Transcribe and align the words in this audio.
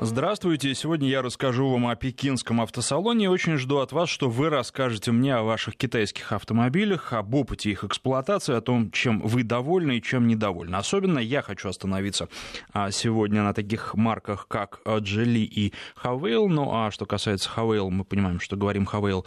Здравствуйте. 0.00 0.74
Сегодня 0.74 1.08
я 1.08 1.22
расскажу 1.22 1.70
вам 1.70 1.86
о 1.86 1.94
пекинском 1.94 2.60
автосалоне 2.60 3.30
очень 3.30 3.56
жду 3.58 3.78
от 3.78 3.92
вас, 3.92 4.08
что 4.08 4.28
вы 4.28 4.48
расскажете 4.48 5.12
мне 5.12 5.34
о 5.34 5.42
ваших 5.42 5.76
китайских 5.76 6.32
автомобилях, 6.32 7.12
об 7.12 7.34
опыте 7.34 7.70
их 7.70 7.84
эксплуатации, 7.84 8.54
о 8.54 8.60
том, 8.60 8.90
чем 8.90 9.20
вы 9.20 9.44
довольны 9.44 9.98
и 9.98 10.02
чем 10.02 10.26
недовольны. 10.26 10.76
Особенно 10.76 11.18
я 11.18 11.42
хочу 11.42 11.68
остановиться 11.68 12.28
а, 12.72 12.90
сегодня 12.90 13.42
на 13.42 13.54
таких 13.54 13.94
марках, 13.94 14.48
как 14.48 14.80
Geely 14.84 15.44
и 15.44 15.72
Havail. 16.02 16.48
Ну 16.48 16.74
а 16.74 16.90
что 16.90 17.06
касается 17.06 17.50
Havail, 17.54 17.88
мы 17.90 18.04
понимаем, 18.04 18.40
что 18.40 18.56
говорим 18.56 18.88
Havail 18.90 19.24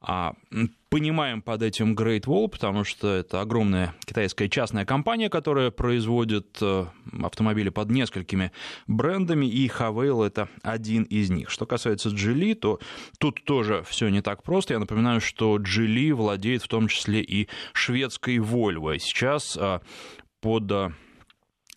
а, 0.00 0.34
понимаем 0.88 1.42
под 1.42 1.62
этим 1.62 1.94
Great 1.94 2.24
Wall, 2.24 2.48
потому 2.48 2.84
что 2.84 3.08
это 3.14 3.40
огромная 3.40 3.94
китайская 4.04 4.48
частная 4.48 4.84
компания, 4.84 5.28
которая 5.28 5.70
производит 5.70 6.58
э, 6.60 6.86
автомобили 7.22 7.68
под 7.68 7.90
несколькими 7.90 8.52
брендами, 8.86 9.46
и 9.46 9.68
Havail 9.68 10.24
это 10.24 10.48
один 10.62 11.02
из 11.04 11.30
них. 11.30 11.50
Что 11.50 11.66
касается 11.66 12.08
Geely, 12.10 12.54
то 12.54 12.80
тут 13.18 13.44
тоже 13.44 13.84
все 13.88 14.08
не 14.08 14.22
так 14.22 14.42
просто. 14.42 14.74
Я 14.74 14.80
напоминаю, 14.80 15.20
что 15.20 15.58
Geely 15.58 16.12
владеет 16.14 16.62
в 16.62 16.68
том 16.68 16.88
числе 16.88 17.20
и 17.20 17.48
шведской 17.72 18.38
Volvo. 18.38 18.98
Сейчас 18.98 19.56
э, 19.60 19.80
под 20.40 20.70
э, 20.70 20.90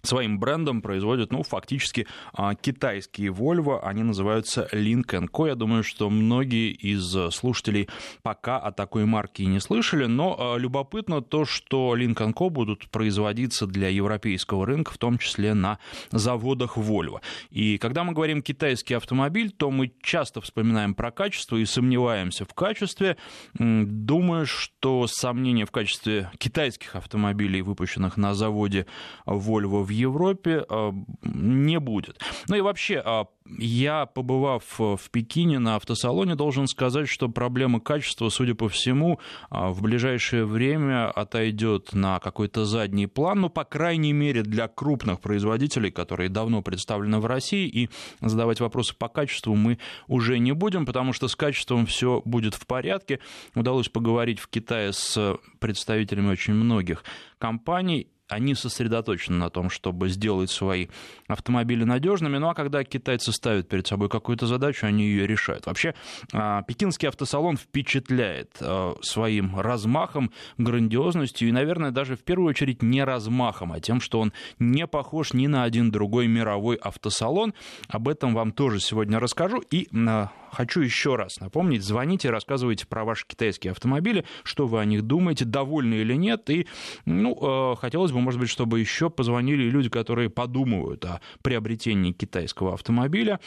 своим 0.04 0.40
брендом 0.40 0.82
производят, 0.82 1.32
ну, 1.32 1.44
фактически 1.44 2.08
а, 2.34 2.56
китайские 2.56 3.32
Volvo, 3.32 3.80
они 3.82 4.04
называются 4.04 4.68
Link 4.72 5.06
Co. 5.32 5.48
Я 5.48 5.56
думаю, 5.56 5.84
что 5.84 6.10
многие 6.10 6.72
из 6.72 7.16
слушателей 7.34 7.90
пока 8.24 8.58
о 8.58 8.72
такой 8.72 9.06
марке 9.06 9.46
не 9.46 9.60
слышали, 9.60 10.06
но 10.06 10.36
а, 10.38 10.58
любопытно 10.58 11.22
то, 11.22 11.46
что 11.46 11.96
Link 11.96 12.18
Co 12.34 12.50
будут 12.50 12.90
производиться 12.90 13.68
для 13.68 13.90
европейского 13.90 14.66
рынка, 14.66 14.92
в 14.92 14.98
том 14.98 15.18
числе 15.18 15.54
на 15.54 15.80
заводах 16.12 16.78
Volvo. 16.78 17.22
И 17.50 17.78
когда 17.78 18.04
мы 18.04 18.14
говорим 18.14 18.42
китайский 18.42 18.96
автомобиль, 18.96 19.52
то 19.52 19.72
мы 19.72 19.92
часто 20.02 20.42
вспоминаем 20.42 20.96
про 20.96 21.12
качество 21.12 21.58
и 21.58 21.66
сомневаемся 21.66 22.46
в 22.46 22.54
качестве. 22.54 23.18
Думаю, 23.54 24.46
что 24.46 25.08
сомнения 25.08 25.66
в 25.66 25.72
качестве 25.72 26.32
китайских 26.38 26.96
автомобилей, 26.96 27.62
выпущенных 27.62 28.18
на 28.18 28.34
заводе 28.34 28.86
Volvo 29.26 29.84
в 29.84 29.91
Европе 29.92 30.66
а, 30.68 30.94
не 31.24 31.80
будет. 31.80 32.20
Ну 32.48 32.56
и 32.56 32.62
вообще, 32.62 33.02
а, 33.04 33.26
я, 33.58 34.06
побывав 34.06 34.64
в 34.78 35.10
Пекине 35.12 35.60
на 35.60 35.76
автосалоне, 35.76 36.36
должен 36.36 36.68
сказать, 36.68 37.08
что 37.08 37.30
проблема 37.30 37.80
качества, 37.80 38.30
судя 38.30 38.56
по 38.56 38.70
всему, 38.70 39.20
а, 39.50 39.70
в 39.70 39.82
ближайшее 39.82 40.46
время 40.46 41.10
отойдет 41.10 41.94
на 41.94 42.20
какой-то 42.20 42.66
задний 42.66 43.08
план, 43.08 43.42
ну, 43.42 43.50
по 43.50 43.64
крайней 43.64 44.14
мере, 44.14 44.44
для 44.44 44.68
крупных 44.68 45.20
производителей, 45.20 45.92
которые 45.92 46.30
давно 46.30 46.62
представлены 46.62 47.20
в 47.20 47.26
России, 47.26 47.68
и 47.68 47.90
задавать 48.22 48.60
вопросы 48.60 48.96
по 48.96 49.08
качеству 49.08 49.56
мы 49.56 49.80
уже 50.08 50.40
не 50.40 50.54
будем, 50.54 50.86
потому 50.86 51.14
что 51.14 51.28
с 51.28 51.36
качеством 51.36 51.86
все 51.86 52.22
будет 52.26 52.56
в 52.56 52.66
порядке. 52.66 53.20
Удалось 53.56 53.90
поговорить 53.90 54.40
в 54.40 54.48
Китае 54.48 54.94
с 54.94 55.38
представителями 55.60 56.30
очень 56.30 56.54
многих 56.54 57.04
компаний, 57.38 58.08
они 58.32 58.56
сосредоточены 58.56 59.38
на 59.38 59.50
том, 59.50 59.70
чтобы 59.70 60.08
сделать 60.08 60.50
свои 60.50 60.88
автомобили 61.28 61.84
надежными. 61.84 62.38
Ну 62.38 62.48
а 62.48 62.54
когда 62.54 62.84
китайцы 62.84 63.34
ставят 63.34 63.68
перед 63.68 63.86
собой 63.86 64.08
какую-то 64.08 64.48
задачу, 64.48 64.86
они 64.86 65.04
ее 65.04 65.28
решают. 65.28 65.66
Вообще, 65.66 65.94
а, 66.32 66.64
пекинский 66.64 67.10
автосалон 67.10 67.58
впечатляет 67.58 68.56
а, 68.62 68.96
своим 69.02 69.60
размахом, 69.60 70.32
грандиозностью 70.58 71.50
и, 71.50 71.52
наверное, 71.52 71.92
даже 71.92 72.16
в 72.16 72.24
первую 72.24 72.50
очередь 72.50 72.82
не 72.82 73.04
размахом, 73.04 73.74
а 73.74 73.82
тем, 73.82 74.00
что 74.00 74.22
он 74.22 74.32
не 74.60 74.88
похож 74.88 75.34
ни 75.34 75.48
на 75.48 75.64
один 75.64 75.92
другой 75.92 76.28
мировой 76.28 76.78
автосалон. 76.78 77.54
Об 77.90 78.08
этом 78.08 78.34
вам 78.34 78.54
тоже 78.54 78.80
сегодня 78.80 79.20
расскажу. 79.20 79.62
И 79.72 79.90
а, 80.08 80.30
хочу 80.52 80.82
еще 80.82 81.16
раз 81.16 81.40
напомнить, 81.40 81.84
звоните, 81.84 82.30
рассказывайте 82.30 82.86
про 82.86 83.04
ваши 83.04 83.26
китайские 83.28 83.72
автомобили, 83.72 84.26
что 84.44 84.68
вы 84.68 84.80
о 84.80 84.86
них 84.86 85.04
думаете, 85.04 85.46
довольны 85.46 85.96
или 85.96 86.16
нет. 86.16 86.50
И, 86.50 86.68
ну, 87.06 87.76
хотелось 87.80 88.12
бы 88.12 88.20
может 88.20 88.40
быть, 88.40 88.50
чтобы 88.50 88.80
еще 88.80 89.10
позвонили 89.10 89.64
люди, 89.70 89.90
которые 89.90 90.30
подумывают 90.30 91.06
о 91.06 91.22
приобретении 91.42 92.12
китайского 92.12 92.74
автомобиля, 92.74 93.40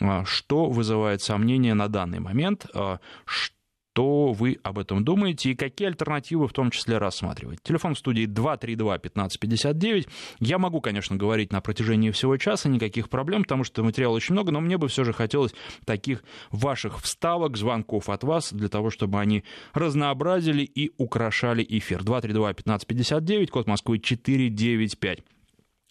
а, 0.00 0.24
что 0.24 0.66
вызывает 0.66 1.22
сомнения 1.22 1.74
на 1.74 1.88
данный 1.88 2.20
момент, 2.20 2.66
что 2.66 2.74
а, 2.74 3.55
что 3.96 4.32
вы 4.32 4.58
об 4.62 4.78
этом 4.78 5.06
думаете 5.06 5.52
и 5.52 5.54
какие 5.54 5.88
альтернативы 5.88 6.48
в 6.48 6.52
том 6.52 6.70
числе 6.70 6.98
рассматривать. 6.98 7.62
Телефон 7.62 7.94
в 7.94 7.98
студии 7.98 8.26
232-1559. 8.26 10.06
Я 10.38 10.58
могу, 10.58 10.82
конечно, 10.82 11.16
говорить 11.16 11.50
на 11.50 11.62
протяжении 11.62 12.10
всего 12.10 12.36
часа, 12.36 12.68
никаких 12.68 13.08
проблем, 13.08 13.44
потому 13.44 13.64
что 13.64 13.82
материала 13.82 14.14
очень 14.14 14.34
много, 14.34 14.52
но 14.52 14.60
мне 14.60 14.76
бы 14.76 14.88
все 14.88 15.02
же 15.02 15.14
хотелось 15.14 15.54
таких 15.86 16.22
ваших 16.50 17.00
вставок, 17.00 17.56
звонков 17.56 18.10
от 18.10 18.22
вас, 18.22 18.52
для 18.52 18.68
того, 18.68 18.90
чтобы 18.90 19.18
они 19.18 19.44
разнообразили 19.72 20.62
и 20.64 20.92
украшали 20.98 21.64
эфир. 21.66 22.02
232-1559, 22.02 23.46
код 23.46 23.66
Москвы 23.66 23.98
495. 23.98 25.20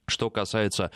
Что 0.08 0.30
касается 0.30 0.92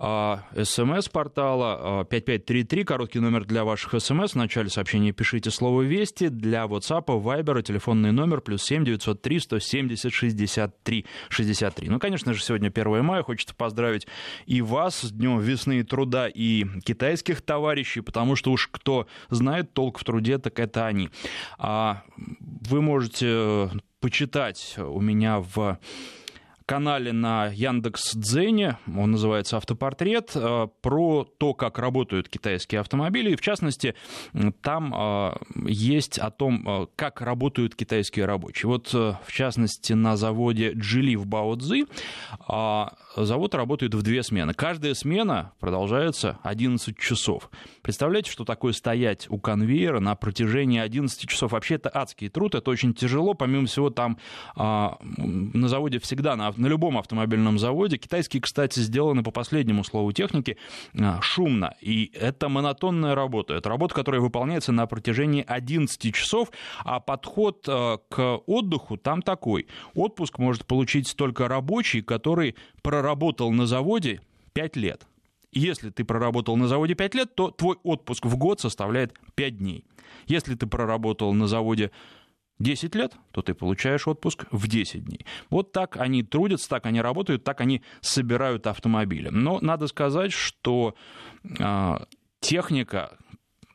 смс-портала 0.00 2.04
5533, 2.04 2.82
а, 2.82 2.84
короткий 2.86 3.20
номер 3.20 3.44
для 3.44 3.64
ваших 3.64 4.00
смс. 4.00 4.32
В 4.32 4.34
начале 4.34 4.70
сообщения 4.70 5.12
пишите 5.12 5.50
слово 5.50 5.82
«Вести». 5.82 6.28
Для 6.28 6.64
WhatsApp, 6.64 7.04
Viber 7.04 7.62
телефонный 7.62 8.10
номер 8.10 8.40
плюс 8.40 8.62
7 8.62 8.84
903 8.84 9.40
170 9.40 10.10
63 10.10 11.06
63. 11.28 11.88
Ну, 11.90 11.98
конечно 11.98 12.32
же, 12.32 12.42
сегодня 12.42 12.68
1 12.68 13.04
мая. 13.04 13.22
Хочется 13.22 13.54
поздравить 13.54 14.06
и 14.46 14.62
вас 14.62 15.00
с 15.00 15.12
Днем 15.12 15.38
весны 15.38 15.80
и 15.80 15.82
труда, 15.82 16.28
и 16.28 16.64
китайских 16.82 17.42
товарищей, 17.42 18.00
потому 18.00 18.36
что 18.36 18.52
уж 18.52 18.68
кто 18.68 19.06
знает 19.28 19.74
толк 19.74 19.98
в 19.98 20.04
труде, 20.04 20.38
так 20.38 20.58
это 20.60 20.86
они. 20.86 21.10
А 21.58 22.04
вы 22.38 22.80
можете 22.80 23.26
э, 23.28 23.68
почитать 24.00 24.76
у 24.78 25.00
меня 25.00 25.40
в 25.40 25.78
канале 26.70 27.12
на 27.12 27.46
Яндекс 27.46 28.14
Дзене, 28.14 28.78
он 28.86 29.10
называется 29.10 29.56
«Автопортрет», 29.56 30.30
э, 30.36 30.68
про 30.80 31.24
то, 31.24 31.52
как 31.52 31.80
работают 31.80 32.28
китайские 32.28 32.80
автомобили. 32.80 33.32
И, 33.32 33.34
в 33.36 33.40
частности, 33.40 33.96
там 34.62 34.94
э, 34.94 35.32
есть 35.66 36.20
о 36.20 36.30
том, 36.30 36.68
э, 36.68 36.86
как 36.94 37.22
работают 37.22 37.74
китайские 37.74 38.24
рабочие. 38.24 38.68
Вот, 38.68 38.92
в 38.92 39.32
частности, 39.32 39.94
на 39.94 40.16
заводе 40.16 40.70
Джили 40.74 41.16
в 41.16 41.26
Баоцзи 41.26 41.86
завод 43.16 43.54
работает 43.54 43.94
в 43.94 44.02
две 44.02 44.22
смены. 44.22 44.54
Каждая 44.54 44.94
смена 44.94 45.52
продолжается 45.58 46.38
11 46.42 46.96
часов. 46.98 47.50
Представляете, 47.82 48.30
что 48.30 48.44
такое 48.44 48.72
стоять 48.72 49.26
у 49.30 49.38
конвейера 49.38 50.00
на 50.00 50.14
протяжении 50.14 50.78
11 50.78 51.28
часов? 51.28 51.52
Вообще 51.52 51.76
это 51.76 51.90
адский 51.92 52.28
труд, 52.28 52.54
это 52.54 52.70
очень 52.70 52.94
тяжело. 52.94 53.34
Помимо 53.34 53.66
всего, 53.66 53.90
там 53.90 54.18
на 54.56 55.68
заводе 55.68 55.98
всегда 55.98 56.36
на 56.36 56.50
на 56.56 56.66
любом 56.66 56.98
автомобильном 56.98 57.58
заводе. 57.58 57.96
Китайские, 57.96 58.42
кстати, 58.42 58.80
сделаны 58.80 59.22
по 59.22 59.30
последнему 59.30 59.84
слову 59.84 60.12
техники 60.12 60.56
а, 60.98 61.20
шумно. 61.20 61.74
И 61.80 62.12
это 62.14 62.48
монотонная 62.48 63.14
работа. 63.14 63.54
Это 63.54 63.68
работа, 63.68 63.94
которая 63.94 64.20
выполняется 64.20 64.72
на 64.72 64.86
протяжении 64.86 65.44
11 65.46 66.14
часов, 66.14 66.50
а 66.84 67.00
подход 67.00 67.64
а, 67.68 67.98
к 68.08 68.40
отдыху 68.46 68.96
там 68.96 69.22
такой. 69.22 69.66
Отпуск 69.94 70.38
может 70.38 70.66
получить 70.66 71.14
только 71.16 71.48
рабочий, 71.48 72.02
который 72.02 72.56
проработал 72.82 72.99
на 73.02 73.66
заводе 73.66 74.20
5 74.52 74.76
лет. 74.76 75.06
Если 75.52 75.90
ты 75.90 76.04
проработал 76.04 76.56
на 76.56 76.68
заводе 76.68 76.94
5 76.94 77.14
лет, 77.14 77.34
то 77.34 77.50
твой 77.50 77.76
отпуск 77.82 78.26
в 78.26 78.36
год 78.36 78.60
составляет 78.60 79.14
5 79.34 79.58
дней. 79.58 79.84
Если 80.26 80.54
ты 80.54 80.66
проработал 80.66 81.32
на 81.32 81.46
заводе 81.46 81.90
10 82.60 82.94
лет, 82.94 83.14
то 83.32 83.42
ты 83.42 83.54
получаешь 83.54 84.06
отпуск 84.06 84.46
в 84.50 84.68
10 84.68 85.04
дней. 85.04 85.26
Вот 85.48 85.72
так 85.72 85.96
они 85.96 86.22
трудятся, 86.22 86.68
так 86.68 86.86
они 86.86 87.00
работают, 87.00 87.42
так 87.42 87.60
они 87.60 87.82
собирают 88.00 88.66
автомобили. 88.66 89.28
Но 89.30 89.58
надо 89.60 89.86
сказать, 89.86 90.32
что 90.32 90.94
э, 91.58 91.96
техника, 92.40 93.16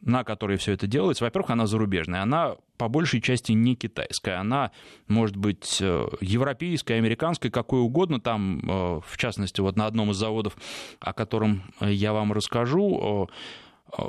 на 0.01 0.23
которой 0.23 0.57
все 0.57 0.73
это 0.73 0.87
делается, 0.87 1.23
во-первых, 1.23 1.49
она 1.49 1.65
зарубежная, 1.65 2.21
она 2.21 2.55
по 2.77 2.87
большей 2.87 3.21
части 3.21 3.51
не 3.51 3.75
китайская, 3.75 4.39
она 4.39 4.71
может 5.07 5.35
быть 5.35 5.77
э, 5.81 6.07
европейская, 6.21 6.95
американская, 6.95 7.51
какой 7.51 7.79
угодно. 7.79 8.19
Там, 8.19 8.59
э, 8.59 9.01
в 9.05 9.17
частности, 9.17 9.61
вот 9.61 9.75
на 9.75 9.85
одном 9.85 10.11
из 10.11 10.17
заводов, 10.17 10.57
о 10.99 11.13
котором 11.13 11.63
я 11.79 12.13
вам 12.13 12.33
расскажу, 12.33 13.29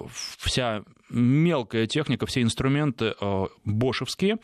вся 0.08 0.82
мелкая 1.10 1.86
техника, 1.86 2.26
все 2.26 2.42
инструменты 2.42 3.14
э, 3.20 3.46
бошевские, 3.64 4.38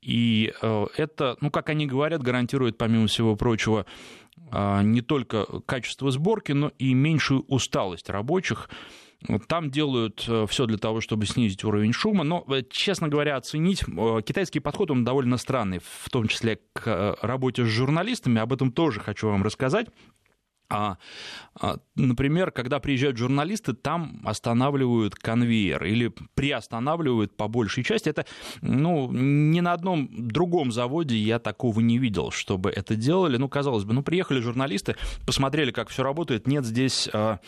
и 0.00 0.52
э, 0.60 0.86
это, 0.96 1.36
ну, 1.40 1.50
как 1.50 1.68
они 1.68 1.86
говорят, 1.86 2.22
гарантирует, 2.22 2.78
помимо 2.78 3.06
всего 3.06 3.36
прочего, 3.36 3.86
э, 4.52 4.82
не 4.82 5.02
только 5.02 5.44
качество 5.66 6.10
сборки, 6.10 6.52
но 6.52 6.72
и 6.78 6.94
меньшую 6.94 7.44
усталость 7.48 8.08
рабочих. 8.08 8.70
Там 9.48 9.70
делают 9.70 10.28
все 10.48 10.66
для 10.66 10.78
того, 10.78 11.00
чтобы 11.00 11.26
снизить 11.26 11.64
уровень 11.64 11.92
шума, 11.92 12.24
но, 12.24 12.44
честно 12.70 13.08
говоря, 13.08 13.36
оценить 13.36 13.84
китайский 14.24 14.60
подход, 14.60 14.90
он 14.90 15.04
довольно 15.04 15.36
странный, 15.36 15.80
в 15.80 16.08
том 16.10 16.28
числе 16.28 16.60
к 16.72 17.16
работе 17.20 17.64
с 17.64 17.68
журналистами, 17.68 18.40
об 18.40 18.52
этом 18.52 18.72
тоже 18.72 19.00
хочу 19.00 19.28
вам 19.28 19.42
рассказать. 19.42 19.88
А, 20.68 20.98
а, 21.54 21.76
например, 21.94 22.50
когда 22.50 22.80
приезжают 22.80 23.16
журналисты, 23.16 23.72
там 23.72 24.20
останавливают 24.24 25.14
конвейер 25.14 25.84
или 25.84 26.12
приостанавливают 26.34 27.36
по 27.36 27.46
большей 27.46 27.84
части. 27.84 28.08
Это, 28.08 28.26
ну, 28.62 29.10
ни 29.12 29.60
на 29.60 29.72
одном 29.72 30.08
другом 30.10 30.72
заводе 30.72 31.16
я 31.16 31.38
такого 31.38 31.80
не 31.80 31.98
видел, 31.98 32.30
чтобы 32.30 32.70
это 32.70 32.96
делали. 32.96 33.36
Ну, 33.36 33.48
казалось 33.48 33.84
бы, 33.84 33.94
ну, 33.94 34.02
приехали 34.02 34.40
журналисты, 34.40 34.96
посмотрели, 35.24 35.70
как 35.70 35.88
все 35.88 36.02
работает. 36.02 36.48
Нет 36.48 36.64
здесь 36.64 37.08
а, 37.12 37.38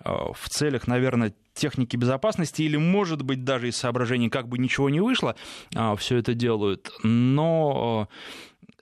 а, 0.00 0.32
в 0.32 0.48
целях, 0.48 0.88
наверное, 0.88 1.32
техники 1.54 1.96
безопасности 1.96 2.62
или, 2.62 2.76
может 2.76 3.22
быть, 3.22 3.44
даже 3.44 3.68
из 3.68 3.76
соображений, 3.76 4.28
как 4.28 4.48
бы 4.48 4.58
ничего 4.58 4.90
не 4.90 5.00
вышло, 5.00 5.36
а, 5.74 5.94
все 5.94 6.16
это 6.16 6.34
делают. 6.34 6.90
Но 7.04 8.08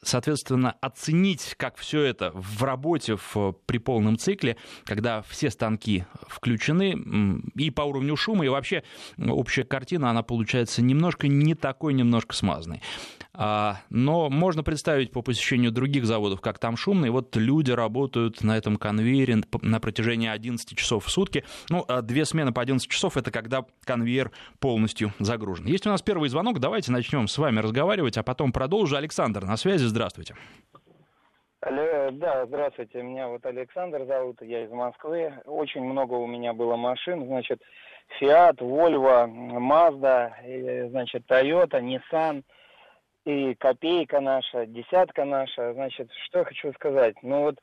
соответственно, 0.02 0.76
оценить, 0.80 1.54
как 1.56 1.76
все 1.76 2.02
это 2.02 2.32
в 2.34 2.62
работе 2.62 3.16
в, 3.16 3.52
при 3.66 3.78
полном 3.78 4.18
цикле, 4.18 4.56
когда 4.84 5.22
все 5.22 5.50
станки 5.50 6.04
включены, 6.26 7.40
и 7.54 7.70
по 7.70 7.82
уровню 7.82 8.16
шума, 8.16 8.44
и 8.44 8.48
вообще 8.48 8.82
общая 9.18 9.64
картина, 9.64 10.10
она 10.10 10.22
получается 10.22 10.82
немножко 10.82 11.28
не 11.28 11.54
такой, 11.54 11.94
немножко 11.94 12.34
смазанной. 12.34 12.82
А, 13.34 13.76
но 13.88 14.28
можно 14.28 14.62
представить 14.62 15.10
по 15.10 15.22
посещению 15.22 15.72
других 15.72 16.04
заводов, 16.04 16.42
как 16.42 16.58
там 16.58 16.76
шумно, 16.76 17.06
и 17.06 17.10
вот 17.10 17.34
люди 17.34 17.70
работают 17.70 18.42
на 18.42 18.58
этом 18.58 18.76
конвейере 18.76 19.36
на 19.62 19.80
протяжении 19.80 20.28
11 20.28 20.76
часов 20.76 21.06
в 21.06 21.10
сутки. 21.10 21.44
Ну, 21.70 21.84
а 21.88 22.02
две 22.02 22.26
смены 22.26 22.52
по 22.52 22.60
11 22.60 22.90
часов— 22.90 23.16
это 23.16 23.30
когда 23.30 23.64
конвейер 23.84 24.32
полностью 24.60 25.12
загружен. 25.18 25.66
Есть 25.66 25.86
у 25.86 25.90
нас 25.90 26.02
первый 26.02 26.28
звонок, 26.28 26.60
давайте 26.60 26.92
начнем 26.92 27.26
с 27.26 27.38
вами 27.38 27.60
разговаривать, 27.60 28.18
а 28.18 28.22
потом 28.22 28.52
продолжу. 28.52 28.96
Александр 28.96 29.44
на 29.44 29.56
связи, 29.56 29.84
здравствуйте. 29.84 30.34
Алло, 31.62 32.10
да, 32.12 32.44
здравствуйте, 32.44 33.02
меня 33.02 33.28
вот 33.28 33.46
Александр 33.46 34.04
зовут, 34.04 34.42
я 34.42 34.64
из 34.64 34.70
Москвы. 34.70 35.32
Очень 35.46 35.84
много 35.84 36.14
у 36.14 36.26
меня 36.26 36.52
было 36.52 36.76
машин, 36.76 37.24
значит, 37.24 37.62
Fiat, 38.20 38.58
Volvo, 38.58 39.26
Mazda, 39.58 40.90
значит, 40.90 41.22
Toyota, 41.30 41.80
Nissan– 41.80 42.42
и 43.24 43.54
копейка 43.54 44.20
наша, 44.20 44.66
десятка 44.66 45.24
наша. 45.24 45.72
Значит, 45.74 46.10
что 46.26 46.40
я 46.40 46.44
хочу 46.44 46.72
сказать? 46.72 47.14
Ну 47.22 47.42
вот 47.42 47.56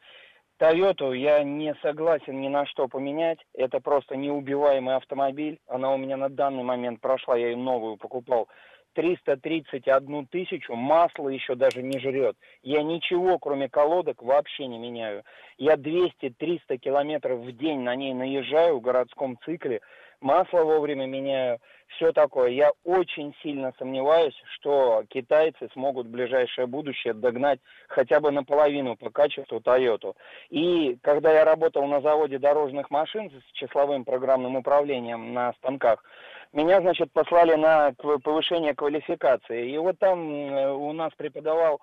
Тойоту 0.57 1.13
я 1.13 1.41
не 1.43 1.73
согласен 1.81 2.41
ни 2.41 2.49
на 2.49 2.65
что 2.65 2.87
поменять. 2.87 3.39
Это 3.53 3.79
просто 3.79 4.15
неубиваемый 4.15 4.95
автомобиль. 4.95 5.59
Она 5.67 5.93
у 5.93 5.97
меня 5.97 6.17
на 6.17 6.29
данный 6.29 6.63
момент 6.63 6.99
прошла, 6.99 7.37
я 7.37 7.49
ее 7.49 7.57
новую 7.57 7.97
покупал. 7.97 8.49
331 8.93 10.27
тысячу, 10.27 10.75
масло 10.75 11.29
еще 11.29 11.55
даже 11.55 11.81
не 11.81 11.99
жрет. 11.99 12.35
Я 12.63 12.81
ничего, 12.83 13.37
кроме 13.37 13.69
колодок, 13.69 14.21
вообще 14.21 14.65
не 14.65 14.79
меняю. 14.79 15.23
Я 15.57 15.75
200-300 15.75 16.77
километров 16.77 17.39
в 17.39 17.51
день 17.55 17.81
на 17.81 17.95
ней 17.95 18.13
наезжаю 18.13 18.79
в 18.79 18.81
городском 18.81 19.37
цикле 19.45 19.79
масло 20.21 20.63
вовремя 20.63 21.05
меняю, 21.05 21.59
все 21.89 22.11
такое. 22.11 22.49
Я 22.49 22.71
очень 22.83 23.35
сильно 23.41 23.73
сомневаюсь, 23.77 24.35
что 24.53 25.03
китайцы 25.09 25.69
смогут 25.73 26.07
в 26.07 26.11
ближайшее 26.11 26.67
будущее 26.67 27.13
догнать 27.13 27.59
хотя 27.87 28.19
бы 28.19 28.31
наполовину 28.31 28.95
по 28.95 29.09
качеству 29.09 29.59
Toyota. 29.59 30.15
И 30.49 30.97
когда 31.01 31.31
я 31.33 31.45
работал 31.45 31.85
на 31.87 32.01
заводе 32.01 32.39
дорожных 32.39 32.89
машин 32.89 33.31
с 33.31 33.51
числовым 33.53 34.05
программным 34.05 34.55
управлением 34.55 35.33
на 35.33 35.53
станках, 35.53 36.03
меня, 36.53 36.81
значит, 36.81 37.11
послали 37.11 37.55
на 37.55 37.93
повышение 38.23 38.73
квалификации. 38.73 39.71
И 39.71 39.77
вот 39.77 39.99
там 39.99 40.29
у 40.29 40.93
нас 40.93 41.11
преподавал 41.15 41.81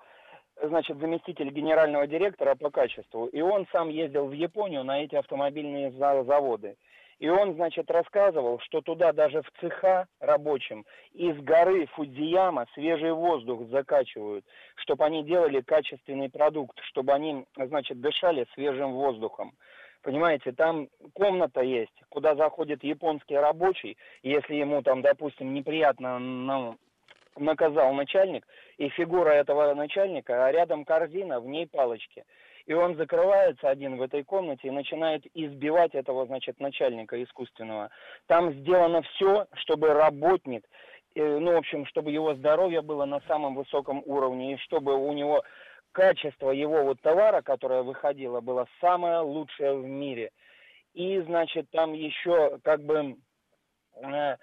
значит, 0.61 0.97
заместитель 0.97 1.49
генерального 1.49 2.07
директора 2.07 2.55
по 2.55 2.69
качеству, 2.69 3.27
и 3.27 3.41
он 3.41 3.67
сам 3.71 3.89
ездил 3.89 4.25
в 4.25 4.31
Японию 4.31 4.83
на 4.83 5.03
эти 5.03 5.15
автомобильные 5.15 5.91
заводы. 5.91 6.75
И 7.19 7.29
он, 7.29 7.55
значит, 7.55 7.89
рассказывал, 7.89 8.59
что 8.59 8.81
туда 8.81 9.11
даже 9.11 9.41
в 9.41 9.51
цеха 9.59 10.07
рабочим 10.19 10.85
из 11.13 11.35
горы 11.41 11.87
Фудзияма 11.87 12.67
свежий 12.75 13.11
воздух 13.11 13.67
закачивают, 13.69 14.45
чтобы 14.75 15.05
они 15.05 15.23
делали 15.23 15.61
качественный 15.61 16.29
продукт, 16.29 16.79
чтобы 16.83 17.13
они, 17.13 17.45
значит, 17.55 17.99
дышали 17.99 18.45
свежим 18.53 18.93
воздухом. 18.93 19.53
Понимаете, 20.03 20.51
там 20.51 20.89
комната 21.13 21.61
есть, 21.61 22.03
куда 22.09 22.35
заходит 22.35 22.83
японский 22.83 23.35
рабочий, 23.35 23.97
если 24.21 24.53
ему 24.53 24.83
там, 24.83 25.01
допустим, 25.01 25.55
неприятно 25.55 26.19
ну, 26.19 26.77
наказал 27.35 27.93
начальник, 27.93 28.45
и 28.77 28.89
фигура 28.89 29.31
этого 29.31 29.73
начальника, 29.73 30.45
а 30.45 30.51
рядом 30.51 30.85
корзина, 30.85 31.39
в 31.39 31.47
ней 31.47 31.65
палочки– 31.65 32.23
и 32.67 32.73
он 32.73 32.97
закрывается 32.97 33.69
один 33.69 33.95
в 33.95 34.01
этой 34.01 34.23
комнате 34.23 34.67
и 34.67 34.71
начинает 34.71 35.25
избивать 35.33 35.95
этого, 35.95 36.25
значит, 36.25 36.59
начальника 36.59 37.21
искусственного. 37.23 37.89
Там 38.27 38.53
сделано 38.55 39.01
все, 39.03 39.47
чтобы 39.53 39.93
работник, 39.93 40.65
э, 41.15 41.39
ну, 41.39 41.53
в 41.53 41.57
общем, 41.57 41.85
чтобы 41.85 42.11
его 42.11 42.35
здоровье 42.35 42.81
было 42.81 43.05
на 43.05 43.21
самом 43.21 43.55
высоком 43.55 44.03
уровне, 44.05 44.53
и 44.53 44.57
чтобы 44.57 44.95
у 44.95 45.13
него 45.13 45.43
качество 45.93 46.51
его 46.51 46.83
вот 46.83 46.99
товара, 47.01 47.41
которое 47.41 47.83
выходило, 47.83 48.41
было 48.41 48.67
самое 48.81 49.19
лучшее 49.19 49.73
в 49.73 49.85
мире. 49.85 50.31
И, 50.93 51.19
значит, 51.21 51.69
там 51.71 51.93
еще 51.93 52.59
как 52.63 52.83
бы... 52.83 53.15
Э, 53.95 54.35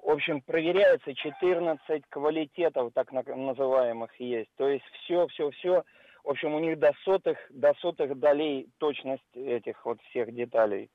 в 0.00 0.10
общем, 0.10 0.40
проверяется 0.42 1.12
14 1.12 2.04
квалитетов, 2.08 2.92
так 2.94 3.10
называемых, 3.12 4.14
есть. 4.20 4.48
То 4.56 4.68
есть 4.68 4.84
все, 5.02 5.26
все, 5.26 5.50
все 5.50 5.84
в 6.28 6.32
общем, 6.32 6.54
у 6.54 6.58
них 6.58 6.78
до 6.78 6.92
сотых, 7.04 7.38
до 7.48 7.72
сотых 7.80 8.18
долей 8.18 8.68
точность 8.76 9.34
этих 9.34 9.82
вот 9.86 9.98
всех 10.10 10.34
деталей. 10.34 10.90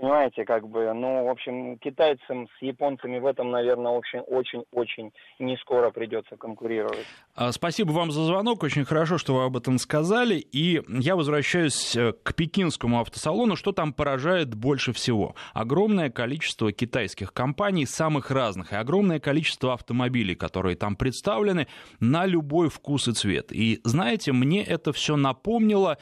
Понимаете, 0.00 0.46
как 0.46 0.66
бы, 0.66 0.90
ну, 0.94 1.26
в 1.26 1.28
общем, 1.28 1.76
китайцам 1.76 2.48
с 2.58 2.62
японцами 2.62 3.18
в 3.18 3.26
этом, 3.26 3.50
наверное, 3.50 3.92
очень-очень-очень 3.92 5.12
не 5.38 5.58
скоро 5.58 5.90
придется 5.90 6.38
конкурировать. 6.38 7.06
А, 7.34 7.52
спасибо 7.52 7.90
вам 7.90 8.10
за 8.10 8.24
звонок, 8.24 8.62
очень 8.62 8.86
хорошо, 8.86 9.18
что 9.18 9.34
вы 9.34 9.44
об 9.44 9.58
этом 9.58 9.76
сказали. 9.76 10.36
И 10.36 10.80
я 10.88 11.16
возвращаюсь 11.16 11.94
э, 11.96 12.14
к 12.22 12.34
пекинскому 12.34 12.98
автосалону. 12.98 13.56
Что 13.56 13.72
там 13.72 13.92
поражает 13.92 14.54
больше 14.54 14.94
всего? 14.94 15.34
Огромное 15.52 16.08
количество 16.08 16.72
китайских 16.72 17.34
компаний, 17.34 17.84
самых 17.84 18.30
разных, 18.30 18.72
и 18.72 18.76
огромное 18.76 19.20
количество 19.20 19.74
автомобилей, 19.74 20.34
которые 20.34 20.76
там 20.76 20.96
представлены 20.96 21.66
на 22.00 22.24
любой 22.24 22.70
вкус 22.70 23.06
и 23.06 23.12
цвет. 23.12 23.52
И 23.52 23.80
знаете, 23.84 24.32
мне 24.32 24.64
это 24.64 24.94
все 24.94 25.16
напомнило 25.16 25.98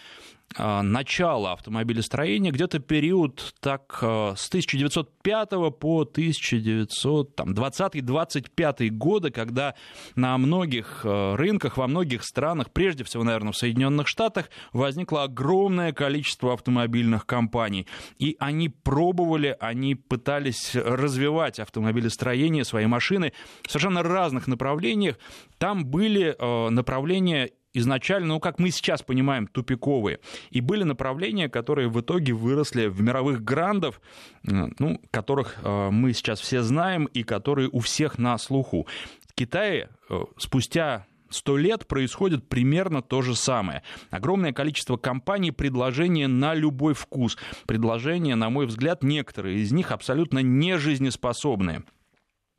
начала 0.56 1.52
автомобилестроения, 1.52 2.50
где-то 2.50 2.78
период 2.78 3.54
так 3.60 3.98
а, 4.02 4.32
с 4.34 4.48
1905 4.48 5.50
по 5.78 6.04
1920-25 6.04 8.88
годы, 8.90 9.30
когда 9.30 9.74
на 10.16 10.38
многих 10.38 11.02
а, 11.04 11.36
рынках, 11.36 11.76
во 11.76 11.86
многих 11.86 12.24
странах, 12.24 12.70
прежде 12.72 13.04
всего, 13.04 13.24
наверное, 13.24 13.52
в 13.52 13.56
Соединенных 13.56 14.08
Штатах, 14.08 14.48
возникло 14.72 15.24
огромное 15.24 15.92
количество 15.92 16.54
автомобильных 16.54 17.26
компаний. 17.26 17.86
И 18.18 18.34
они 18.40 18.70
пробовали, 18.70 19.54
они 19.60 19.94
пытались 19.94 20.74
развивать 20.74 21.60
автомобилестроение, 21.60 22.64
свои 22.64 22.86
машины 22.86 23.34
в 23.64 23.70
совершенно 23.70 24.02
разных 24.02 24.48
направлениях. 24.48 25.18
Там 25.58 25.84
были 25.84 26.34
направления 26.70 27.50
изначально, 27.78 28.28
ну, 28.28 28.40
как 28.40 28.58
мы 28.58 28.70
сейчас 28.70 29.02
понимаем, 29.02 29.46
тупиковые. 29.46 30.20
И 30.50 30.60
были 30.60 30.84
направления, 30.84 31.48
которые 31.48 31.88
в 31.88 32.00
итоге 32.00 32.32
выросли 32.32 32.86
в 32.86 33.00
мировых 33.00 33.42
грандов, 33.42 34.00
э, 34.44 34.68
ну, 34.78 35.00
которых 35.10 35.56
э, 35.62 35.90
мы 35.90 36.12
сейчас 36.12 36.40
все 36.40 36.62
знаем 36.62 37.06
и 37.06 37.22
которые 37.22 37.68
у 37.72 37.80
всех 37.80 38.18
на 38.18 38.36
слуху. 38.38 38.86
В 39.26 39.34
Китае 39.34 39.90
э, 40.10 40.20
спустя 40.36 41.06
сто 41.30 41.56
лет 41.56 41.86
происходит 41.86 42.48
примерно 42.48 43.02
то 43.02 43.22
же 43.22 43.34
самое. 43.34 43.82
Огромное 44.10 44.52
количество 44.52 44.96
компаний, 44.96 45.50
предложения 45.50 46.28
на 46.28 46.54
любой 46.54 46.94
вкус. 46.94 47.36
Предложения, 47.66 48.34
на 48.34 48.50
мой 48.50 48.66
взгляд, 48.66 49.02
некоторые 49.02 49.58
из 49.58 49.72
них 49.72 49.92
абсолютно 49.92 50.40
не 50.40 50.78
жизнеспособные 50.78 51.82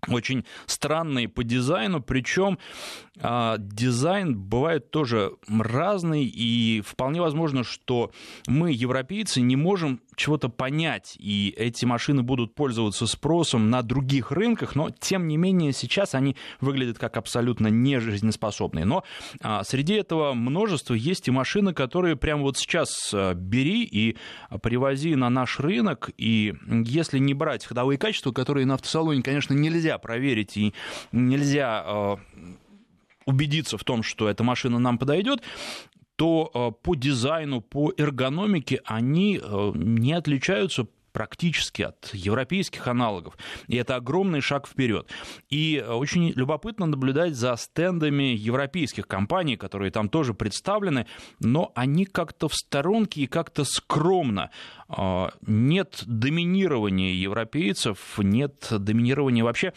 очень 0.08 0.46
странные 0.66 1.28
по 1.28 1.44
дизайну, 1.44 2.02
причем 2.02 2.58
а, 3.22 3.58
дизайн 3.58 4.38
бывает 4.38 4.92
тоже 4.92 5.34
разный, 5.48 6.26
и 6.26 6.82
вполне 6.82 7.22
возможно, 7.22 7.64
что 7.64 8.12
мы, 8.48 8.72
европейцы, 8.72 9.42
не 9.42 9.56
можем 9.56 10.02
чего-то 10.20 10.50
понять, 10.50 11.16
и 11.18 11.54
эти 11.58 11.86
машины 11.86 12.22
будут 12.22 12.54
пользоваться 12.54 13.08
спросом 13.08 13.70
на 13.70 13.82
других 13.82 14.32
рынках, 14.32 14.76
но 14.76 14.90
тем 14.92 15.28
не 15.28 15.38
менее 15.38 15.72
сейчас 15.72 16.14
они 16.14 16.36
выглядят 16.60 17.00
как 17.00 17.18
абсолютно 17.18 17.68
нежизнеспособные. 17.68 18.86
Но 18.86 19.04
а, 19.42 19.64
среди 19.64 19.94
этого 19.94 20.34
множества 20.34 20.94
есть 20.94 21.28
и 21.28 21.32
машины, 21.32 21.74
которые 21.74 22.18
прямо 22.18 22.44
вот 22.44 22.58
сейчас 22.58 23.12
а, 23.14 23.34
бери 23.34 23.84
и 23.84 24.18
привози 24.62 25.16
на 25.16 25.30
наш 25.30 25.60
рынок, 25.60 26.12
и 26.18 26.54
если 26.68 27.18
не 27.18 27.34
брать 27.34 27.66
ходовые 27.66 27.98
качества, 27.98 28.32
которые 28.32 28.66
на 28.66 28.74
автосалоне, 28.74 29.24
конечно, 29.24 29.54
нельзя 29.54 29.98
проверить 29.98 30.58
и 30.58 30.74
нельзя 31.14 31.84
а, 31.86 32.20
убедиться 33.26 33.78
в 33.78 33.84
том, 33.86 34.04
что 34.04 34.28
эта 34.28 34.44
машина 34.44 34.80
нам 34.80 34.98
подойдет, 34.98 35.42
то 36.20 36.78
по 36.84 36.96
дизайну, 36.96 37.62
по 37.62 37.94
эргономике 37.96 38.82
они 38.84 39.40
не 39.74 40.12
отличаются 40.12 40.86
практически 41.14 41.82
от 41.84 42.10
европейских 42.14 42.88
аналогов. 42.88 43.38
И 43.68 43.78
это 43.78 43.96
огромный 43.96 44.42
шаг 44.42 44.68
вперед. 44.68 45.10
И 45.50 45.84
очень 45.88 46.32
любопытно 46.32 46.86
наблюдать 46.86 47.36
за 47.36 47.56
стендами 47.56 48.36
европейских 48.36 49.08
компаний, 49.08 49.56
которые 49.56 49.92
там 49.92 50.10
тоже 50.10 50.34
представлены, 50.34 51.08
но 51.40 51.72
они 51.74 52.06
как-то 52.06 52.50
в 52.50 52.54
сторонке 52.54 53.22
и 53.22 53.28
как-то 53.28 53.64
скромно. 53.64 54.52
А, 54.92 55.32
нет 55.46 56.04
доминирования 56.08 57.14
европейцев, 57.14 58.18
нет 58.18 58.68
доминирования 58.72 59.44
вообще 59.44 59.74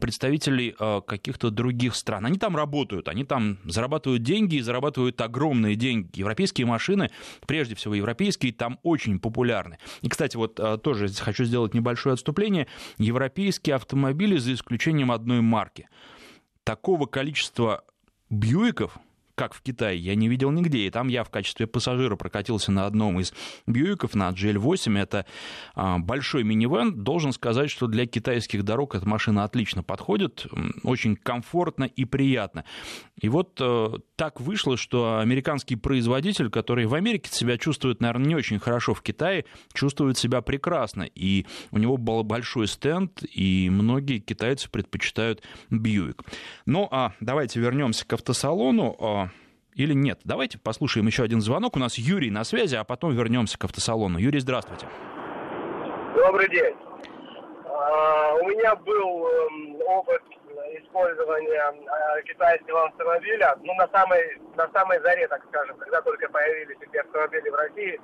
представителей 0.00 0.74
а, 0.78 1.00
каких-то 1.00 1.50
других 1.50 1.94
стран. 1.94 2.26
Они 2.26 2.36
там 2.36 2.56
работают, 2.56 3.06
они 3.08 3.24
там 3.24 3.58
зарабатывают 3.64 4.24
деньги 4.24 4.56
и 4.56 4.60
зарабатывают 4.60 5.20
огромные 5.20 5.76
деньги. 5.76 6.18
Европейские 6.18 6.66
машины, 6.66 7.10
прежде 7.46 7.76
всего 7.76 7.94
европейские, 7.94 8.52
там 8.52 8.80
очень 8.82 9.20
популярны. 9.20 9.78
И, 10.02 10.08
кстати, 10.08 10.36
вот 10.36 10.58
а, 10.58 10.78
тоже 10.78 11.08
хочу 11.08 11.44
сделать 11.44 11.72
небольшое 11.72 12.14
отступление. 12.14 12.66
Европейские 12.98 13.76
автомобили, 13.76 14.36
за 14.36 14.52
исключением 14.52 15.12
одной 15.12 15.42
марки, 15.42 15.88
такого 16.64 17.06
количества 17.06 17.84
Бьюиков 18.30 18.98
как 19.36 19.54
в 19.54 19.62
Китае, 19.62 19.98
я 19.98 20.14
не 20.14 20.28
видел 20.28 20.50
нигде. 20.50 20.86
И 20.86 20.90
там 20.90 21.08
я 21.08 21.22
в 21.22 21.30
качестве 21.30 21.66
пассажира 21.66 22.16
прокатился 22.16 22.72
на 22.72 22.86
одном 22.86 23.20
из 23.20 23.32
Бьюиков, 23.66 24.14
на 24.14 24.30
GL8. 24.30 24.98
Это 24.98 25.26
а, 25.74 25.98
большой 25.98 26.42
минивэн. 26.42 27.04
Должен 27.04 27.32
сказать, 27.32 27.70
что 27.70 27.86
для 27.86 28.06
китайских 28.06 28.64
дорог 28.64 28.94
эта 28.94 29.06
машина 29.06 29.44
отлично 29.44 29.82
подходит. 29.82 30.46
Очень 30.82 31.16
комфортно 31.16 31.84
и 31.84 32.04
приятно. 32.04 32.64
И 33.20 33.28
вот 33.28 33.58
э, 33.60 33.88
так 34.16 34.40
вышло, 34.40 34.76
что 34.76 35.18
американский 35.18 35.76
производитель, 35.76 36.50
который 36.50 36.86
в 36.86 36.94
Америке 36.94 37.30
себя 37.30 37.58
чувствует, 37.58 38.00
наверное, 38.00 38.28
не 38.28 38.34
очень 38.34 38.58
хорошо 38.58 38.94
в 38.94 39.02
Китае, 39.02 39.44
чувствует 39.72 40.16
себя 40.16 40.40
прекрасно. 40.40 41.02
И 41.02 41.46
у 41.70 41.78
него 41.78 41.98
был 41.98 42.24
большой 42.24 42.66
стенд, 42.66 43.22
и 43.22 43.68
многие 43.70 44.18
китайцы 44.18 44.70
предпочитают 44.70 45.42
Бьюик. 45.70 46.22
Ну, 46.64 46.88
а 46.90 47.12
давайте 47.20 47.60
вернемся 47.60 48.06
к 48.06 48.12
автосалону. 48.14 49.25
Или 49.76 49.92
нет? 49.92 50.20
Давайте 50.24 50.58
послушаем 50.58 51.06
еще 51.06 51.22
один 51.22 51.42
звонок. 51.42 51.76
У 51.76 51.78
нас 51.78 51.98
Юрий 51.98 52.30
на 52.30 52.44
связи, 52.44 52.76
а 52.76 52.84
потом 52.84 53.12
вернемся 53.12 53.58
к 53.58 53.64
автосалону. 53.64 54.18
Юрий, 54.18 54.40
здравствуйте. 54.40 54.88
Добрый 56.14 56.48
день. 56.48 56.74
А, 57.66 58.34
у 58.36 58.48
меня 58.48 58.74
был 58.74 59.28
эм, 59.28 59.76
опыт 59.82 60.22
использования 60.80 61.60
а, 61.60 62.22
китайского 62.22 62.86
автомобиля, 62.86 63.54
ну, 63.62 63.74
на 63.74 63.86
самой, 63.88 64.40
на 64.56 64.66
самой 64.72 64.98
заре, 65.00 65.28
так 65.28 65.44
скажем, 65.48 65.76
когда 65.76 66.00
только 66.00 66.26
появились 66.30 66.78
эти 66.80 66.96
автомобили 66.96 67.50
в 67.50 67.54
России. 67.54 68.00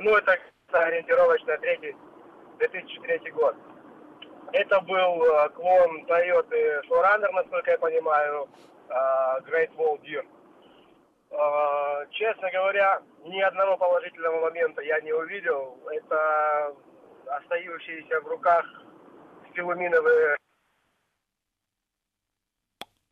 Ну, 0.00 0.14
это 0.14 0.38
ориентировочно 0.70 1.58
третий, 1.58 1.96
2003 2.58 3.32
год. 3.32 3.56
Это 4.52 4.80
был 4.82 5.24
э, 5.24 5.48
клон 5.50 6.04
Toyota 6.06 6.80
4Runner, 6.88 7.32
насколько 7.32 7.72
я 7.72 7.78
понимаю, 7.78 8.48
э, 8.88 8.92
Great 9.50 9.74
Wall 9.76 10.00
Deer. 10.02 10.24
А, 11.30 12.06
честно 12.10 12.50
говоря, 12.50 13.02
ни 13.24 13.40
одного 13.40 13.76
положительного 13.76 14.40
момента 14.40 14.82
я 14.82 15.00
не 15.00 15.12
увидел. 15.12 15.78
Это 15.90 16.74
остающиеся 17.26 18.20
в 18.20 18.26
руках 18.26 18.64
стилуминовые 19.50 20.36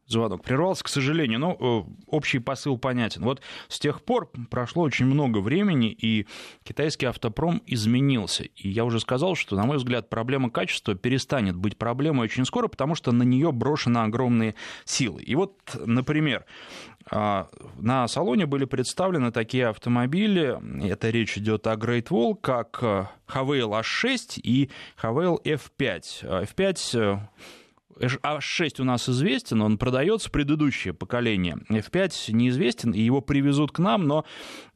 звонок 0.06 0.42
прервался, 0.42 0.84
к 0.84 0.88
сожалению, 0.88 1.38
но 1.38 1.56
э, 1.58 1.90
общий 2.06 2.38
посыл 2.38 2.78
понятен. 2.78 3.22
Вот 3.22 3.42
с 3.68 3.78
тех 3.78 4.02
пор 4.02 4.30
прошло 4.50 4.84
очень 4.84 5.06
много 5.06 5.38
времени, 5.38 5.90
и 5.90 6.26
китайский 6.64 7.06
автопром 7.06 7.62
изменился. 7.66 8.44
И 8.44 8.68
я 8.68 8.84
уже 8.84 9.00
сказал, 9.00 9.34
что, 9.34 9.56
на 9.56 9.64
мой 9.64 9.78
взгляд, 9.78 10.08
проблема 10.08 10.50
качества 10.50 10.94
перестанет 10.94 11.56
быть 11.56 11.76
проблемой 11.76 12.24
очень 12.24 12.44
скоро, 12.44 12.68
потому 12.68 12.94
что 12.94 13.12
на 13.12 13.22
нее 13.22 13.52
брошены 13.52 13.98
огромные 13.98 14.54
силы. 14.84 15.22
И 15.22 15.34
вот, 15.34 15.56
например, 15.74 16.44
а, 17.10 17.48
на 17.78 18.08
салоне 18.08 18.46
были 18.46 18.64
представлены 18.64 19.30
такие 19.32 19.68
автомобили, 19.68 20.58
это 20.88 21.10
речь 21.10 21.36
идет 21.38 21.66
о 21.66 21.74
Great 21.74 22.08
Wall, 22.08 22.34
как 22.34 22.82
Havail 23.28 23.80
H6 23.80 24.40
и 24.42 24.70
Havail 25.00 25.42
F5. 25.44 26.46
F5 26.56 27.20
а6 27.98 28.80
у 28.80 28.84
нас 28.84 29.08
известен, 29.08 29.62
он 29.62 29.78
продается, 29.78 30.30
предыдущее 30.30 30.92
поколение. 30.92 31.58
F5 31.70 32.32
неизвестен, 32.32 32.92
и 32.92 33.00
его 33.00 33.20
привезут 33.20 33.72
к 33.72 33.78
нам, 33.78 34.06
но 34.06 34.24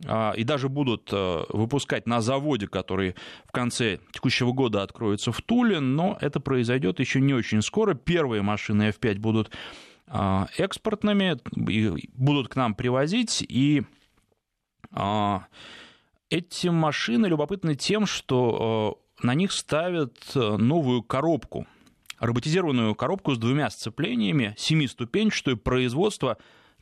а, 0.06 0.32
и 0.32 0.44
даже 0.44 0.68
будут 0.68 1.10
а, 1.12 1.44
выпускать 1.50 2.06
на 2.06 2.20
заводе, 2.20 2.66
который 2.66 3.14
в 3.46 3.52
конце 3.52 3.98
текущего 4.12 4.52
года 4.52 4.82
откроется 4.82 5.32
в 5.32 5.42
Туле, 5.42 5.80
но 5.80 6.16
это 6.20 6.40
произойдет 6.40 7.00
еще 7.00 7.20
не 7.20 7.34
очень 7.34 7.62
скоро. 7.62 7.94
Первые 7.94 8.42
машины 8.42 8.88
F5 8.90 9.18
будут 9.18 9.50
а, 10.06 10.48
экспортными, 10.56 11.38
будут 12.14 12.48
к 12.48 12.56
нам 12.56 12.74
привозить, 12.74 13.44
и 13.46 13.82
эти 16.30 16.66
машины 16.66 17.26
любопытны 17.26 17.76
тем, 17.76 18.06
что 18.06 19.00
на 19.22 19.34
них 19.34 19.52
ставят 19.52 20.16
новую 20.34 21.04
коробку 21.04 21.68
роботизированную 22.20 22.94
коробку 22.94 23.34
с 23.34 23.38
двумя 23.38 23.70
сцеплениями, 23.70 24.54
семиступенчатую, 24.56 25.56
производство 25.56 26.38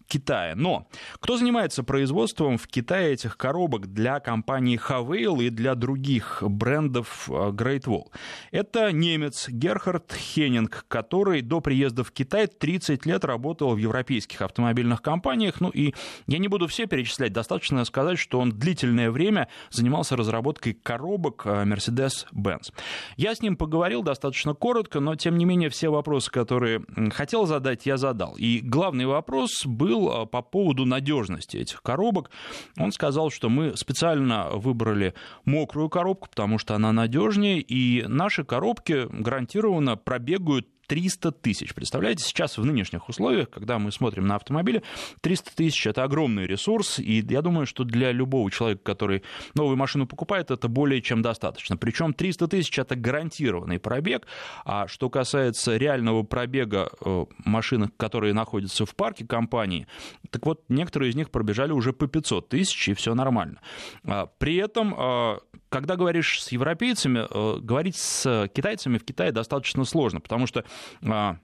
Китая. 0.08 0.54
Но 0.56 0.88
кто 1.20 1.36
занимается 1.36 1.84
производством 1.84 2.56
в 2.56 2.66
Китае 2.66 3.12
этих 3.12 3.36
коробок 3.36 3.92
для 3.92 4.20
компании 4.20 4.80
Havail 4.80 5.44
и 5.44 5.50
для 5.50 5.74
других 5.74 6.42
брендов 6.42 7.28
э, 7.28 7.50
Great 7.50 7.84
Wall? 7.84 8.06
Это 8.50 8.90
немец 8.90 9.48
Герхард 9.48 10.12
Хеннинг, 10.12 10.86
который 10.88 11.42
до 11.42 11.60
приезда 11.60 12.04
в 12.04 12.12
Китай 12.12 12.46
30 12.46 13.04
лет 13.04 13.24
работал 13.24 13.74
в 13.74 13.76
европейских 13.76 14.40
автомобильных 14.40 15.02
компаниях. 15.02 15.60
Ну 15.60 15.68
и 15.68 15.94
я 16.26 16.38
не 16.38 16.48
буду 16.48 16.66
все 16.66 16.86
перечислять, 16.86 17.32
достаточно 17.32 17.84
сказать, 17.84 18.18
что 18.18 18.40
он 18.40 18.52
длительное 18.52 19.10
время 19.10 19.48
занимался 19.70 20.16
разработкой 20.16 20.72
коробок 20.72 21.42
э, 21.44 21.64
Mercedes-Benz. 21.64 22.72
Я 23.16 23.34
с 23.34 23.42
ним 23.42 23.56
поговорил 23.56 24.02
достаточно 24.02 24.54
коротко, 24.54 25.00
но 25.00 25.16
тем 25.16 25.36
не 25.36 25.44
менее 25.44 25.68
все 25.68 25.90
вопросы, 25.90 26.30
которые 26.30 26.82
хотел 27.12 27.44
задать, 27.44 27.84
я 27.84 27.98
задал. 27.98 28.34
И 28.36 28.60
главный 28.60 29.04
вопрос 29.04 29.66
был 29.66 29.97
был 29.98 30.12
а, 30.12 30.26
по 30.26 30.42
поводу 30.42 30.84
надежности 30.84 31.56
этих 31.56 31.82
коробок. 31.82 32.30
Он 32.78 32.92
сказал, 32.92 33.30
что 33.30 33.48
мы 33.48 33.76
специально 33.76 34.50
выбрали 34.50 35.14
мокрую 35.44 35.88
коробку, 35.88 36.28
потому 36.28 36.58
что 36.58 36.74
она 36.74 36.92
надежнее, 36.92 37.60
и 37.60 38.04
наши 38.06 38.44
коробки 38.44 39.06
гарантированно 39.10 39.96
пробегают 39.96 40.68
300 40.88 41.32
тысяч. 41.32 41.74
Представляете, 41.74 42.24
сейчас 42.24 42.58
в 42.58 42.64
нынешних 42.64 43.08
условиях, 43.08 43.50
когда 43.50 43.78
мы 43.78 43.92
смотрим 43.92 44.26
на 44.26 44.36
автомобили, 44.36 44.82
300 45.20 45.54
тысяч– 45.54 45.86
это 45.86 46.02
огромный 46.02 46.46
ресурс, 46.46 46.98
и 46.98 47.24
я 47.28 47.42
думаю, 47.42 47.66
что 47.66 47.84
для 47.84 48.10
любого 48.10 48.50
человека, 48.50 48.82
который 48.82 49.22
новую 49.54 49.76
машину 49.76 50.06
покупает, 50.06 50.50
это 50.50 50.66
более 50.68 51.02
чем 51.02 51.22
достаточно. 51.22 51.76
Причем 51.76 52.14
300 52.14 52.48
тысяч– 52.48 52.78
это 52.80 52.96
гарантированный 52.96 53.78
пробег, 53.78 54.26
а 54.64 54.88
что 54.88 55.10
касается 55.10 55.76
реального 55.76 56.22
пробега 56.22 56.90
э, 57.04 57.26
машин, 57.44 57.92
которые 57.96 58.32
находятся 58.32 58.86
в 58.86 58.94
парке 58.96 59.26
компании, 59.26 59.86
так 60.30 60.46
вот, 60.46 60.64
некоторые 60.68 61.10
из 61.10 61.16
них 61.16 61.30
пробежали 61.30 61.72
уже 61.72 61.92
по 61.92 62.06
500 62.06 62.48
тысяч, 62.48 62.88
и 62.88 62.94
все 62.94 63.14
нормально. 63.14 63.60
А, 64.04 64.26
при 64.38 64.56
этом, 64.56 64.94
а, 64.96 65.38
когда 65.68 65.96
говоришь 65.96 66.42
с 66.42 66.48
европейцами, 66.52 67.26
э, 67.28 67.60
говорить 67.60 67.96
с 67.96 68.48
китайцами 68.54 68.98
в 68.98 69.04
Китае 69.04 69.32
достаточно 69.32 69.84
сложно, 69.84 70.20
потому 70.20 70.46
что 70.46 70.64
а, 71.06 71.36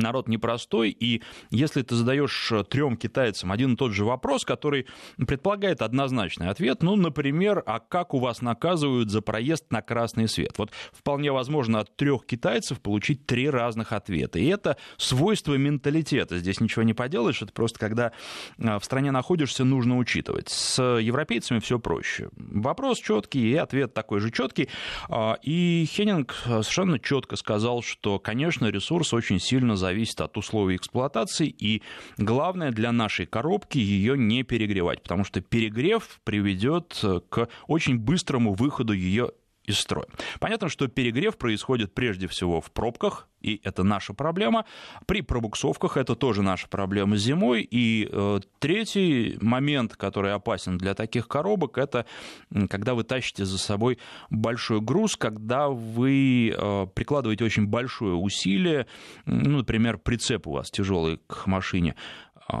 народ 0.00 0.28
непростой, 0.28 0.90
и 0.90 1.22
если 1.50 1.82
ты 1.82 1.94
задаешь 1.94 2.52
э, 2.52 2.64
трем 2.64 2.96
китайцам 2.96 3.52
один 3.52 3.74
и 3.74 3.76
тот 3.76 3.92
же 3.92 4.04
вопрос, 4.04 4.44
который 4.44 4.86
предполагает 5.16 5.82
однозначный 5.82 6.48
ответ, 6.48 6.82
ну, 6.82 6.96
например, 6.96 7.62
а 7.66 7.80
как 7.80 8.14
у 8.14 8.18
вас 8.18 8.42
наказывают 8.42 9.10
за 9.10 9.20
проезд 9.22 9.70
на 9.70 9.82
красный 9.82 10.28
свет? 10.28 10.58
Вот 10.58 10.70
вполне 10.92 11.32
возможно 11.32 11.80
от 11.80 11.96
трех 11.96 12.26
китайцев 12.26 12.80
получить 12.80 13.26
три 13.26 13.48
разных 13.48 13.92
ответа. 13.92 14.38
И 14.38 14.46
это 14.46 14.76
свойство 14.96 15.54
менталитета. 15.54 16.38
Здесь 16.38 16.60
ничего 16.60 16.82
не 16.82 16.94
поделаешь, 16.94 17.42
это 17.42 17.52
просто 17.52 17.78
когда 17.78 18.12
э, 18.58 18.78
в 18.78 18.84
стране 18.84 19.10
находишься, 19.10 19.64
нужно 19.64 19.98
учитывать. 19.98 20.48
С 20.48 20.82
европейцами 20.82 21.58
все 21.60 21.78
проще. 21.78 22.30
Вопрос 22.36 22.98
четкий, 22.98 23.50
и 23.50 23.54
ответ 23.56 23.94
такой 23.94 24.20
же 24.20 24.30
четкий. 24.30 24.68
А, 25.08 25.38
и 25.42 25.86
Хеннинг 25.90 26.34
совершенно 26.44 26.98
четко 26.98 27.36
сказал, 27.36 27.82
что, 27.82 28.18
конечно, 28.18 28.66
ресурс 28.66 29.12
очень 29.12 29.38
сильно 29.38 29.76
зависит 29.76 29.89
от 30.24 30.36
условий 30.36 30.76
эксплуатации, 30.76 31.48
и 31.48 31.82
главное 32.16 32.70
для 32.70 32.92
нашей 32.92 33.26
коробки 33.26 33.78
ее 33.78 34.16
не 34.16 34.42
перегревать, 34.42 35.02
потому 35.02 35.24
что 35.24 35.40
перегрев 35.40 36.20
приведет 36.24 37.02
к 37.28 37.48
очень 37.66 37.98
быстрому 37.98 38.54
выходу 38.54 38.92
ее 38.92 39.30
из 39.70 39.78
строя. 39.78 40.06
Понятно, 40.38 40.68
что 40.68 40.88
перегрев 40.88 41.36
происходит 41.38 41.94
прежде 41.94 42.28
всего 42.28 42.60
в 42.60 42.70
пробках, 42.70 43.28
и 43.40 43.60
это 43.64 43.82
наша 43.82 44.12
проблема. 44.12 44.66
При 45.06 45.22
пробуксовках 45.22 45.96
это 45.96 46.14
тоже 46.14 46.42
наша 46.42 46.68
проблема 46.68 47.16
зимой. 47.16 47.66
И 47.70 48.08
э, 48.10 48.40
третий 48.58 49.38
момент, 49.40 49.96
который 49.96 50.34
опасен 50.34 50.78
для 50.78 50.94
таких 50.94 51.26
коробок, 51.26 51.78
это 51.78 52.06
когда 52.68 52.94
вы 52.94 53.04
тащите 53.04 53.44
за 53.44 53.58
собой 53.58 53.98
большой 54.28 54.80
груз, 54.80 55.16
когда 55.16 55.68
вы 55.68 56.54
э, 56.54 56.86
прикладываете 56.94 57.44
очень 57.44 57.66
большое 57.66 58.14
усилие, 58.14 58.86
ну, 59.24 59.58
например, 59.58 59.98
прицеп 59.98 60.46
у 60.46 60.52
вас 60.52 60.70
тяжелый 60.70 61.20
к 61.26 61.46
машине, 61.46 61.94
э, 62.52 62.54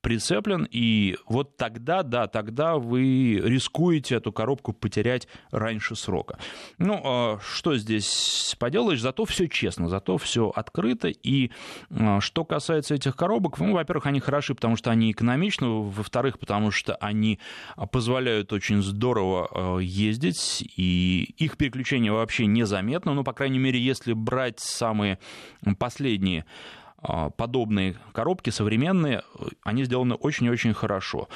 прицеплен, 0.00 0.66
и 0.70 1.16
вот 1.26 1.56
тогда, 1.56 2.02
да, 2.02 2.28
тогда 2.28 2.76
вы 2.76 3.40
рискуете 3.42 4.16
эту 4.16 4.32
коробку 4.32 4.72
потерять 4.72 5.28
раньше 5.50 5.96
срока. 5.96 6.38
Ну, 6.78 7.00
а 7.04 7.38
что 7.40 7.76
здесь 7.76 8.54
поделаешь, 8.58 9.00
зато 9.00 9.24
все 9.24 9.48
честно, 9.48 9.88
зато 9.88 10.16
все 10.18 10.50
открыто, 10.54 11.08
и 11.08 11.50
а, 11.90 12.20
что 12.20 12.44
касается 12.44 12.94
этих 12.94 13.16
коробок, 13.16 13.58
ну, 13.58 13.72
во-первых, 13.74 14.06
они 14.06 14.20
хороши, 14.20 14.54
потому 14.54 14.76
что 14.76 14.90
они 14.90 15.10
экономичны, 15.10 15.66
во-вторых, 15.66 16.38
потому 16.38 16.70
что 16.70 16.94
они 16.96 17.38
позволяют 17.90 18.52
очень 18.52 18.82
здорово 18.82 19.48
а, 19.50 19.78
ездить, 19.78 20.62
и 20.76 21.34
их 21.38 21.56
переключение 21.56 22.12
вообще 22.12 22.46
незаметно, 22.46 23.14
ну, 23.14 23.24
по 23.24 23.32
крайней 23.32 23.58
мере, 23.58 23.80
если 23.80 24.12
брать 24.12 24.60
самые 24.60 25.18
последние 25.78 26.44
подобные 27.00 27.96
коробки 28.12 28.50
современные, 28.50 29.22
они 29.62 29.84
сделаны 29.84 30.14
очень-очень 30.14 30.74
хорошо. 30.74 31.28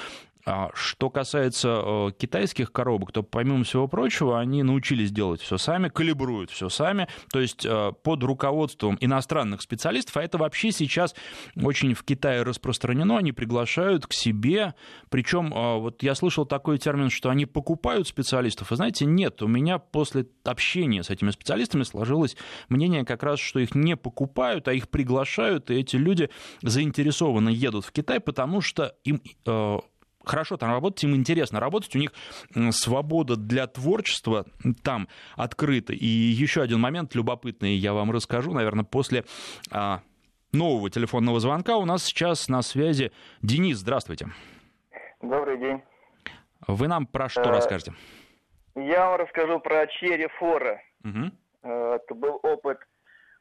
А 0.44 0.70
что 0.74 1.08
касается 1.08 1.82
э, 1.84 2.10
китайских 2.18 2.72
коробок, 2.72 3.12
то 3.12 3.22
помимо 3.22 3.62
всего 3.62 3.86
прочего, 3.86 4.40
они 4.40 4.64
научились 4.64 5.12
делать 5.12 5.40
все 5.40 5.56
сами, 5.56 5.88
калибруют 5.88 6.50
все 6.50 6.68
сами, 6.68 7.06
то 7.30 7.40
есть 7.40 7.64
э, 7.64 7.92
под 8.02 8.24
руководством 8.24 8.98
иностранных 9.00 9.62
специалистов, 9.62 10.16
а 10.16 10.22
это 10.22 10.38
вообще 10.38 10.72
сейчас 10.72 11.14
очень 11.54 11.94
в 11.94 12.02
Китае 12.02 12.42
распространено, 12.42 13.18
они 13.18 13.30
приглашают 13.30 14.08
к 14.08 14.12
себе, 14.12 14.74
причем 15.10 15.54
э, 15.54 15.78
вот 15.78 16.02
я 16.02 16.16
слышал 16.16 16.44
такой 16.44 16.78
термин, 16.78 17.08
что 17.08 17.30
они 17.30 17.46
покупают 17.46 18.08
специалистов, 18.08 18.70
вы 18.70 18.76
знаете, 18.76 19.04
нет, 19.04 19.42
у 19.42 19.46
меня 19.46 19.78
после 19.78 20.26
общения 20.42 21.04
с 21.04 21.10
этими 21.10 21.30
специалистами 21.30 21.84
сложилось 21.84 22.36
мнение 22.68 23.04
как 23.04 23.22
раз, 23.22 23.38
что 23.38 23.60
их 23.60 23.76
не 23.76 23.96
покупают, 23.96 24.66
а 24.66 24.72
их 24.72 24.88
приглашают, 24.88 25.70
и 25.70 25.74
эти 25.74 25.94
люди 25.94 26.30
заинтересованно 26.62 27.48
едут 27.48 27.84
в 27.84 27.92
Китай, 27.92 28.18
потому 28.18 28.60
что 28.60 28.96
им 29.04 29.22
хорошо 30.24 30.56
там 30.56 30.70
работать, 30.70 31.02
им 31.04 31.14
интересно 31.14 31.60
работать, 31.60 31.94
у 31.94 31.98
них 31.98 32.12
свобода 32.70 33.36
для 33.36 33.66
творчества 33.66 34.46
там 34.82 35.08
открыта. 35.36 35.92
И 35.92 36.06
еще 36.06 36.62
один 36.62 36.80
момент 36.80 37.14
любопытный 37.14 37.74
я 37.74 37.92
вам 37.92 38.10
расскажу, 38.10 38.52
наверное, 38.52 38.84
после 38.84 39.24
а, 39.70 40.00
нового 40.52 40.90
телефонного 40.90 41.40
звонка. 41.40 41.76
У 41.76 41.84
нас 41.84 42.04
сейчас 42.04 42.48
на 42.48 42.62
связи 42.62 43.12
Денис, 43.42 43.78
здравствуйте. 43.78 44.28
Добрый 45.20 45.58
день. 45.58 45.82
Вы 46.66 46.88
нам 46.88 47.06
про 47.06 47.28
что 47.28 47.42
а, 47.42 47.52
расскажете? 47.52 47.94
Я 48.74 49.08
вам 49.08 49.20
расскажу 49.20 49.60
про 49.60 49.86
Черри 49.86 50.28
Фора. 50.38 50.80
Угу. 51.04 51.68
Это 51.68 52.14
был 52.14 52.40
опыт 52.42 52.78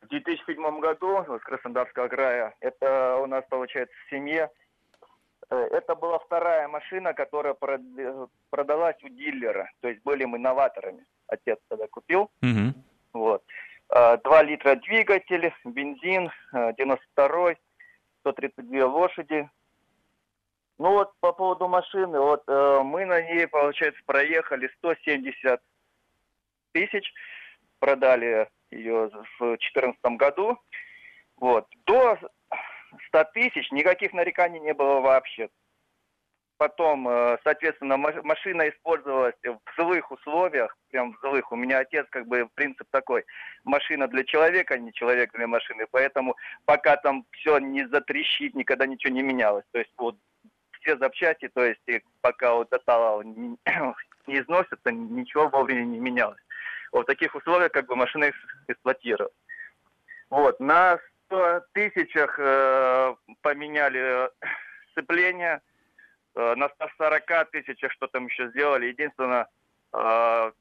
в 0.02 0.08
2007 0.10 0.80
году 0.80 1.24
с 1.24 1.44
Краснодарского 1.44 2.08
края. 2.08 2.56
Это 2.60 3.18
у 3.18 3.28
нас, 3.28 3.44
получается, 3.50 3.96
в 4.06 4.10
семье 4.10 4.50
Э, 4.50 4.61
это 5.56 5.96
была 5.96 6.20
вторая 6.20 6.68
машина, 6.68 7.14
которая 7.14 7.56
продалась 8.50 9.04
у 9.04 9.10
дилера. 9.10 9.70
То 9.82 9.90
есть 9.90 10.02
были 10.04 10.26
мы 10.26 10.40
новаторами. 10.40 11.06
Отец 11.28 11.60
тогда 11.68 11.88
купил. 11.88 12.32
Угу. 12.42 12.74
Вот. 13.14 13.44
2 13.90 14.20
э, 14.24 14.44
литра 14.46 14.76
двигатель, 14.76 15.54
бензин, 15.66 16.32
92 16.54 17.52
э, 17.52 17.56
132 18.22 18.86
лошади. 18.86 19.50
Ну 20.78 20.94
вот 20.94 21.12
по 21.20 21.34
поводу 21.34 21.68
машины, 21.68 22.20
вот 22.20 22.48
мы 22.48 23.06
на 23.06 23.22
ней, 23.22 23.46
получается, 23.46 24.02
проехали 24.06 24.68
170 24.78 25.62
тысяч, 26.72 27.14
продали 27.80 28.50
ее 28.72 29.10
в 29.40 29.58
2014 29.58 30.00
году. 30.18 30.58
Вот. 31.38 31.68
До 31.86 32.18
100 33.08 33.24
тысяч, 33.34 33.72
никаких 33.72 34.14
нареканий 34.14 34.60
не 34.60 34.74
было 34.74 35.00
вообще. 35.00 35.50
Потом, 36.58 37.08
э, 37.08 37.40
соответственно, 37.44 37.98
машина 37.98 38.70
использовалась 38.70 39.34
в 39.44 39.60
злых 39.76 40.12
условиях, 40.12 40.78
прям 40.92 41.14
в 41.14 41.20
злых. 41.22 41.52
У 41.52 41.56
меня 41.56 41.80
отец, 41.80 42.06
как 42.12 42.28
бы, 42.28 42.48
принцип 42.54 42.88
такой, 42.92 43.26
машина 43.64 44.08
для 44.08 44.24
человека, 44.24 44.76
а 44.76 44.78
не 44.78 44.94
человек 44.94 45.32
для 45.34 45.48
машины. 45.48 45.88
Поэтому 45.90 46.36
пока 46.66 46.98
там 46.98 47.26
все 47.32 47.58
не 47.58 47.88
затрещит, 47.88 48.54
никогда 48.54 48.86
ничего 48.86 49.12
не 49.12 49.24
менялось. 49.24 49.66
То 49.72 49.80
есть 49.80 49.92
вот 49.98 50.18
все 50.82 50.98
запчасти, 50.98 51.48
то 51.48 51.66
есть 51.66 51.82
пока 52.22 52.54
вот 52.54 52.72
это 52.72 53.22
не, 53.26 53.58
не 54.28 54.40
износится, 54.40 54.92
ничего 54.92 55.48
вовремя 55.48 55.86
не 55.86 56.00
менялось. 56.00 56.42
Вот 56.92 57.04
в 57.04 57.08
таких 57.08 57.34
условиях 57.34 57.72
как 57.72 57.88
бы 57.88 57.96
машина 57.96 58.32
эксплуатировалась. 58.68 59.34
Вот, 60.30 60.60
на 60.60 61.00
тысячах 61.74 62.36
э, 62.40 63.16
поменяли 63.42 64.30
сцепление, 64.92 65.62
э, 66.36 66.56
на 66.56 66.70
140 66.70 67.52
тысячах 67.52 67.92
что 67.92 68.08
там 68.08 68.28
еще 68.28 68.50
сделали. 68.50 68.88
Единственное, 68.88 69.48
э, 69.94 70.52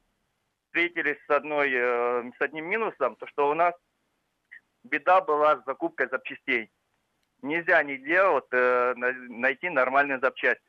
встретились 0.67 1.19
с, 1.27 1.31
одной, 1.31 1.71
э, 1.73 2.31
с 2.39 2.41
одним 2.41 2.67
минусом, 2.67 3.17
то 3.17 3.27
что 3.27 3.51
у 3.51 3.55
нас 3.55 3.75
беда 4.85 5.21
была 5.21 5.57
с 5.57 5.65
закупкой 5.65 6.09
запчастей. 6.11 6.71
Нельзя 7.43 7.83
нигде 7.83 8.23
вот, 8.25 8.47
э, 8.53 8.95
найти 8.97 9.69
нормальные 9.69 10.21
запчасти. 10.21 10.63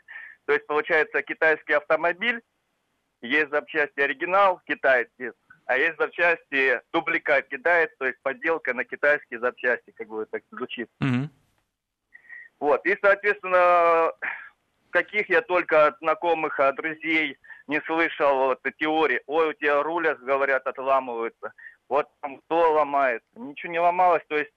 То 0.46 0.54
есть, 0.54 0.66
получается, 0.68 1.22
китайский 1.22 1.74
автомобиль, 1.74 2.42
есть 3.22 3.52
запчасти 3.52 4.00
оригинал, 4.00 4.60
китаец, 4.66 5.10
а 5.66 5.78
есть 5.78 5.98
запчасти, 5.98 6.82
дубликат 6.92 7.48
кидает, 7.48 7.98
то 7.98 8.06
есть 8.06 8.20
подделка 8.22 8.74
на 8.74 8.84
китайские 8.84 9.40
запчасти, 9.40 9.92
как 9.92 10.08
бы 10.08 10.26
так 10.26 10.44
звучит. 10.52 10.90
Mm-hmm. 11.02 11.30
Вот, 12.60 12.86
и, 12.86 12.98
соответственно, 13.02 14.12
каких 14.92 15.30
я 15.30 15.42
только 15.42 15.88
от 15.88 15.98
знакомых, 16.00 16.60
от 16.60 16.76
друзей 16.76 17.38
не 17.68 17.82
слышал 17.82 18.36
вот, 18.36 18.60
теории. 18.78 19.22
Ой, 19.26 19.50
у 19.50 19.54
тебя 19.54 19.82
руля, 19.82 20.16
говорят, 20.16 20.68
отламываются. 20.68 21.54
Вот 21.90 22.08
там 22.22 22.38
кто 22.38 22.74
ломает. 22.74 23.24
Ничего 23.36 23.72
не 23.72 23.80
ломалось, 23.80 24.24
то 24.28 24.38
есть 24.38 24.54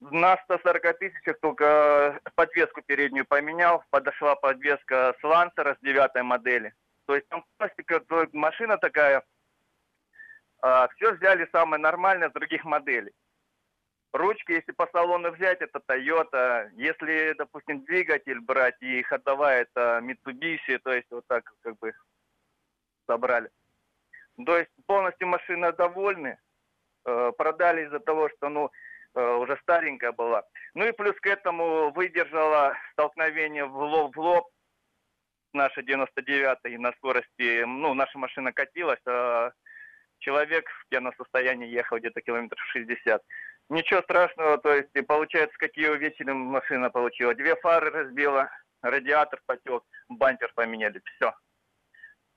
на 0.00 0.36
140 0.44 0.98
тысячах 0.98 1.40
только 1.40 2.20
подвеску 2.34 2.82
переднюю 2.82 3.24
поменял, 3.26 3.82
подошла 3.90 4.34
подвеска 4.34 5.14
с 5.20 5.24
Лансера 5.24 5.74
с 5.74 5.84
девятой 5.84 6.22
модели. 6.22 6.74
То 7.06 7.14
есть 7.14 7.28
там 7.28 7.44
пластика, 7.56 8.02
машина 8.32 8.78
такая, 8.78 9.22
все 10.60 11.12
взяли 11.12 11.48
самое 11.52 11.80
нормальное 11.80 12.30
с 12.30 12.32
других 12.32 12.64
моделей. 12.64 13.12
Ручки, 14.12 14.52
если 14.52 14.72
по 14.72 14.88
салону 14.92 15.30
взять, 15.32 15.60
это 15.60 15.80
Toyota. 15.86 16.70
Если, 16.74 17.34
допустим, 17.36 17.84
двигатель 17.84 18.40
брать 18.40 18.80
и 18.80 19.02
ходовая, 19.02 19.62
это 19.62 20.00
Mitsubishi, 20.02 20.78
то 20.82 20.92
есть 20.92 21.10
вот 21.10 21.24
так 21.26 21.44
как 21.60 21.78
бы 21.78 21.92
собрали. 23.06 23.50
То 24.44 24.56
есть 24.56 24.70
полностью 24.86 25.28
машина 25.28 25.72
довольны. 25.72 26.38
Э, 27.04 27.32
продали 27.36 27.84
из-за 27.84 28.00
того, 28.00 28.28
что, 28.30 28.48
ну, 28.48 28.70
э, 29.14 29.34
уже 29.36 29.56
старенькая 29.62 30.12
была. 30.12 30.44
Ну 30.74 30.86
и 30.86 30.92
плюс 30.92 31.14
к 31.20 31.26
этому 31.26 31.90
выдержала 31.92 32.76
столкновение 32.92 33.64
в 33.64 33.76
лоб 33.76 34.16
в 34.16 34.20
лоб 34.20 34.48
наша 35.52 35.82
99 35.82 36.78
на 36.78 36.92
скорости, 36.92 37.64
ну, 37.64 37.94
наша 37.94 38.18
машина 38.18 38.52
катилась, 38.52 39.00
а 39.06 39.52
человек 40.18 40.68
в 40.68 40.88
пьяном 40.88 41.14
состоянии 41.16 41.68
ехал 41.68 41.98
где-то 41.98 42.20
километров 42.20 42.60
60. 42.72 43.22
Ничего 43.68 44.02
страшного, 44.02 44.58
то 44.58 44.74
есть 44.74 44.90
получается, 45.06 45.56
какие 45.58 45.88
увечья 45.88 46.24
машина 46.32 46.90
получила. 46.90 47.34
Две 47.34 47.56
фары 47.56 47.90
разбила, 47.90 48.50
радиатор 48.82 49.40
потек, 49.46 49.82
бампер 50.08 50.52
поменяли, 50.54 51.02
все. 51.04 51.34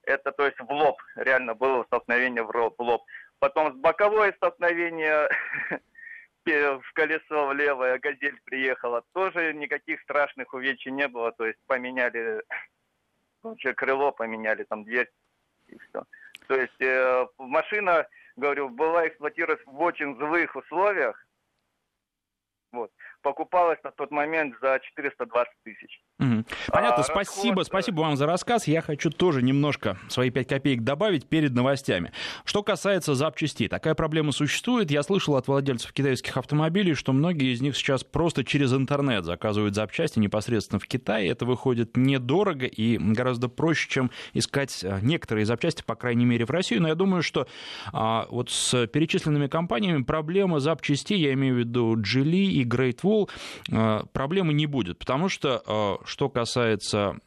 Это, 0.03 0.31
то 0.31 0.45
есть, 0.45 0.59
в 0.59 0.71
лоб, 0.71 0.99
реально 1.15 1.53
было 1.53 1.83
столкновение 1.83 2.43
в 2.43 2.73
лоб. 2.79 3.03
Потом 3.39 3.73
с 3.73 3.75
боковое 3.75 4.33
столкновение, 4.33 5.29
в 6.45 6.93
колесо 6.93 7.47
в 7.47 7.53
левое, 7.53 7.99
газель 7.99 8.39
приехала, 8.43 9.03
тоже 9.13 9.53
никаких 9.53 10.01
страшных 10.01 10.53
увечий 10.53 10.91
не 10.91 11.07
было, 11.07 11.31
то 11.31 11.45
есть 11.45 11.59
поменяли, 11.67 12.41
вообще 13.43 13.73
крыло 13.73 14.11
поменяли, 14.11 14.63
там 14.63 14.83
дверь 14.83 15.09
и 15.67 15.77
все. 15.77 16.03
То 16.49 16.55
есть 16.55 16.81
э, 16.81 17.27
машина, 17.37 18.07
говорю, 18.35 18.69
была 18.69 19.07
эксплуатировалась 19.07 19.63
в 19.67 19.79
очень 19.79 20.15
злых 20.15 20.55
условиях. 20.55 21.15
Вот. 22.71 22.91
Покупалась 23.21 23.79
на 23.83 23.91
тот 23.91 24.11
момент 24.11 24.55
за 24.61 24.79
420 24.81 25.53
тысяч. 25.63 26.01
Угу. 26.19 26.45
Понятно, 26.67 27.01
а, 27.01 27.03
спасибо, 27.03 27.57
расход... 27.57 27.67
спасибо 27.67 28.01
вам 28.01 28.15
за 28.17 28.25
рассказ. 28.25 28.67
Я 28.67 28.81
хочу 28.81 29.09
тоже 29.09 29.41
немножко 29.41 29.97
свои 30.09 30.29
пять 30.29 30.47
копеек 30.47 30.81
добавить 30.81 31.27
перед 31.27 31.53
новостями. 31.53 32.11
Что 32.45 32.63
касается 32.63 33.15
запчастей, 33.15 33.67
такая 33.67 33.95
проблема 33.95 34.31
существует. 34.31 34.91
Я 34.91 35.03
слышал 35.03 35.35
от 35.35 35.47
владельцев 35.47 35.93
китайских 35.93 36.35
автомобилей, 36.37 36.93
что 36.93 37.13
многие 37.13 37.53
из 37.53 37.61
них 37.61 37.75
сейчас 37.75 38.03
просто 38.03 38.43
через 38.43 38.73
интернет 38.73 39.25
заказывают 39.25 39.75
запчасти 39.75 40.19
непосредственно 40.19 40.79
в 40.79 40.87
Китае. 40.87 41.29
Это 41.29 41.45
выходит 41.45 41.95
недорого 41.95 42.65
и 42.65 42.97
гораздо 42.97 43.47
проще, 43.49 43.89
чем 43.89 44.11
искать 44.33 44.83
э, 44.83 44.99
некоторые 45.01 45.45
запчасти, 45.45 45.83
по 45.83 45.95
крайней 45.95 46.25
мере, 46.25 46.45
в 46.45 46.51
Россию. 46.51 46.81
Но 46.81 46.87
я 46.87 46.95
думаю, 46.95 47.23
что 47.23 47.47
а, 47.93 48.27
вот 48.29 48.49
с 48.49 48.87
перечисленными 48.87 49.47
компаниями 49.47 50.03
проблема 50.03 50.59
запчастей, 50.59 51.19
я 51.19 51.33
имею 51.33 51.55
в 51.55 51.57
виду 51.59 51.95
Geely 51.95 52.45
и 52.45 52.65
Great 52.65 52.99
Wall, 53.09 53.29
а, 53.71 54.05
проблемы 54.13 54.53
не 54.53 54.65
будет, 54.65 54.99
потому 54.99 55.29
что 55.29 55.61
а, 55.65 55.97
что 56.05 56.29
касается 56.29 57.17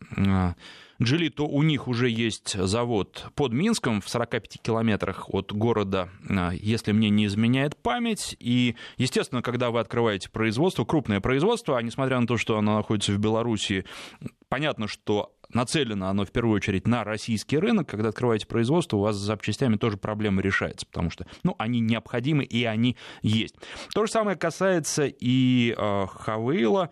Джили, 1.03 1.29
то 1.29 1.47
у 1.47 1.63
них 1.63 1.89
уже 1.89 2.09
есть 2.09 2.53
завод 2.53 3.27
под 3.35 3.53
Минском 3.53 4.01
в 4.01 4.09
45 4.09 4.61
километрах 4.63 5.33
от 5.35 5.53
города, 5.53 6.09
если 6.53 6.93
мне 6.93 7.11
не 7.11 7.27
изменяет 7.27 7.77
память. 7.77 8.37
И, 8.39 8.77
естественно, 8.99 9.43
когда 9.43 9.71
вы 9.71 9.81
открываете 9.81 10.31
производство, 10.31 10.85
крупное 10.85 11.21
производство, 11.21 11.77
а 11.77 11.83
несмотря 11.83 12.21
на 12.21 12.27
то, 12.27 12.37
что 12.37 12.57
оно 12.57 12.77
находится 12.77 13.13
в 13.13 13.19
Беларуси, 13.19 13.85
понятно, 14.49 14.87
что 14.87 15.33
нацелено 15.55 16.09
оно 16.09 16.25
в 16.25 16.31
первую 16.31 16.57
очередь 16.57 16.87
на 16.87 17.05
российский 17.05 17.59
рынок. 17.59 17.89
Когда 17.89 18.11
открываете 18.11 18.47
производство, 18.47 18.97
у 18.97 19.01
вас 19.01 19.17
с 19.17 19.21
запчастями 19.21 19.77
тоже 19.77 19.97
проблема 19.97 20.43
решается, 20.43 20.87
потому 20.87 21.11
что 21.11 21.27
ну, 21.43 21.55
они 21.59 21.81
необходимы 21.81 22.45
и 22.45 22.65
они 22.65 22.97
есть. 23.23 23.57
То 23.95 24.07
же 24.07 24.13
самое 24.13 24.37
касается 24.37 25.07
и 25.07 25.75
э, 25.77 26.07
Хавейла 26.07 26.91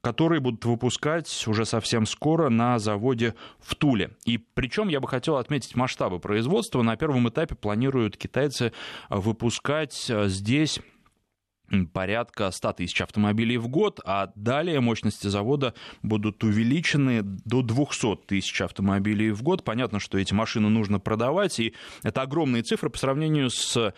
которые 0.00 0.40
будут 0.40 0.64
выпускать 0.64 1.44
уже 1.46 1.64
совсем 1.64 2.06
скоро 2.06 2.50
на 2.50 2.78
заводе 2.78 3.34
в 3.58 3.74
Туле. 3.74 4.10
И 4.24 4.38
причем 4.38 4.88
я 4.88 5.00
бы 5.00 5.08
хотел 5.08 5.36
отметить 5.36 5.74
масштабы 5.74 6.20
производства. 6.20 6.82
На 6.82 6.96
первом 6.96 7.28
этапе 7.28 7.54
планируют 7.54 8.16
китайцы 8.16 8.72
выпускать 9.08 10.08
э, 10.08 10.28
здесь 10.28 10.80
порядка 11.92 12.50
100 12.50 12.72
тысяч 12.74 13.00
автомобилей 13.00 13.58
в 13.58 13.68
год, 13.68 14.00
а 14.04 14.32
далее 14.34 14.80
мощности 14.80 15.26
завода 15.26 15.74
будут 16.02 16.42
увеличены 16.44 17.22
до 17.22 17.62
200 17.62 18.26
тысяч 18.26 18.60
автомобилей 18.60 19.30
в 19.30 19.42
год. 19.42 19.64
Понятно, 19.64 20.00
что 20.00 20.18
эти 20.18 20.34
машины 20.34 20.68
нужно 20.68 20.98
продавать, 20.98 21.60
и 21.60 21.74
это 22.02 22.22
огромные 22.22 22.62
цифры 22.62 22.90
по 22.90 22.98
сравнению 22.98 23.50
с 23.50 23.94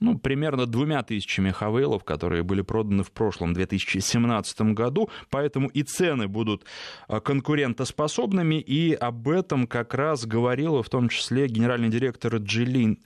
ну, 0.00 0.18
примерно 0.18 0.66
двумя 0.66 1.02
тысячами 1.02 1.50
хавейлов, 1.50 2.04
которые 2.04 2.42
были 2.42 2.62
проданы 2.62 3.02
в 3.02 3.12
прошлом 3.12 3.54
2017 3.54 4.60
году, 4.72 5.10
поэтому 5.30 5.68
и 5.68 5.82
цены 5.82 6.28
будут 6.28 6.64
а, 7.08 7.20
конкурентоспособными, 7.20 8.56
и 8.56 8.92
об 8.92 9.28
этом 9.28 9.66
как 9.66 9.94
раз 9.94 10.26
говорила 10.26 10.82
в 10.82 10.88
том 10.88 11.08
числе 11.08 11.46
генеральный 11.48 11.88
директор 11.88 12.36
Джилин 12.36 12.98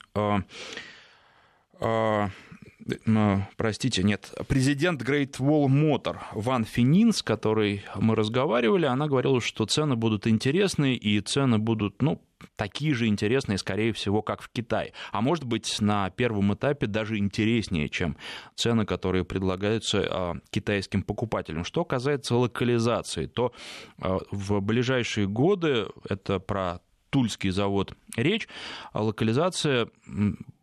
простите, 3.57 4.03
нет, 4.03 4.33
президент 4.49 5.03
Great 5.03 5.39
Wall 5.39 5.67
Motor 5.67 6.19
Ван 6.33 6.65
Финин, 6.65 7.13
с 7.13 7.23
которой 7.23 7.85
мы 7.97 8.15
разговаривали, 8.15 8.87
она 8.87 9.07
говорила, 9.07 9.41
что 9.41 9.67
цены 9.67 9.97
будут 9.97 10.27
интересные, 10.27 10.97
и 10.97 11.21
цены 11.21 11.59
будут, 11.59 12.03
ну, 12.03 12.21
такие 12.57 12.95
же 12.95 13.07
интересные, 13.07 13.59
скорее 13.59 13.93
всего, 13.93 14.23
как 14.23 14.43
в 14.43 14.49
Китае. 14.49 14.93
А 15.13 15.21
может 15.21 15.45
быть, 15.45 15.81
на 15.81 16.11
первом 16.11 16.55
этапе 16.55 16.87
даже 16.87 17.19
интереснее, 17.19 17.89
чем 17.89 18.17
цены, 18.55 18.87
которые 18.87 19.25
предлагаются 19.25 20.07
а, 20.09 20.35
китайским 20.51 21.03
покупателям. 21.03 21.65
Что 21.65 21.85
касается 21.85 22.37
локализации, 22.37 23.27
то 23.27 23.53
а, 24.01 24.19
в 24.31 24.61
ближайшие 24.61 25.27
годы, 25.27 25.87
это 26.09 26.39
про 26.39 26.81
Тульский 27.11 27.51
завод 27.51 27.95
речь, 28.17 28.49
а 28.93 29.03
локализация 29.03 29.89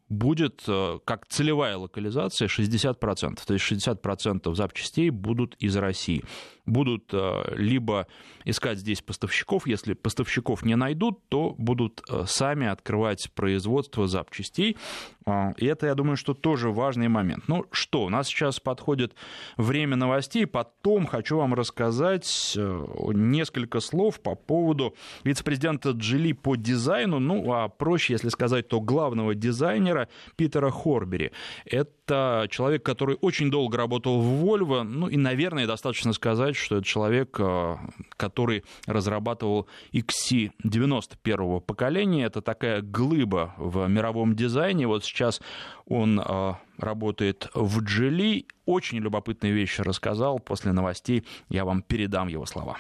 будет 0.10 0.64
э, 0.68 1.00
как 1.06 1.28
целевая 1.28 1.78
локализация 1.78 2.48
60%. 2.48 3.40
То 3.46 3.54
есть 3.54 3.72
60% 3.72 4.54
запчастей 4.56 5.10
будут 5.10 5.56
из 5.56 5.76
России 5.76 6.24
будут 6.66 7.14
э, 7.14 7.56
либо 7.56 8.08
искать 8.44 8.80
здесь 8.80 9.02
поставщиков, 9.02 9.68
если 9.68 9.94
поставщиков 9.94 10.64
не 10.64 10.76
найдут, 10.76 11.28
то 11.30 11.56
будут 11.58 12.02
э, 12.10 12.24
сами 12.28 12.68
открывать 12.68 13.32
производство 13.34 14.08
запчастей. 14.08 14.78
А, 15.26 15.54
и 15.58 15.66
это, 15.66 15.88
я 15.88 15.96
думаю, 15.96 16.18
что 16.18 16.34
тоже 16.34 16.70
важный 16.70 17.08
момент. 17.08 17.48
Ну 17.48 17.66
что, 17.72 18.06
у 18.06 18.10
нас 18.10 18.28
сейчас 18.28 18.60
подходит 18.60 19.16
время 19.58 19.96
новостей, 19.96 20.46
потом 20.46 21.08
хочу 21.08 21.38
вам 21.38 21.54
рассказать 21.54 22.54
э, 22.56 22.86
несколько 23.14 23.80
слов 23.80 24.20
по 24.22 24.36
поводу 24.36 24.96
вице-президента 25.24 25.92
Джили 25.92 26.34
по 26.34 26.56
дизайну, 26.56 27.20
ну 27.20 27.54
а 27.54 27.70
проще, 27.70 28.14
если 28.14 28.30
сказать, 28.30 28.68
то 28.68 28.80
главного 28.82 29.34
дизайнера 29.34 30.10
Питера 30.36 30.70
Хорбери. 30.70 31.32
Это 31.66 31.92
человек, 32.08 32.84
который 32.84 33.18
очень 33.22 33.50
долго 33.52 33.78
работал 33.78 34.22
в 34.22 34.44
Volvo, 34.44 34.84
ну 34.84 35.08
и, 35.08 35.18
наверное, 35.18 35.68
достаточно 35.68 36.14
сказать, 36.14 36.56
что 36.56 36.78
это 36.78 36.86
человек, 36.86 37.36
э, 37.40 37.78
который 38.18 38.64
разрабатывал 38.86 39.68
XC91 39.94 41.62
поколения. 41.62 42.26
Это 42.26 42.42
такая 42.42 42.82
глыба 42.82 43.54
в 43.58 43.88
мировом 43.88 44.36
дизайне. 44.36 44.88
Вот 44.88 45.04
сейчас 45.04 45.42
он 45.86 46.20
э, 46.20 46.54
работает 46.78 47.50
в 47.54 47.82
Джили. 47.82 48.46
Очень 48.66 49.00
любопытные 49.00 49.54
вещи 49.54 49.82
рассказал. 49.82 50.40
После 50.40 50.72
новостей 50.72 51.26
я 51.50 51.66
вам 51.66 51.82
передам 51.82 52.28
его 52.28 52.46
слова. 52.46 52.78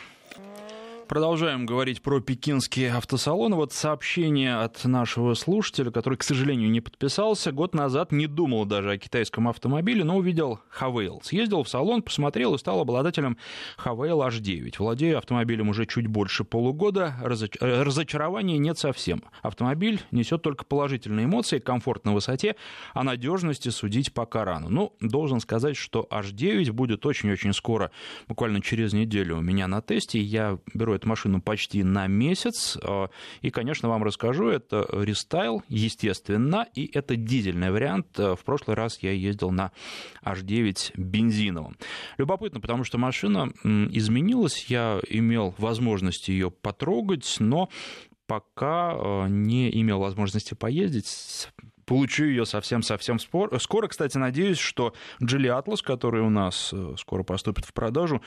Продолжаем 1.07 1.67
говорить 1.67 2.01
про 2.01 2.19
пекинские 2.19 2.91
автосалоны. 2.93 3.55
Вот 3.55 3.71
сообщение 3.73 4.55
от 4.55 4.83
нашего 4.85 5.35
слушателя, 5.35 5.91
который, 5.91 6.17
к 6.17 6.23
сожалению, 6.23 6.71
не 6.71 6.81
подписался. 6.81 7.51
Год 7.51 7.75
назад 7.75 8.11
не 8.11 8.25
думал 8.25 8.65
даже 8.65 8.91
о 8.91 8.97
китайском 8.97 9.47
автомобиле, 9.47 10.03
но 10.03 10.17
увидел 10.17 10.61
Хавейл. 10.69 11.21
Съездил 11.23 11.63
в 11.63 11.69
салон, 11.69 12.01
посмотрел 12.01 12.55
и 12.55 12.57
стал 12.57 12.79
обладателем 12.79 13.37
Haval 13.77 14.23
H9. 14.23 14.73
Владею 14.79 15.19
автомобилем 15.19 15.69
уже 15.69 15.85
чуть 15.85 16.07
больше 16.07 16.43
полугода. 16.43 17.13
Разоч... 17.21 17.55
Разочарования 17.59 18.57
нет 18.57 18.79
совсем. 18.79 19.23
Автомобиль 19.43 20.01
несет 20.09 20.41
только 20.41 20.65
положительные 20.65 21.25
эмоции, 21.25 21.59
комфорт 21.59 22.05
на 22.05 22.13
высоте, 22.13 22.55
о 22.93 23.03
надежности 23.03 23.69
судить 23.69 24.11
пока 24.11 24.43
рано. 24.43 24.69
Ну, 24.69 24.93
должен 25.01 25.39
сказать, 25.39 25.77
что 25.77 26.07
H9 26.09 26.71
будет 26.71 27.05
очень-очень 27.05 27.53
скоро, 27.53 27.91
буквально 28.27 28.61
через 28.61 28.93
неделю 28.93 29.37
у 29.37 29.41
меня 29.41 29.67
на 29.67 29.81
тесте. 29.81 30.19
Я 30.19 30.57
беру 30.73 30.94
эту 30.95 31.07
машину 31.07 31.41
почти 31.41 31.83
на 31.83 32.07
месяц. 32.07 32.77
А, 32.81 33.09
и, 33.41 33.49
конечно, 33.49 33.89
вам 33.89 34.03
расскажу, 34.03 34.49
это 34.49 34.87
рестайл, 34.91 35.63
естественно, 35.67 36.67
и 36.73 36.89
это 36.93 37.15
дизельный 37.15 37.71
вариант. 37.71 38.19
А, 38.19 38.35
в 38.35 38.43
прошлый 38.43 38.75
раз 38.75 38.99
я 39.01 39.11
ездил 39.11 39.51
на 39.51 39.71
H9 40.23 40.93
бензиновом. 40.95 41.77
Любопытно, 42.17 42.59
потому 42.59 42.83
что 42.83 42.97
машина 42.97 43.51
изменилась, 43.63 44.65
я 44.65 44.99
имел 45.09 45.53
возможность 45.57 46.27
ее 46.29 46.51
потрогать, 46.51 47.35
но 47.39 47.69
пока 48.27 48.93
а, 48.93 49.27
не 49.27 49.69
имел 49.81 49.99
возможности 49.99 50.53
поездить 50.53 51.49
получу 51.85 52.25
ее 52.25 52.45
совсем-совсем 52.45 53.19
скоро. 53.19 53.87
Кстати, 53.87 54.17
надеюсь, 54.17 54.57
что 54.57 54.93
Джили 55.23 55.47
Атлас, 55.47 55.81
который 55.81 56.21
у 56.21 56.29
нас 56.29 56.71
э, 56.73 56.95
скоро 56.97 57.23
поступит 57.23 57.65
в 57.65 57.73
продажу, 57.73 58.21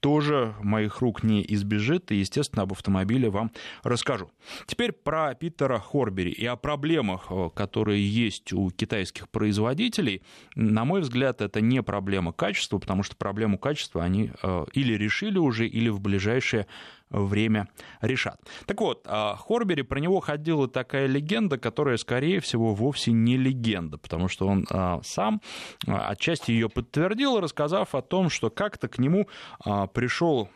тоже 0.00 0.54
моих 0.60 1.00
рук 1.00 1.22
не 1.22 1.44
избежит. 1.54 2.10
И, 2.12 2.16
естественно, 2.16 2.62
об 2.62 2.72
автомобиле 2.72 3.30
вам 3.30 3.52
расскажу. 3.82 4.30
Теперь 4.66 4.92
про 4.92 5.34
Питера 5.34 5.78
Хорбери 5.78 6.30
и 6.30 6.46
о 6.46 6.56
проблемах, 6.56 7.26
э, 7.30 7.50
которые 7.54 8.06
есть 8.06 8.52
у 8.52 8.70
китайских 8.70 9.28
производителей. 9.28 10.22
На 10.54 10.84
мой 10.84 11.00
взгляд, 11.00 11.40
это 11.40 11.60
не 11.60 11.82
проблема 11.82 12.32
качества, 12.32 12.78
потому 12.78 13.02
что 13.02 13.16
проблему 13.16 13.58
качества 13.58 14.02
они 14.02 14.30
э, 14.42 14.64
или 14.72 14.94
решили 14.94 15.38
уже, 15.38 15.66
или 15.66 15.88
в 15.88 16.00
ближайшее 16.00 16.66
время 17.12 17.68
решат. 18.00 18.40
Так 18.66 18.80
вот, 18.80 19.06
Хорбери, 19.06 19.82
про 19.82 20.00
него 20.00 20.20
ходила 20.20 20.68
такая 20.68 21.06
легенда, 21.06 21.58
которая, 21.58 21.96
скорее 21.96 22.40
всего, 22.40 22.74
вовсе 22.74 23.12
не 23.12 23.36
легенда, 23.36 23.98
потому 23.98 24.28
что 24.28 24.46
он 24.46 24.66
а, 24.70 25.00
сам 25.04 25.40
а, 25.86 26.08
отчасти 26.08 26.50
ее 26.50 26.68
подтвердил, 26.68 27.40
рассказав 27.40 27.94
о 27.94 28.02
том, 28.02 28.30
что 28.30 28.50
как-то 28.50 28.88
к 28.88 28.98
нему 28.98 29.28
а, 29.64 29.86
пришел 29.86 30.48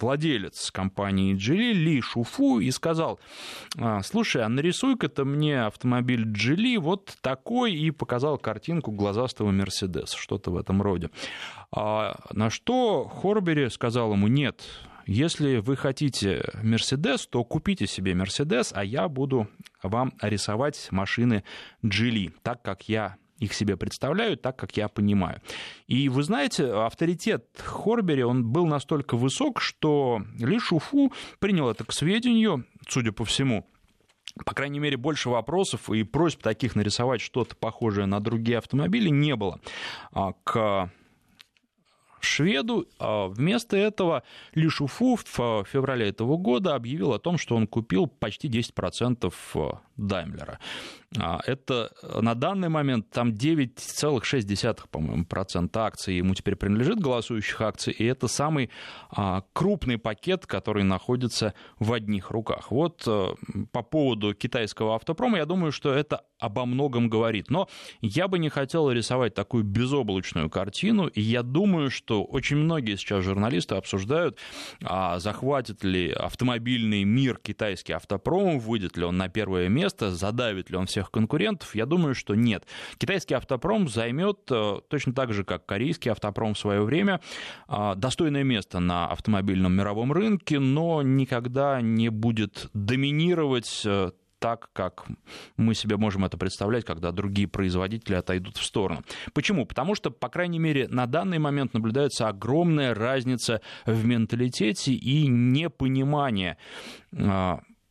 владелец 0.00 0.70
компании 0.70 1.34
Джили 1.34 1.72
Ли 1.72 2.00
Шуфу 2.00 2.60
и 2.60 2.70
сказал, 2.70 3.20
слушай, 4.02 4.42
а 4.42 4.48
нарисуй-ка 4.48 5.08
ты 5.08 5.24
мне 5.24 5.64
автомобиль 5.64 6.24
Джили 6.24 6.76
вот 6.76 7.16
такой, 7.20 7.74
и 7.74 7.90
показал 7.90 8.38
картинку 8.38 8.92
глазастого 8.92 9.50
Мерседеса, 9.50 10.16
что-то 10.16 10.50
в 10.50 10.56
этом 10.56 10.82
роде. 10.82 11.10
На 11.72 12.50
что 12.50 13.04
Хорбери 13.04 13.68
сказал 13.68 14.12
ему, 14.12 14.28
нет, 14.28 14.62
если 15.06 15.56
вы 15.56 15.76
хотите 15.76 16.44
Мерседес, 16.62 17.26
то 17.26 17.44
купите 17.44 17.86
себе 17.86 18.14
Мерседес, 18.14 18.72
а 18.74 18.84
я 18.84 19.08
буду 19.08 19.48
вам 19.82 20.14
рисовать 20.20 20.88
машины 20.90 21.44
Джили, 21.84 22.32
так 22.42 22.62
как 22.62 22.88
я 22.88 23.16
их 23.38 23.52
себе 23.52 23.76
представляю, 23.76 24.36
так 24.36 24.56
как 24.56 24.76
я 24.76 24.88
понимаю. 24.88 25.40
И 25.86 26.08
вы 26.08 26.22
знаете, 26.22 26.66
авторитет 26.72 27.46
Хорбери, 27.58 28.22
он 28.22 28.44
был 28.44 28.66
настолько 28.66 29.16
высок, 29.16 29.60
что 29.60 30.22
Ли 30.38 30.58
Шуфу 30.58 31.12
принял 31.38 31.68
это 31.68 31.84
к 31.84 31.92
сведению, 31.92 32.64
судя 32.88 33.12
по 33.12 33.24
всему, 33.24 33.66
по 34.44 34.54
крайней 34.54 34.78
мере, 34.78 34.96
больше 34.96 35.28
вопросов 35.28 35.90
и 35.90 36.02
просьб 36.02 36.42
таких 36.42 36.74
нарисовать 36.74 37.20
что-то 37.20 37.54
похожее 37.56 38.06
на 38.06 38.20
другие 38.20 38.58
автомобили 38.58 39.08
не 39.08 39.36
было 39.36 39.60
а, 40.12 40.32
к 40.44 40.90
шведу. 42.24 42.86
А 42.98 43.28
вместо 43.28 43.76
этого 43.76 44.22
Ли 44.54 44.68
Шуфу 44.68 45.16
в 45.16 45.64
феврале 45.70 46.08
этого 46.08 46.36
года 46.36 46.74
объявил 46.74 47.12
о 47.12 47.18
том, 47.18 47.38
что 47.38 47.56
он 47.56 47.66
купил 47.66 48.06
почти 48.06 48.48
10% 48.48 49.32
Даймлера. 49.96 50.58
А, 51.20 51.40
это 51.46 51.92
на 52.20 52.34
данный 52.34 52.68
момент 52.68 53.10
там 53.10 53.30
9,6, 53.30 54.88
по-моему, 54.90 55.24
процента 55.24 55.84
акций 55.84 56.16
ему 56.16 56.34
теперь 56.34 56.56
принадлежит, 56.56 56.98
голосующих 56.98 57.60
акций, 57.60 57.92
и 57.92 58.04
это 58.04 58.26
самый 58.26 58.70
а, 59.10 59.44
крупный 59.52 59.98
пакет, 59.98 60.46
который 60.46 60.82
находится 60.82 61.54
в 61.78 61.92
одних 61.92 62.30
руках. 62.30 62.70
Вот 62.70 63.04
э, 63.06 63.34
по 63.70 63.82
поводу 63.82 64.34
китайского 64.34 64.96
автопрома, 64.96 65.38
я 65.38 65.46
думаю, 65.46 65.70
что 65.72 65.92
это 65.92 66.22
обо 66.38 66.66
многом 66.66 67.08
говорит. 67.08 67.50
Но 67.50 67.68
я 68.00 68.28
бы 68.28 68.38
не 68.38 68.48
хотел 68.48 68.90
рисовать 68.90 69.34
такую 69.34 69.64
безоблачную 69.64 70.50
картину, 70.50 71.06
и 71.06 71.20
я 71.20 71.42
думаю, 71.42 71.90
что 71.90 72.24
очень 72.24 72.56
многие 72.56 72.96
сейчас 72.96 73.24
журналисты 73.24 73.76
обсуждают, 73.76 74.38
а 74.82 75.18
захватит 75.18 75.84
ли 75.84 76.10
автомобильный 76.10 77.04
мир 77.04 77.38
китайский 77.38 77.92
автопром, 77.92 78.58
выйдет 78.58 78.96
ли 78.96 79.04
он 79.04 79.16
на 79.16 79.28
первое 79.28 79.68
место, 79.68 79.83
задавит 79.88 80.70
ли 80.70 80.76
он 80.76 80.86
всех 80.86 81.10
конкурентов. 81.10 81.74
Я 81.74 81.86
думаю, 81.86 82.14
что 82.14 82.34
нет. 82.34 82.66
Китайский 82.98 83.34
автопром 83.34 83.88
займет 83.88 84.40
э, 84.50 84.80
точно 84.88 85.12
так 85.12 85.32
же, 85.32 85.44
как 85.44 85.66
корейский 85.66 86.10
автопром 86.10 86.54
в 86.54 86.58
свое 86.58 86.82
время, 86.82 87.20
э, 87.68 87.92
достойное 87.96 88.44
место 88.44 88.80
на 88.80 89.06
автомобильном 89.06 89.72
мировом 89.74 90.12
рынке, 90.12 90.58
но 90.58 91.02
никогда 91.02 91.80
не 91.80 92.08
будет 92.08 92.68
доминировать 92.72 93.82
э, 93.84 94.10
так, 94.44 94.68
как 94.74 95.06
мы 95.56 95.74
себе 95.74 95.96
можем 95.96 96.26
это 96.26 96.36
представлять, 96.36 96.84
когда 96.84 97.12
другие 97.12 97.48
производители 97.48 98.14
отойдут 98.14 98.58
в 98.58 98.62
сторону. 98.62 99.02
Почему? 99.32 99.64
Потому 99.64 99.94
что, 99.94 100.10
по 100.10 100.28
крайней 100.28 100.58
мере, 100.58 100.86
на 100.88 101.06
данный 101.06 101.38
момент 101.38 101.72
наблюдается 101.72 102.28
огромная 102.28 102.92
разница 102.92 103.62
в 103.86 104.04
менталитете 104.04 104.92
и 104.92 105.26
непонимание 105.28 106.58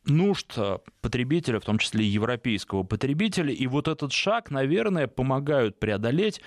нужд 0.06 0.56
потребителя, 1.00 1.60
в 1.60 1.64
том 1.64 1.78
числе 1.78 2.06
европейского 2.06 2.82
потребителя. 2.82 3.52
И 3.52 3.66
вот 3.66 3.88
этот 3.88 4.12
шаг, 4.12 4.50
наверное, 4.50 5.06
помогают 5.06 5.78
преодолеть 5.78 6.40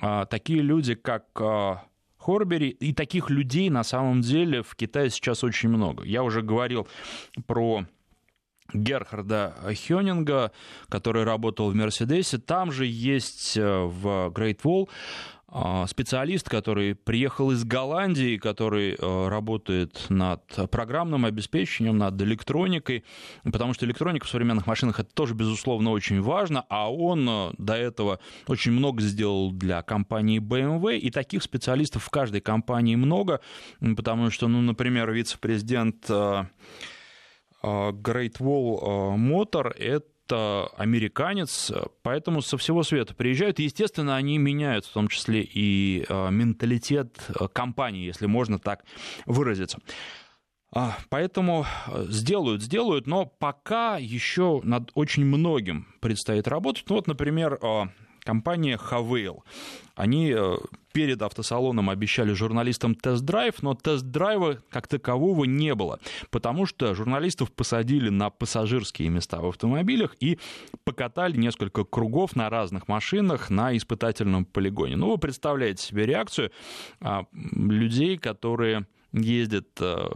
а, 0.00 0.26
такие 0.26 0.60
люди, 0.60 0.94
как 0.94 1.26
а, 1.40 1.82
Хорбери. 2.18 2.68
И 2.68 2.92
таких 2.92 3.30
людей 3.30 3.70
на 3.70 3.82
самом 3.82 4.20
деле 4.20 4.62
в 4.62 4.74
Китае 4.76 5.10
сейчас 5.10 5.42
очень 5.42 5.70
много. 5.70 6.04
Я 6.04 6.22
уже 6.22 6.42
говорил 6.42 6.86
про 7.46 7.86
Герхарда 8.72 9.54
Хёнинга, 9.86 10.52
который 10.88 11.24
работал 11.24 11.70
в 11.70 11.74
Мерседесе. 11.74 12.38
Там 12.38 12.70
же 12.72 12.86
есть 12.86 13.56
э, 13.56 13.62
в 13.62 14.30
Great 14.34 14.60
Wall 14.62 14.88
специалист, 15.88 16.48
который 16.48 16.94
приехал 16.94 17.50
из 17.50 17.64
Голландии, 17.64 18.36
который 18.36 18.94
э, 18.94 19.28
работает 19.28 20.06
над 20.08 20.42
программным 20.70 21.24
обеспечением, 21.24 21.98
над 21.98 22.20
электроникой, 22.22 23.04
потому 23.42 23.74
что 23.74 23.84
электроника 23.84 24.26
в 24.26 24.30
современных 24.30 24.66
машинах 24.66 25.00
это 25.00 25.12
тоже, 25.12 25.34
безусловно, 25.34 25.90
очень 25.90 26.20
важно, 26.20 26.64
а 26.68 26.92
он 26.92 27.28
э, 27.28 27.50
до 27.58 27.74
этого 27.74 28.20
очень 28.46 28.72
много 28.72 29.02
сделал 29.02 29.50
для 29.50 29.82
компании 29.82 30.38
BMW, 30.38 30.98
и 30.98 31.10
таких 31.10 31.42
специалистов 31.42 32.04
в 32.04 32.10
каждой 32.10 32.40
компании 32.40 32.94
много, 32.94 33.40
потому 33.96 34.30
что, 34.30 34.46
ну, 34.46 34.60
например, 34.60 35.10
вице-президент 35.10 36.08
а, 37.62 37.92
Great 37.92 38.38
Wall 38.38 38.78
а, 38.82 39.16
Motor— 39.16 39.74
это 39.78 40.09
американец, 40.32 41.72
поэтому 42.02 42.42
со 42.42 42.56
всего 42.58 42.82
света 42.82 43.14
приезжают. 43.14 43.58
Естественно, 43.58 44.16
они 44.16 44.38
меняют 44.38 44.86
в 44.86 44.92
том 44.92 45.08
числе 45.08 45.42
и 45.42 46.04
а, 46.08 46.30
менталитет 46.30 47.18
компании, 47.52 48.04
если 48.04 48.26
можно 48.26 48.58
так 48.58 48.84
выразиться. 49.26 49.78
Поэтому 51.08 51.66
сделают, 52.08 52.62
сделают, 52.62 53.08
но 53.08 53.26
пока 53.26 53.96
еще 53.98 54.60
над 54.62 54.92
очень 54.94 55.24
многим 55.24 55.88
предстоит 56.00 56.46
работать. 56.46 56.84
Ну 56.88 56.94
вот, 56.94 57.08
например, 57.08 57.58
компания 58.30 58.78
Havail. 58.78 59.42
Они 59.96 60.32
э, 60.32 60.56
перед 60.92 61.20
автосалоном 61.20 61.90
обещали 61.90 62.32
журналистам 62.32 62.94
тест-драйв, 62.94 63.60
но 63.60 63.74
тест-драйва 63.74 64.58
как 64.70 64.86
такового 64.86 65.46
не 65.46 65.74
было, 65.74 65.98
потому 66.30 66.64
что 66.64 66.94
журналистов 66.94 67.50
посадили 67.50 68.08
на 68.08 68.30
пассажирские 68.30 69.08
места 69.08 69.40
в 69.40 69.48
автомобилях 69.48 70.14
и 70.20 70.38
покатали 70.84 71.36
несколько 71.36 71.82
кругов 71.82 72.36
на 72.36 72.48
разных 72.48 72.86
машинах 72.86 73.50
на 73.50 73.76
испытательном 73.76 74.44
полигоне. 74.44 74.94
Ну, 74.94 75.10
вы 75.10 75.18
представляете 75.18 75.82
себе 75.82 76.06
реакцию 76.06 76.52
а, 77.00 77.24
людей, 77.32 78.16
которые 78.16 78.86
ездит 79.12 79.68
э, 79.80 80.08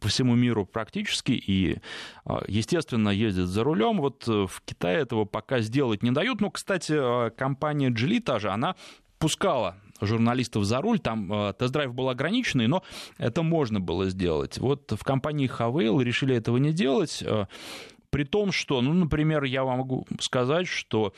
по 0.00 0.08
всему 0.08 0.34
миру 0.34 0.66
практически 0.66 1.32
и, 1.32 1.78
э, 2.24 2.38
естественно, 2.48 3.10
ездит 3.10 3.46
за 3.46 3.64
рулем. 3.64 3.98
Вот 3.98 4.26
э, 4.28 4.46
в 4.46 4.62
Китае 4.64 4.98
этого 4.98 5.24
пока 5.24 5.60
сделать 5.60 6.02
не 6.02 6.10
дают. 6.10 6.40
Но, 6.40 6.50
кстати, 6.50 7.30
компания 7.30 7.90
Geely 7.90 8.20
та 8.20 8.38
же, 8.38 8.50
она 8.50 8.76
пускала 9.18 9.76
журналистов 10.00 10.64
за 10.64 10.80
руль, 10.80 11.00
там 11.00 11.52
тест-драйв 11.58 11.92
был 11.92 12.08
ограниченный, 12.08 12.68
но 12.68 12.84
это 13.18 13.42
можно 13.42 13.80
было 13.80 14.08
сделать. 14.10 14.56
Вот 14.58 14.92
в 14.92 15.02
компании 15.02 15.50
Havail 15.50 16.00
решили 16.04 16.36
этого 16.36 16.56
не 16.58 16.72
делать, 16.72 17.24
при 18.10 18.22
том, 18.22 18.52
что, 18.52 18.80
ну, 18.80 18.92
например, 18.92 19.42
я 19.42 19.64
вам 19.64 19.78
могу 19.78 20.06
сказать, 20.20 20.68
что 20.68 21.14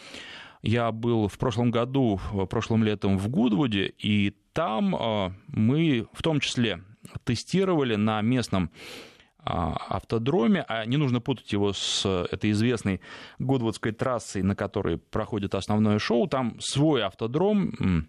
я 0.62 0.92
был 0.92 1.28
в 1.28 1.36
прошлом 1.36 1.70
году, 1.70 2.22
прошлым 2.48 2.82
летом 2.82 3.18
в 3.18 3.28
Гудвуде, 3.28 3.92
и 3.98 4.34
там 4.54 5.36
мы 5.48 6.06
в 6.14 6.22
том 6.22 6.40
числе 6.40 6.82
тестировали 7.24 7.96
на 7.96 8.20
местном 8.22 8.70
а, 9.38 9.76
автодроме, 9.88 10.64
а 10.68 10.84
не 10.84 10.96
нужно 10.96 11.20
путать 11.20 11.52
его 11.52 11.72
с 11.72 12.06
этой 12.30 12.50
известной 12.50 13.00
Гудвудской 13.38 13.92
трассой, 13.92 14.42
на 14.42 14.54
которой 14.54 14.98
проходит 14.98 15.54
основное 15.54 15.98
шоу. 15.98 16.26
Там 16.28 16.56
свой 16.60 17.02
автодром, 17.02 18.08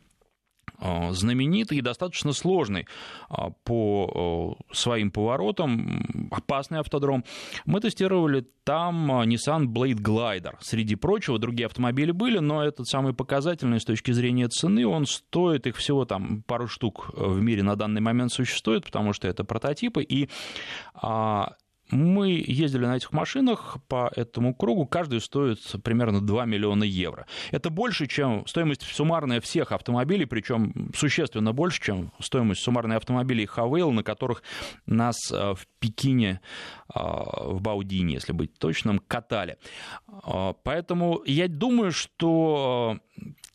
знаменитый 1.11 1.77
и 1.77 1.81
достаточно 1.81 2.33
сложный 2.33 2.87
а, 3.29 3.51
по 3.63 4.57
своим 4.71 5.11
поворотам, 5.11 6.29
опасный 6.31 6.79
автодром. 6.79 7.23
Мы 7.65 7.79
тестировали 7.79 8.45
там 8.63 9.11
а, 9.11 9.25
Nissan 9.25 9.65
Blade 9.65 9.99
Glider. 10.01 10.55
Среди 10.59 10.95
прочего, 10.95 11.39
другие 11.39 11.67
автомобили 11.67 12.11
были, 12.11 12.39
но 12.39 12.63
этот 12.63 12.87
самый 12.87 13.13
показательный 13.13 13.79
с 13.79 13.85
точки 13.85 14.11
зрения 14.11 14.47
цены, 14.47 14.85
он 14.85 15.05
стоит, 15.05 15.67
их 15.67 15.77
всего 15.77 16.05
там 16.05 16.43
пару 16.43 16.67
штук 16.67 17.11
в 17.13 17.39
мире 17.41 17.63
на 17.63 17.75
данный 17.75 18.01
момент 18.01 18.31
существует, 18.31 18.85
потому 18.85 19.13
что 19.13 19.27
это 19.27 19.43
прототипы, 19.43 20.03
и 20.03 20.29
мы 21.91 22.43
ездили 22.47 22.85
на 22.85 22.95
этих 22.95 23.11
машинах 23.11 23.77
по 23.87 24.11
этому 24.15 24.55
кругу, 24.55 24.85
каждый 24.85 25.21
стоит 25.21 25.59
примерно 25.83 26.21
2 26.21 26.45
миллиона 26.45 26.83
евро. 26.83 27.27
Это 27.51 27.69
больше, 27.69 28.07
чем 28.07 28.45
стоимость 28.47 28.83
суммарная 28.83 29.41
всех 29.41 29.71
автомобилей, 29.71 30.25
причем 30.25 30.91
существенно 30.95 31.53
больше, 31.53 31.81
чем 31.81 32.11
стоимость 32.19 32.61
суммарной 32.61 32.97
автомобилей 32.97 33.45
Хавейл, 33.45 33.91
на 33.91 34.03
которых 34.03 34.43
нас 34.85 35.17
э, 35.31 35.53
в 35.53 35.67
Пекине, 35.79 36.41
э, 36.93 36.99
в 36.99 37.61
Баудине, 37.61 38.15
если 38.15 38.33
быть 38.33 38.57
точным, 38.57 38.99
катали. 38.99 39.57
Э, 40.25 40.53
поэтому 40.63 41.21
я 41.25 41.47
думаю, 41.47 41.91
что 41.91 42.99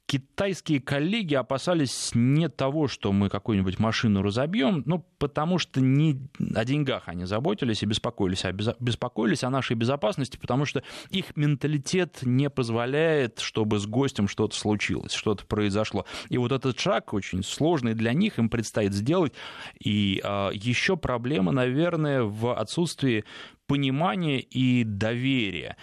китайские 0.06 0.80
коллеги 0.80 1.34
опасались 1.34 2.12
не 2.14 2.48
того, 2.48 2.86
что 2.86 3.12
мы 3.12 3.28
какую-нибудь 3.28 3.80
машину 3.80 4.22
разобьем, 4.22 4.84
ну, 4.86 5.04
потому 5.18 5.58
что 5.58 5.80
не 5.80 6.20
о 6.54 6.64
деньгах 6.64 7.04
они 7.06 7.24
заботились 7.24 7.82
и 7.82 7.86
беспокоились, 7.86 8.44
а 8.44 8.52
беспокоились 8.52 9.42
о 9.42 9.50
нашей 9.50 9.74
безопасности, 9.74 10.36
потому 10.36 10.64
что 10.64 10.84
их 11.10 11.36
менталитет 11.36 12.20
не 12.22 12.48
позволяет, 12.48 13.40
чтобы 13.40 13.80
с 13.80 13.86
гостем 13.86 14.28
что-то 14.28 14.56
случилось, 14.56 15.12
что-то 15.12 15.44
произошло. 15.44 16.06
И 16.28 16.38
вот 16.38 16.52
этот 16.52 16.78
шаг 16.78 17.12
очень 17.12 17.42
сложный 17.42 17.94
для 17.94 18.12
них, 18.12 18.38
им 18.38 18.48
предстоит 18.48 18.92
сделать. 18.92 19.32
И 19.80 20.20
а, 20.22 20.50
еще 20.52 20.96
проблема, 20.96 21.50
наверное, 21.50 22.22
в 22.22 22.54
отсутствии 22.54 23.24
понимания 23.66 24.38
и 24.38 24.84
доверия. 24.84 25.76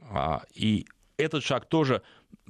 А, 0.00 0.42
и 0.54 0.86
этот 1.16 1.42
шаг 1.42 1.68
тоже 1.68 2.02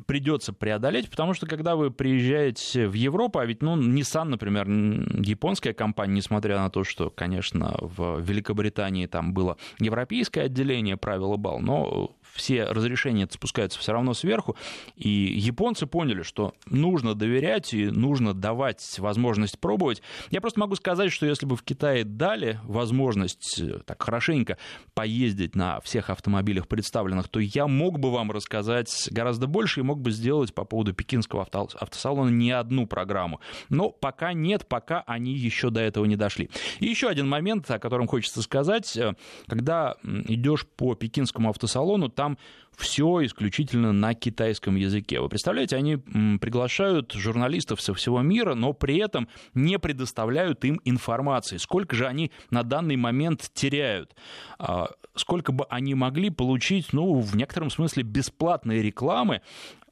придется 0.06 0.52
преодолеть, 0.52 1.10
потому 1.10 1.34
что 1.34 1.46
когда 1.46 1.76
вы 1.76 1.90
приезжаете 1.90 2.88
в 2.88 2.94
Европу, 2.94 3.38
а 3.38 3.46
ведь, 3.46 3.62
ну, 3.62 3.76
Nissan, 3.76 4.24
например, 4.24 4.66
японская 4.68 5.72
компания, 5.72 6.14
несмотря 6.14 6.58
на 6.58 6.70
то, 6.70 6.84
что, 6.84 7.10
конечно, 7.10 7.76
в 7.80 8.20
Великобритании 8.20 9.06
там 9.06 9.32
было 9.32 9.56
европейское 9.78 10.44
отделение 10.44 10.96
правила 10.96 11.36
бал, 11.36 11.60
но 11.60 12.16
все 12.34 12.64
разрешения 12.64 13.28
спускаются 13.30 13.78
все 13.78 13.92
равно 13.92 14.14
сверху, 14.14 14.56
и 14.96 15.08
японцы 15.08 15.86
поняли, 15.86 16.22
что 16.22 16.54
нужно 16.66 17.14
доверять 17.14 17.74
и 17.74 17.86
нужно 17.86 18.34
давать 18.34 18.98
возможность 18.98 19.58
пробовать. 19.58 20.02
Я 20.30 20.40
просто 20.40 20.60
могу 20.60 20.74
сказать, 20.74 21.12
что 21.12 21.26
если 21.26 21.46
бы 21.46 21.56
в 21.56 21.62
Китае 21.62 22.04
дали 22.04 22.60
возможность 22.64 23.60
э, 23.60 23.80
так 23.84 24.02
хорошенько 24.02 24.58
поездить 24.94 25.54
на 25.54 25.80
всех 25.80 26.10
автомобилях 26.10 26.68
представленных, 26.68 27.28
то 27.28 27.40
я 27.40 27.66
мог 27.66 27.98
бы 27.98 28.10
вам 28.10 28.30
рассказать 28.30 29.08
гораздо 29.10 29.46
больше 29.46 29.80
и 29.80 29.82
мог 29.82 30.00
бы 30.00 30.10
сделать 30.10 30.54
по 30.54 30.64
поводу 30.64 30.92
пекинского 30.92 31.46
автосалона 31.50 32.30
не 32.30 32.50
одну 32.50 32.86
программу. 32.86 33.40
Но 33.68 33.90
пока 33.90 34.32
нет, 34.32 34.66
пока 34.66 35.02
они 35.06 35.34
еще 35.34 35.70
до 35.70 35.80
этого 35.80 36.04
не 36.04 36.16
дошли. 36.16 36.50
И 36.78 36.86
еще 36.86 37.08
один 37.08 37.28
момент, 37.28 37.70
о 37.70 37.78
котором 37.78 38.06
хочется 38.06 38.42
сказать. 38.42 38.96
Э, 38.96 39.14
когда 39.46 39.96
идешь 40.02 40.66
по 40.66 40.94
пекинскому 40.94 41.50
автосалону, 41.50 42.08
там 42.18 42.36
все 42.76 43.24
исключительно 43.24 43.92
на 43.92 44.12
китайском 44.12 44.74
языке. 44.74 45.20
Вы 45.20 45.28
представляете, 45.28 45.76
они 45.76 45.98
приглашают 46.38 47.12
журналистов 47.12 47.80
со 47.80 47.94
всего 47.94 48.22
мира, 48.22 48.54
но 48.54 48.72
при 48.72 48.96
этом 48.98 49.28
не 49.54 49.78
предоставляют 49.78 50.64
им 50.64 50.80
информации. 50.84 51.58
Сколько 51.58 51.94
же 51.94 52.08
они 52.08 52.32
на 52.50 52.64
данный 52.64 52.96
момент 52.96 53.50
теряют? 53.54 54.16
А, 54.58 54.90
сколько 55.14 55.52
бы 55.52 55.64
они 55.70 55.94
могли 55.94 56.30
получить, 56.30 56.92
ну, 56.92 57.20
в 57.20 57.36
некотором 57.36 57.70
смысле, 57.70 58.02
бесплатной 58.02 58.82
рекламы, 58.82 59.42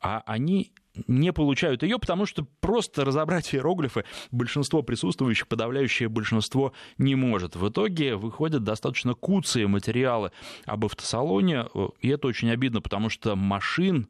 а 0.01 0.25
они 0.27 0.73
не 1.07 1.33
получают 1.33 1.83
ее, 1.83 1.99
потому 1.99 2.27
что 2.27 2.47
просто 2.61 3.05
разобрать 3.05 3.55
иероглифы 3.55 4.05
большинство 4.31 4.83
присутствующих, 4.83 5.49
подавляющее 5.49 6.09
большинство 6.09 6.73
не 6.99 7.15
может. 7.15 7.57
В 7.57 7.69
итоге 7.69 8.17
выходят 8.17 8.65
достаточно 8.65 9.15
куцые 9.15 9.67
материалы 9.67 10.33
об 10.65 10.85
автосалоне, 10.85 11.67
и 12.01 12.09
это 12.09 12.29
очень 12.29 12.51
обидно, 12.51 12.81
потому 12.81 13.11
что 13.11 13.37
машин 13.37 14.09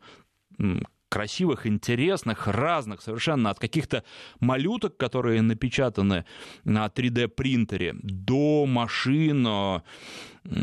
красивых, 1.09 1.67
интересных, 1.67 2.49
разных 2.49 3.01
совершенно, 3.01 3.51
от 3.51 3.59
каких-то 3.59 4.05
малюток, 4.41 4.97
которые 4.97 5.41
напечатаны 5.41 6.25
на 6.65 6.87
3D-принтере, 6.87 7.95
до 8.03 8.67
машин 8.67 9.47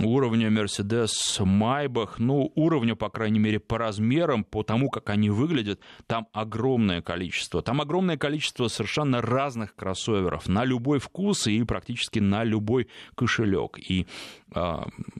уровня 0.03 0.49
Mercedes 0.49 1.11
Maybach, 1.39 2.15
ну, 2.17 2.51
уровня, 2.55 2.95
по 2.95 3.09
крайней 3.09 3.39
мере, 3.39 3.59
по 3.59 3.77
размерам, 3.77 4.43
по 4.43 4.63
тому, 4.63 4.89
как 4.89 5.09
они 5.09 5.29
выглядят, 5.29 5.79
там 6.07 6.27
огромное 6.33 7.01
количество. 7.01 7.61
Там 7.61 7.81
огромное 7.81 8.17
количество 8.17 8.67
совершенно 8.67 9.21
разных 9.21 9.75
кроссоверов 9.75 10.47
на 10.47 10.65
любой 10.65 10.99
вкус 10.99 11.47
и 11.47 11.63
практически 11.63 12.19
на 12.19 12.43
любой 12.43 12.87
кошелек. 13.15 13.79
И 13.79 14.07
э, 14.55 14.61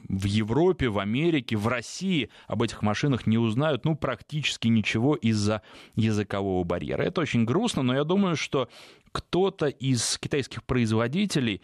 в 0.10 0.26
Европе, 0.26 0.89
в 0.89 0.99
Америке, 0.99 1.56
в 1.56 1.67
России 1.67 2.30
об 2.47 2.63
этих 2.63 2.82
машинах 2.82 3.28
не 3.28 3.38
узнают, 3.38 3.86
ну, 3.86 3.95
практически 3.95 4.67
ничего 4.67 5.15
из-за 5.15 5.62
языкового 5.95 6.63
барьера. 6.63 7.04
Это 7.04 7.21
очень 7.21 7.45
грустно, 7.45 7.84
но 7.84 7.95
я 7.95 8.04
думаю, 8.04 8.36
что 8.36 8.69
кто-то 9.13 9.67
из 9.67 10.17
китайских 10.17 10.63
производителей 10.63 11.62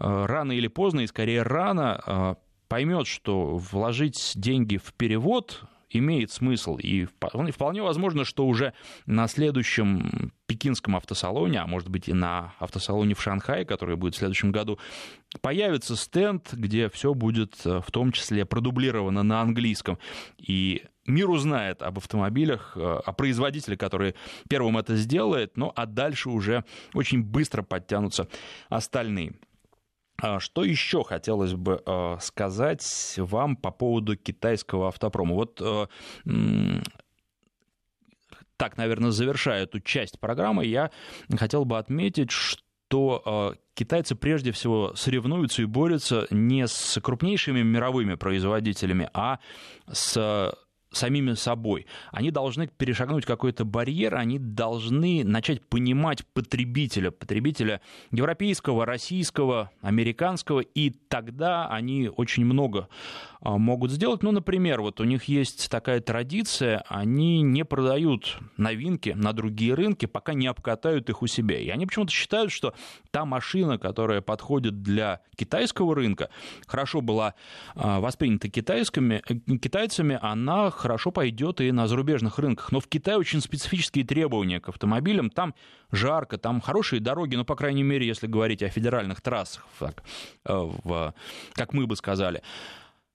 рано 0.00 0.52
или 0.52 0.68
поздно, 0.68 1.00
и 1.00 1.06
скорее 1.06 1.42
рано, 1.42 2.00
э, 2.06 2.34
поймет, 2.68 3.06
что 3.06 3.56
вложить 3.56 4.32
деньги 4.34 4.78
в 4.78 4.94
перевод 4.94 5.64
имеет 5.90 6.30
смысл. 6.30 6.76
И 6.76 7.04
вполне 7.04 7.82
возможно, 7.82 8.24
что 8.24 8.46
уже 8.46 8.72
на 9.06 9.26
следующем 9.26 10.32
пекинском 10.46 10.96
автосалоне, 10.96 11.60
а 11.60 11.66
может 11.66 11.88
быть 11.88 12.08
и 12.08 12.12
на 12.12 12.54
автосалоне 12.60 13.14
в 13.14 13.22
Шанхае, 13.22 13.64
который 13.64 13.96
будет 13.96 14.14
в 14.14 14.18
следующем 14.18 14.52
году, 14.52 14.78
появится 15.40 15.96
стенд, 15.96 16.48
где 16.52 16.88
все 16.88 17.12
будет 17.12 17.54
э, 17.64 17.80
в 17.84 17.90
том 17.90 18.12
числе 18.12 18.46
продублировано 18.46 19.22
на 19.22 19.42
английском. 19.42 19.98
И 20.38 20.84
мир 21.06 21.28
узнает 21.28 21.82
об 21.82 21.98
автомобилях, 21.98 22.76
о 22.76 23.12
производителе, 23.12 23.76
который 23.76 24.14
первым 24.48 24.78
это 24.78 24.96
сделает, 24.96 25.56
ну 25.56 25.72
а 25.74 25.86
дальше 25.86 26.30
уже 26.30 26.64
очень 26.94 27.22
быстро 27.22 27.62
подтянутся 27.62 28.28
остальные. 28.68 29.34
А 30.22 30.40
что 30.40 30.64
еще 30.64 31.02
хотелось 31.02 31.54
бы 31.54 31.82
э, 31.84 32.16
сказать 32.20 33.14
вам 33.16 33.56
по 33.56 33.70
поводу 33.70 34.16
китайского 34.16 34.88
автопрома? 34.88 35.34
Вот 35.34 35.60
э, 35.62 35.86
так, 38.56 38.76
наверное, 38.76 39.10
завершая 39.10 39.62
эту 39.62 39.80
часть 39.80 40.20
программы, 40.20 40.66
я 40.66 40.90
хотел 41.38 41.64
бы 41.64 41.78
отметить, 41.78 42.30
что 42.30 43.54
э, 43.54 43.58
китайцы 43.74 44.14
прежде 44.14 44.52
всего 44.52 44.94
соревнуются 44.94 45.62
и 45.62 45.64
борются 45.64 46.26
не 46.30 46.66
с 46.66 47.00
крупнейшими 47.00 47.62
мировыми 47.62 48.16
производителями, 48.16 49.08
а 49.14 49.38
с 49.90 50.54
самими 50.92 51.34
собой. 51.34 51.86
Они 52.10 52.30
должны 52.30 52.66
перешагнуть 52.66 53.24
какой-то 53.24 53.64
барьер, 53.64 54.16
они 54.16 54.38
должны 54.38 55.24
начать 55.24 55.64
понимать 55.66 56.26
потребителя, 56.26 57.10
потребителя 57.10 57.80
европейского, 58.10 58.84
российского, 58.84 59.70
американского, 59.82 60.60
и 60.60 60.90
тогда 60.90 61.68
они 61.68 62.08
очень 62.08 62.44
много 62.44 62.88
а, 63.40 63.56
могут 63.56 63.92
сделать. 63.92 64.22
Ну, 64.22 64.32
например, 64.32 64.80
вот 64.80 65.00
у 65.00 65.04
них 65.04 65.24
есть 65.24 65.70
такая 65.70 66.00
традиция, 66.00 66.84
они 66.88 67.42
не 67.42 67.64
продают 67.64 68.38
новинки 68.56 69.10
на 69.10 69.32
другие 69.32 69.74
рынки, 69.74 70.06
пока 70.06 70.34
не 70.34 70.46
обкатают 70.46 71.08
их 71.08 71.22
у 71.22 71.26
себя. 71.26 71.58
И 71.58 71.68
они 71.68 71.86
почему-то 71.86 72.12
считают, 72.12 72.50
что 72.50 72.74
та 73.10 73.24
машина, 73.24 73.78
которая 73.78 74.20
подходит 74.20 74.82
для 74.82 75.20
китайского 75.36 75.94
рынка, 75.94 76.30
хорошо 76.66 77.00
была 77.00 77.34
а, 77.76 78.00
воспринята 78.00 78.48
китайскими, 78.48 79.22
китайцами, 79.58 80.18
она 80.20 80.70
хорошо 80.80 81.10
пойдет 81.10 81.60
и 81.60 81.70
на 81.72 81.86
зарубежных 81.86 82.38
рынках. 82.38 82.72
Но 82.72 82.80
в 82.80 82.88
Китае 82.88 83.18
очень 83.18 83.40
специфические 83.40 84.04
требования 84.04 84.60
к 84.60 84.68
автомобилям. 84.68 85.30
Там 85.30 85.54
жарко, 85.92 86.38
там 86.38 86.60
хорошие 86.60 87.00
дороги, 87.00 87.36
ну, 87.36 87.44
по 87.44 87.54
крайней 87.54 87.82
мере, 87.82 88.06
если 88.06 88.26
говорить 88.26 88.62
о 88.62 88.68
федеральных 88.68 89.20
трассах, 89.20 89.66
так, 89.78 90.02
э, 90.46 90.52
в, 90.52 91.14
как 91.54 91.72
мы 91.72 91.86
бы 91.86 91.96
сказали. 91.96 92.42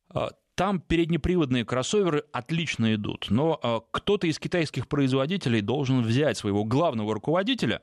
А, 0.10 0.30
там 0.56 0.80
переднеприводные 0.80 1.66
кроссоверы 1.66 2.24
отлично 2.32 2.96
идут, 2.96 3.28
но 3.30 3.60
а, 3.62 3.82
кто-то 3.92 4.28
из 4.28 4.40
китайских 4.40 4.88
производителей 4.88 5.62
должен 5.62 6.02
взять 6.02 6.38
своего 6.38 6.64
главного 6.64 7.14
руководителя, 7.14 7.82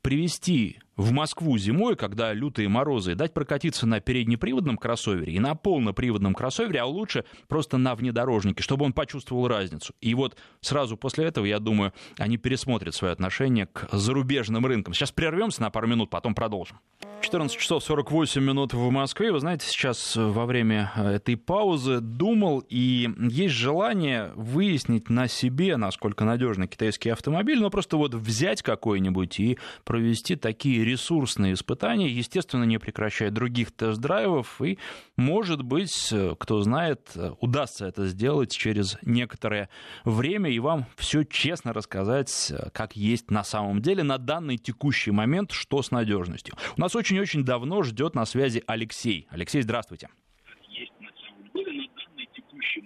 привести 0.00 0.78
в 0.96 1.12
Москву 1.12 1.56
зимой, 1.58 1.96
когда 1.96 2.32
лютые 2.32 2.68
морозы, 2.68 3.14
дать 3.14 3.34
прокатиться 3.34 3.86
на 3.86 4.00
переднеприводном 4.00 4.76
кроссовере 4.76 5.32
и 5.32 5.38
на 5.38 5.54
полноприводном 5.54 6.34
кроссовере, 6.34 6.80
а 6.80 6.86
лучше 6.86 7.24
просто 7.48 7.78
на 7.78 7.94
внедорожнике, 7.94 8.62
чтобы 8.62 8.84
он 8.84 8.92
почувствовал 8.92 9.48
разницу. 9.48 9.94
И 10.00 10.14
вот 10.14 10.36
сразу 10.60 10.96
после 10.96 11.26
этого, 11.26 11.44
я 11.44 11.58
думаю, 11.58 11.92
они 12.18 12.36
пересмотрят 12.36 12.94
свое 12.94 13.12
отношение 13.12 13.66
к 13.66 13.88
зарубежным 13.92 14.64
рынкам. 14.66 14.94
Сейчас 14.94 15.12
прервемся 15.12 15.62
на 15.62 15.70
пару 15.70 15.86
минут, 15.86 16.10
потом 16.10 16.34
продолжим. 16.34 16.78
14 17.22 17.58
часов 17.58 17.82
48 17.82 18.42
минут 18.42 18.74
в 18.74 18.90
Москве. 18.90 19.32
Вы 19.32 19.40
знаете, 19.40 19.66
сейчас 19.66 20.14
во 20.14 20.44
время 20.44 20.92
этой 20.96 21.36
паузы 21.36 22.00
думал, 22.00 22.62
и 22.68 23.08
есть 23.18 23.54
желание 23.54 24.30
выяснить 24.34 25.08
на 25.08 25.26
себе, 25.26 25.76
насколько 25.76 26.24
надежный 26.24 26.68
китайский 26.68 27.08
автомобиль, 27.08 27.60
но 27.60 27.70
просто 27.70 27.96
вот 27.96 28.14
взять 28.14 28.62
какой-нибудь 28.62 29.40
и 29.40 29.58
провести 29.84 30.36
такие 30.36 30.83
ресурсные 30.84 31.54
испытания, 31.54 32.08
естественно, 32.08 32.64
не 32.64 32.78
прекращая 32.78 33.30
других 33.30 33.72
тест-драйвов, 33.72 34.60
и, 34.62 34.78
может 35.16 35.62
быть, 35.62 36.12
кто 36.38 36.60
знает, 36.62 37.16
удастся 37.40 37.86
это 37.86 38.06
сделать 38.06 38.52
через 38.52 38.98
некоторое 39.02 39.68
время, 40.04 40.50
и 40.50 40.58
вам 40.58 40.86
все 40.96 41.24
честно 41.24 41.72
рассказать, 41.72 42.52
как 42.72 42.96
есть 42.96 43.30
на 43.30 43.44
самом 43.44 43.80
деле 43.80 44.02
на 44.02 44.18
данный 44.18 44.58
текущий 44.58 45.10
момент, 45.10 45.52
что 45.52 45.82
с 45.82 45.90
надежностью. 45.90 46.54
У 46.76 46.80
нас 46.80 46.94
очень-очень 46.94 47.44
давно 47.44 47.82
ждет 47.82 48.14
на 48.14 48.24
связи 48.24 48.62
Алексей. 48.66 49.26
Алексей, 49.30 49.62
здравствуйте. 49.62 50.08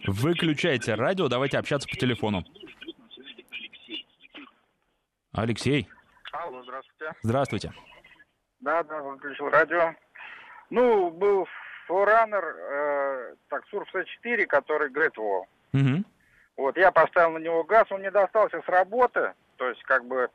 Выключайте 0.07 0.95
радио, 0.95 1.29
давайте 1.29 1.59
общаться 1.59 1.89
по 1.89 1.97
телефону. 1.97 2.45
Алексей. 5.33 5.87
Алло, 6.33 6.63
здравствуйте. 6.63 7.13
Здравствуйте. 7.23 7.73
Да, 8.61 8.83
да, 8.83 9.01
выключил 9.03 9.51
радио. 9.51 9.95
Ну, 10.71 11.11
был 11.11 11.47
Forerunner, 11.89 12.55
э, 12.57 13.35
так, 13.49 13.65
Surf 13.73 13.87
4, 14.05 14.47
который 14.47 14.91
Great 14.91 15.15
Wall. 15.15 15.45
Угу. 15.73 16.05
Вот, 16.57 16.77
я 16.77 16.91
поставил 16.91 17.33
на 17.33 17.39
него 17.39 17.65
газ, 17.65 17.87
он 17.91 18.03
не 18.03 18.11
достался 18.11 18.61
с 18.61 18.69
работы, 18.69 19.33
то 19.57 19.69
есть, 19.69 19.83
как 19.85 20.05
бы, 20.05 20.29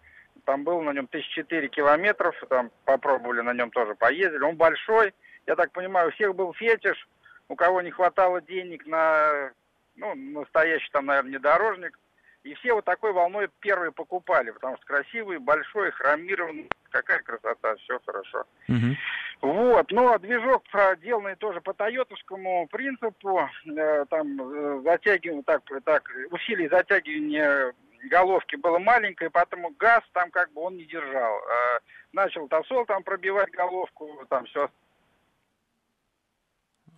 там 0.46 0.64
был 0.64 0.82
на 0.82 0.92
нем 0.92 1.06
1004 1.06 1.68
километров, 1.68 2.36
там 2.50 2.72
попробовали 2.86 3.42
на 3.42 3.54
нем 3.54 3.72
тоже 3.72 3.96
поездили. 3.96 4.42
Он 4.44 4.56
большой, 4.56 5.14
я 5.46 5.56
так 5.56 5.72
понимаю, 5.72 6.10
у 6.10 6.12
всех 6.12 6.36
был 6.36 6.54
фетиш, 6.54 7.08
у 7.50 7.56
кого 7.56 7.82
не 7.82 7.92
хватало 7.92 8.42
денег 8.42 8.86
на, 8.88 9.52
ну, 9.96 10.16
настоящий 10.16 10.90
там, 10.92 11.06
наверное, 11.06 11.30
внедорожник, 11.30 12.00
И 12.44 12.54
все 12.56 12.74
вот 12.74 12.86
такой 12.86 13.14
волной 13.14 13.50
первые 13.60 13.92
покупали, 13.92 14.52
потому 14.52 14.78
что 14.78 14.86
красивый, 14.86 15.38
большой, 15.40 15.92
хромированный, 15.92 16.70
какая 16.94 17.20
красота, 17.20 17.76
все 17.78 18.00
хорошо. 18.06 18.46
Угу. 18.70 18.96
Вот, 19.42 19.92
но 19.92 20.18
движок 20.20 20.64
проделанный 20.72 21.36
тоже 21.36 21.60
по 21.60 21.74
тойотовскому 21.74 22.68
принципу, 22.68 23.50
э, 23.66 24.06
там 24.10 24.42
э, 24.42 24.82
затягивание, 24.84 25.44
так, 25.44 25.62
так, 25.84 26.10
усилий 26.32 26.70
затягивания 26.70 27.74
головки 28.10 28.56
было 28.56 28.80
маленькое, 28.80 29.30
поэтому 29.30 29.72
газ 29.72 30.04
там 30.14 30.30
как 30.32 30.52
бы 30.54 30.62
он 30.62 30.78
не 30.78 30.86
держал. 30.86 31.40
Э, 31.40 31.80
начал 32.14 32.48
тосол 32.48 32.86
там 32.86 33.04
пробивать 33.04 33.52
головку, 33.52 34.10
там 34.30 34.46
все. 34.46 34.70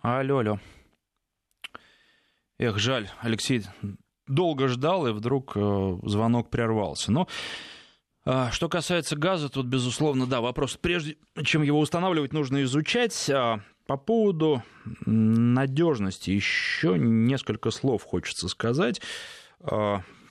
Алло, 0.02 0.38
алло. 0.38 0.58
Эх, 2.58 2.78
жаль, 2.78 3.08
Алексей 3.20 3.62
долго 4.26 4.68
ждал, 4.68 5.06
и 5.06 5.12
вдруг 5.12 5.56
э, 5.56 5.60
звонок 6.04 6.50
прервался. 6.50 7.12
Но 7.12 7.28
что 8.50 8.68
касается 8.68 9.16
газа, 9.16 9.48
тут, 9.48 9.66
безусловно, 9.66 10.26
да, 10.26 10.40
вопрос, 10.40 10.76
прежде 10.80 11.16
чем 11.44 11.62
его 11.62 11.78
устанавливать, 11.78 12.32
нужно 12.32 12.62
изучать. 12.64 13.30
А 13.30 13.60
по 13.86 13.96
поводу 13.96 14.62
надежности 15.04 16.30
еще 16.30 16.98
несколько 16.98 17.70
слов 17.70 18.02
хочется 18.02 18.48
сказать. 18.48 19.00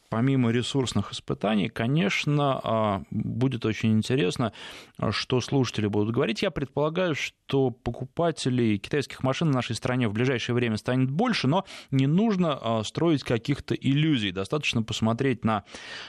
Помимо 0.10 0.52
ресурсных 0.52 1.12
испытаний, 1.12 1.68
конечно, 1.68 2.60
а, 2.64 3.04
будет 3.10 3.66
очень 3.66 3.94
интересно, 3.94 4.54
а, 4.98 5.12
что 5.12 5.42
слушатели 5.42 5.88
будут 5.88 6.14
говорить. 6.14 6.44
Я 6.44 6.52
предполагаю, 6.52 7.16
что 7.16 7.72
покупателей 7.72 8.78
китайских 8.78 9.24
машин 9.24 9.50
в 9.50 9.54
нашей 9.54 9.76
стране 9.76 10.08
в 10.08 10.14
ближайшее 10.14 10.56
время 10.56 10.78
станет 10.78 11.10
больше, 11.10 11.48
но 11.48 11.66
не 11.90 12.06
нужно 12.06 12.60
а, 12.62 12.84
строить 12.84 13.24
каких-то 13.24 13.74
иллюзий. 13.74 14.32
Достаточно 14.32 14.84
посмотреть 14.84 15.44
на 15.44 15.64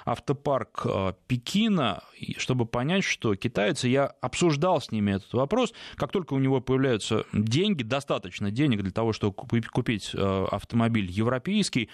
автопарк 0.05 0.87
Пекина, 1.27 2.03
чтобы 2.37 2.67
понять, 2.67 3.05
что 3.05 3.35
китайцы, 3.35 3.89
я 3.89 4.07
обсуждал 4.21 4.81
с 4.81 4.91
ними 4.91 5.13
этот 5.13 5.33
вопрос, 5.33 5.73
как 5.97 6.13
только 6.13 6.35
у 6.35 6.39
него 6.39 6.61
появляются 6.61 7.25
деньги, 7.33 7.83
достаточно 7.83 8.51
денег 8.51 8.83
для 8.83 8.93
того, 8.93 9.13
чтобы 9.13 9.35
купить 9.35 10.13
автомобиль 10.15 11.11
европейский, 11.11 11.89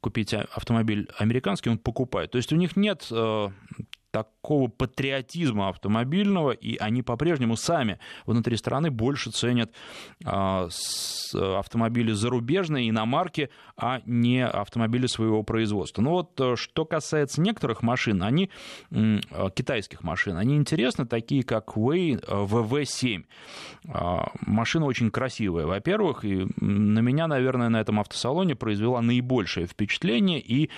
купить 0.00 0.34
автомобиль 0.34 1.01
американский, 1.18 1.70
он 1.70 1.78
покупает. 1.78 2.30
То 2.30 2.36
есть 2.36 2.52
у 2.52 2.56
них 2.56 2.76
нет 2.76 3.06
э, 3.10 3.48
такого 4.12 4.68
патриотизма 4.68 5.70
автомобильного, 5.70 6.52
и 6.52 6.76
они 6.76 7.02
по-прежнему 7.02 7.56
сами 7.56 7.98
внутри 8.26 8.56
страны 8.56 8.90
больше 8.90 9.30
ценят 9.30 9.72
а, 10.24 10.68
автомобили 11.34 12.12
зарубежные, 12.12 12.90
иномарки, 12.90 13.48
а 13.76 14.02
не 14.04 14.46
автомобили 14.46 15.06
своего 15.06 15.42
производства. 15.42 16.02
Но 16.02 16.10
вот 16.10 16.38
э, 16.40 16.56
что 16.56 16.84
касается 16.84 17.40
некоторых 17.40 17.82
машин, 17.82 18.22
они, 18.22 18.50
э, 18.90 19.18
китайских 19.54 20.02
машин, 20.02 20.36
они 20.36 20.56
интересны, 20.56 21.06
такие 21.06 21.42
как 21.42 21.76
Way 21.76 22.22
VV7. 22.22 23.24
А, 23.88 24.30
машина 24.42 24.84
очень 24.84 25.10
красивая, 25.10 25.64
во-первых, 25.64 26.24
и 26.24 26.46
на 26.60 27.00
меня, 27.00 27.26
наверное, 27.26 27.70
на 27.70 27.80
этом 27.80 27.98
автосалоне 27.98 28.56
произвела 28.56 29.00
наибольшее 29.00 29.66
впечатление, 29.66 30.38
и 30.40 30.68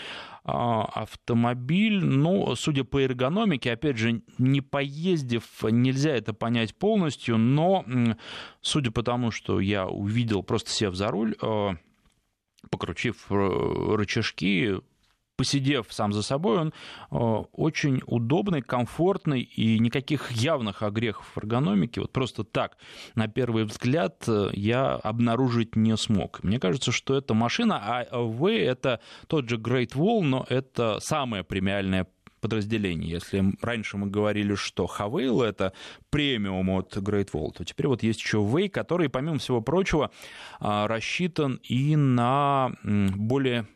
автомобиль, 0.44 2.04
ну, 2.04 2.54
судя 2.54 2.84
по 2.84 3.02
эргономике, 3.02 3.72
опять 3.72 3.96
же, 3.96 4.22
не 4.36 4.60
поездив, 4.60 5.44
нельзя 5.62 6.10
это 6.10 6.34
понять 6.34 6.74
полностью, 6.74 7.38
но 7.38 7.84
судя 8.60 8.90
по 8.90 9.02
тому, 9.02 9.30
что 9.30 9.58
я 9.58 9.86
увидел, 9.86 10.42
просто 10.42 10.70
сев 10.70 10.94
за 10.94 11.08
руль, 11.10 11.34
а, 11.40 11.76
покрутив 12.70 13.26
э, 13.30 13.94
рычажки, 13.96 14.80
посидев 15.36 15.86
сам 15.90 16.12
за 16.12 16.22
собой, 16.22 16.58
он 16.58 16.68
э, 17.10 17.16
очень 17.52 18.02
удобный, 18.06 18.62
комфортный 18.62 19.40
и 19.40 19.78
никаких 19.78 20.30
явных 20.32 20.82
огрехов 20.82 21.26
в 21.34 21.38
эргономике, 21.38 22.00
вот 22.00 22.12
просто 22.12 22.44
так, 22.44 22.76
на 23.14 23.28
первый 23.28 23.64
взгляд, 23.64 24.24
э, 24.28 24.50
я 24.52 24.94
обнаружить 24.94 25.76
не 25.76 25.96
смог. 25.96 26.42
Мне 26.42 26.58
кажется, 26.58 26.92
что 26.92 27.16
это 27.16 27.34
машина, 27.34 27.80
а 27.82 28.18
V 28.18 28.58
это 28.58 29.00
тот 29.26 29.48
же 29.48 29.56
Great 29.56 29.92
Wall, 29.94 30.22
но 30.22 30.46
это 30.48 30.98
самое 31.00 31.44
премиальное 31.44 32.06
подразделение. 32.44 33.10
Если 33.10 33.42
раньше 33.62 33.96
мы 33.96 34.08
говорили, 34.08 34.54
что 34.54 34.86
Хавейл— 34.86 35.40
это 35.42 35.72
премиум 36.10 36.68
от 36.68 36.94
Great 36.98 37.30
Wall, 37.32 37.52
то 37.56 37.64
теперь 37.64 37.86
вот 37.86 38.02
есть 38.02 38.20
еще 38.20 38.36
Way, 38.36 38.68
который, 38.68 39.08
помимо 39.08 39.38
всего 39.38 39.62
прочего, 39.62 40.10
а, 40.60 40.86
рассчитан 40.86 41.58
и 41.62 41.96
на 41.96 42.72
более 42.82 43.66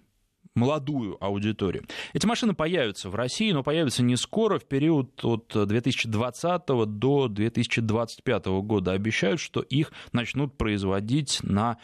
молодую 0.59 1.17
аудиторию. 1.25 1.85
Эти 2.13 2.27
машины 2.27 2.55
появятся 2.55 3.09
в 3.09 3.15
России, 3.15 3.53
но 3.53 3.63
появятся 3.63 4.03
не 4.03 4.17
скоро, 4.17 4.59
в 4.59 4.65
период 4.65 5.25
от 5.25 5.53
2020 5.55 6.67
до 6.99 7.29
2025 7.29 8.47
года. 8.47 8.93
Обещают, 8.93 9.41
что 9.41 9.61
их 9.61 9.93
начнут 10.13 10.57
производить 10.57 11.39
на 11.43 11.79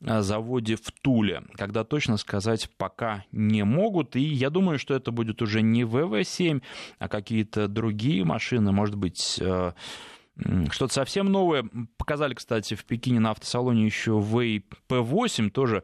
э, 0.00 0.22
заводе 0.22 0.76
в 0.76 0.90
Туле. 1.02 1.42
Когда 1.54 1.84
точно 1.84 2.16
сказать 2.16 2.70
пока 2.76 3.24
не 3.32 3.64
могут. 3.64 4.16
И 4.16 4.20
я 4.20 4.50
думаю, 4.50 4.78
что 4.78 4.94
это 4.94 5.10
будет 5.10 5.42
уже 5.42 5.62
не 5.62 5.84
ВВ-7, 5.84 6.62
а 6.98 7.08
какие-то 7.08 7.68
другие 7.68 8.24
машины, 8.24 8.72
может 8.72 8.94
быть, 8.94 9.38
э, 9.40 9.72
что-то 10.70 10.92
совсем 10.92 11.26
новое. 11.26 11.64
Показали, 11.96 12.34
кстати, 12.34 12.74
в 12.74 12.84
Пекине 12.84 13.20
на 13.20 13.30
автосалоне 13.30 13.84
еще 13.84 14.12
Way 14.12 14.62
P8, 14.88 15.50
тоже 15.50 15.82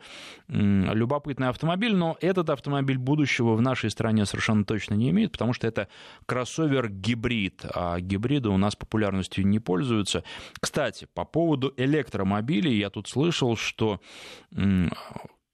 любопытный 0.48 1.48
автомобиль, 1.48 1.94
но 1.94 2.16
этот 2.20 2.50
автомобиль 2.50 2.98
будущего 2.98 3.54
в 3.54 3.62
нашей 3.62 3.90
стране 3.90 4.26
совершенно 4.26 4.64
точно 4.64 4.94
не 4.94 5.11
имеет, 5.11 5.32
потому 5.32 5.52
что 5.52 5.66
это 5.66 5.88
кроссовер-гибрид, 6.26 7.64
а 7.74 8.00
гибриды 8.00 8.48
у 8.48 8.57
нас 8.57 8.76
популярностью 8.76 9.46
не 9.46 9.59
пользуются. 9.59 10.24
Кстати, 10.61 11.07
по 11.14 11.24
поводу 11.24 11.72
электромобилей, 11.76 12.78
я 12.78 12.90
тут 12.90 13.09
слышал, 13.09 13.57
что 13.57 14.00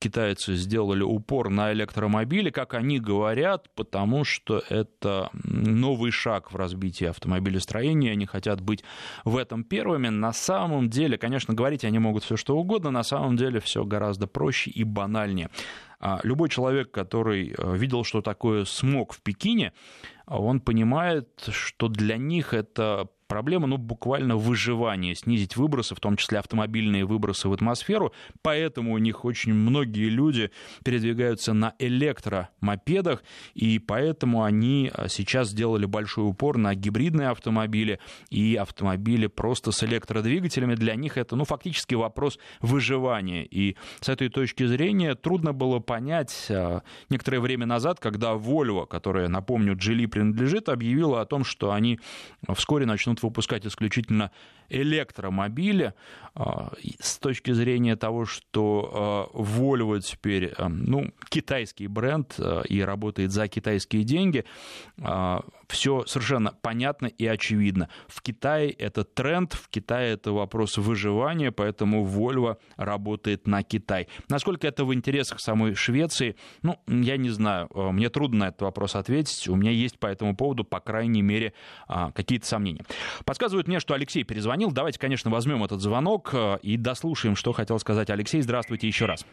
китайцы 0.03 0.57
сделали 0.57 1.03
упор 1.03 1.49
на 1.49 1.73
электромобили, 1.73 2.51
как 2.51 2.75
они 2.75 2.99
говорят, 2.99 3.73
потому 3.77 4.25
что 4.25 4.61
это 4.69 5.31
новый 5.45 6.11
шаг 6.11 6.53
в 6.53 6.57
развитии 6.57 7.07
автомобилестроения, 7.07 8.13
они 8.13 8.27
хотят 8.27 8.61
быть 8.61 8.83
в 9.25 9.37
этом 9.37 9.63
первыми. 9.63 10.09
На 10.09 10.33
самом 10.33 10.91
деле, 10.91 11.19
конечно, 11.19 11.55
говорить 11.55 11.85
они 11.85 12.01
могут 12.01 12.25
все 12.25 12.37
что 12.37 12.57
угодно, 12.57 12.91
на 12.91 13.05
самом 13.05 13.37
деле 13.37 13.61
все 13.61 13.85
гораздо 13.85 14.27
проще 14.27 14.71
и 14.71 14.83
банальнее. 14.83 15.51
А 16.01 16.19
любой 16.25 16.49
человек, 16.49 16.91
который 16.91 17.55
э, 17.57 17.77
видел, 17.77 18.03
что 18.03 18.23
такое 18.23 18.65
смог 18.65 19.13
в 19.13 19.23
Пекине, 19.23 19.73
он 20.27 20.61
понимает, 20.61 21.29
что 21.49 21.87
для 21.87 22.17
них 22.17 22.55
это 22.55 23.09
проблема, 23.33 23.67
ну, 23.67 23.79
буквально 23.79 24.37
выживание, 24.37 25.15
снизить 25.15 25.57
выбросы, 25.57 25.95
в 25.95 26.01
том 26.01 26.17
числе 26.17 26.39
автомобильные 26.39 27.07
выбросы 27.07 27.49
в 27.49 27.53
атмосферу. 27.55 28.13
Поэтому 28.43 28.93
у 28.93 28.99
них 28.99 29.25
очень 29.25 29.55
многие 29.55 30.11
люди 30.11 30.51
передвигаются 30.85 31.55
на 31.55 31.75
электромопедах, 31.79 33.25
и 33.55 33.79
поэтому 33.79 34.45
они 34.45 34.91
а, 34.93 35.09
сейчас 35.09 35.49
сделали 35.49 35.87
большой 35.87 36.29
упор 36.29 36.59
на 36.59 36.75
гибридные 36.75 37.29
автомобили 37.29 38.01
и 38.29 38.55
автомобили 38.57 39.29
просто 39.29 39.73
с 39.73 39.83
электродвигателями. 39.83 40.75
Для 40.75 40.95
них 40.95 41.17
это, 41.17 41.35
ну, 41.35 41.47
фактически 41.47 41.95
вопрос 41.95 42.39
выживания. 42.61 43.45
И 43.45 43.77
с 44.03 44.11
этой 44.11 44.29
точки 44.29 44.67
зрения 44.67 45.15
трудно 45.15 45.55
было 45.55 45.79
понять 45.79 46.49
а, 46.51 46.83
некоторое 47.09 47.41
время 47.41 47.65
назад, 47.65 47.99
когда 47.99 48.35
Volvo, 48.35 48.87
которая, 48.87 49.29
напомню, 49.29 49.75
Geely 49.75 50.07
принадлежит, 50.07 50.69
объявила 50.69 51.23
о 51.23 51.25
том, 51.25 51.45
что 51.45 51.73
они 51.73 51.99
вскоре 52.55 52.85
начнут 52.85 53.22
выпускать 53.23 53.67
исключительно 53.67 54.31
электромобили 54.73 55.95
а, 56.35 56.73
с 56.99 57.19
точки 57.19 57.53
зрения 57.53 57.95
того, 57.95 58.25
что 58.25 59.31
а, 59.35 59.39
Volvo 59.39 60.01
теперь 60.01 60.53
а, 60.57 60.69
ну, 60.69 61.13
китайский 61.29 61.87
бренд 61.87 62.41
и 62.69 62.81
работает 62.81 63.33
за 63.33 63.49
китайские 63.49 64.05
деньги, 64.05 64.45
все 65.69 66.05
совершенно 66.07 66.53
понятно 66.61 67.07
и 67.07 67.27
очевидно. 67.27 67.89
В 68.07 68.23
Китае 68.23 68.71
это 68.71 69.05
тренд, 69.05 69.53
в 69.55 69.69
Китае 69.69 70.15
это 70.15 70.33
вопрос 70.33 70.79
выживания, 70.79 71.51
поэтому 71.51 72.07
Volvo 72.07 72.57
работает 72.77 73.47
на 73.47 73.63
Китай. 73.63 74.09
Насколько 74.29 74.67
это 74.69 74.85
в 74.85 74.95
интересах 74.95 75.41
самой 75.41 75.75
Швеции, 75.75 76.37
ну, 76.63 76.79
я 76.87 77.17
не 77.17 77.31
знаю, 77.31 77.69
мне 77.75 78.09
трудно 78.11 78.39
на 78.41 78.49
этот 78.49 78.63
вопрос 78.63 78.97
ответить, 78.97 79.49
у 79.49 79.57
меня 79.57 79.71
есть 79.71 79.99
по 79.99 80.07
этому 80.07 80.37
поводу, 80.37 80.65
по 80.65 80.81
крайней 80.81 81.23
мере, 81.23 81.53
какие-то 82.15 82.47
сомнения. 82.47 82.85
Подсказывают 83.25 83.69
мне, 83.69 83.81
что 83.81 83.95
Алексей 83.95 84.25
перезвонил. 84.25 84.62
Давайте, 84.71 84.99
конечно, 84.99 85.31
возьмем 85.31 85.65
этот 85.65 85.81
звонок 85.81 86.31
э, 86.33 86.59
и 86.63 86.77
дослушаем, 86.77 87.35
что 87.35 87.53
хотел 87.53 87.79
сказать 87.79 88.11
Алексей. 88.11 88.41
Здравствуйте 88.43 88.87
еще 88.87 89.07
раз. 89.07 89.27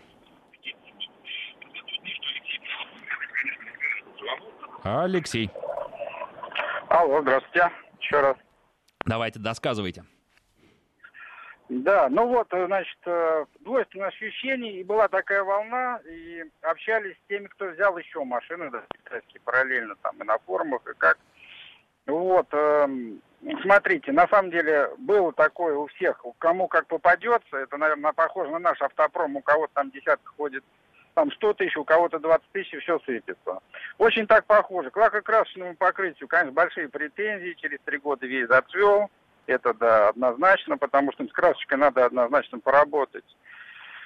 Алексей. 4.83 5.51
Алло, 6.87 7.21
здравствуйте. 7.21 7.69
Еще 7.99 8.19
раз. 8.19 8.37
Давайте, 9.05 9.39
досказывайте. 9.39 10.03
Да, 11.69 12.09
ну 12.09 12.27
вот, 12.27 12.51
э, 12.51 12.65
значит, 12.65 12.97
э, 13.05 13.45
двойственное 13.59 14.07
ощущение, 14.07 14.79
и 14.79 14.83
была 14.83 15.07
такая 15.07 15.43
волна, 15.43 15.99
и 16.03 16.43
общались 16.61 17.15
с 17.15 17.27
теми, 17.27 17.45
кто 17.45 17.67
взял 17.67 17.95
еще 17.99 18.23
машины, 18.23 18.71
да, 18.71 18.83
китайские, 18.91 19.39
параллельно 19.41 19.95
там 20.01 20.17
и 20.19 20.23
на 20.23 20.39
форумах, 20.39 20.81
и 20.89 20.97
как. 20.97 21.19
Вот, 22.09 22.47
эм, 22.51 23.21
смотрите, 23.61 24.11
на 24.11 24.27
самом 24.27 24.51
деле 24.51 24.89
было 24.97 25.31
такое 25.31 25.75
у 25.75 25.87
всех, 25.87 26.23
кому 26.39 26.67
как 26.67 26.87
попадется, 26.87 27.57
это, 27.57 27.77
наверное, 27.77 28.13
похоже 28.13 28.51
на 28.51 28.59
наш 28.59 28.81
автопром, 28.81 29.35
у 29.35 29.41
кого-то 29.41 29.73
там 29.75 29.91
десятка 29.91 30.31
ходит, 30.35 30.63
там 31.13 31.31
100 31.31 31.53
тысяч, 31.53 31.77
у 31.77 31.83
кого-то 31.83 32.19
20 32.19 32.47
тысяч, 32.51 32.81
все 32.81 32.99
сыпется. 32.99 33.59
Очень 33.97 34.25
так 34.25 34.45
похоже. 34.45 34.89
К 34.89 34.97
лакокрасочному 34.97 35.75
покрытию, 35.75 36.27
конечно, 36.27 36.51
большие 36.51 36.89
претензии, 36.89 37.57
через 37.59 37.79
три 37.85 37.97
года 37.97 38.25
весь 38.25 38.47
зацвел, 38.47 39.09
это 39.45 39.73
да, 39.73 40.09
однозначно, 40.09 40.77
потому 40.77 41.11
что 41.11 41.25
с 41.25 41.31
красочкой 41.31 41.77
надо 41.77 42.05
однозначно 42.05 42.59
поработать. 42.59 43.25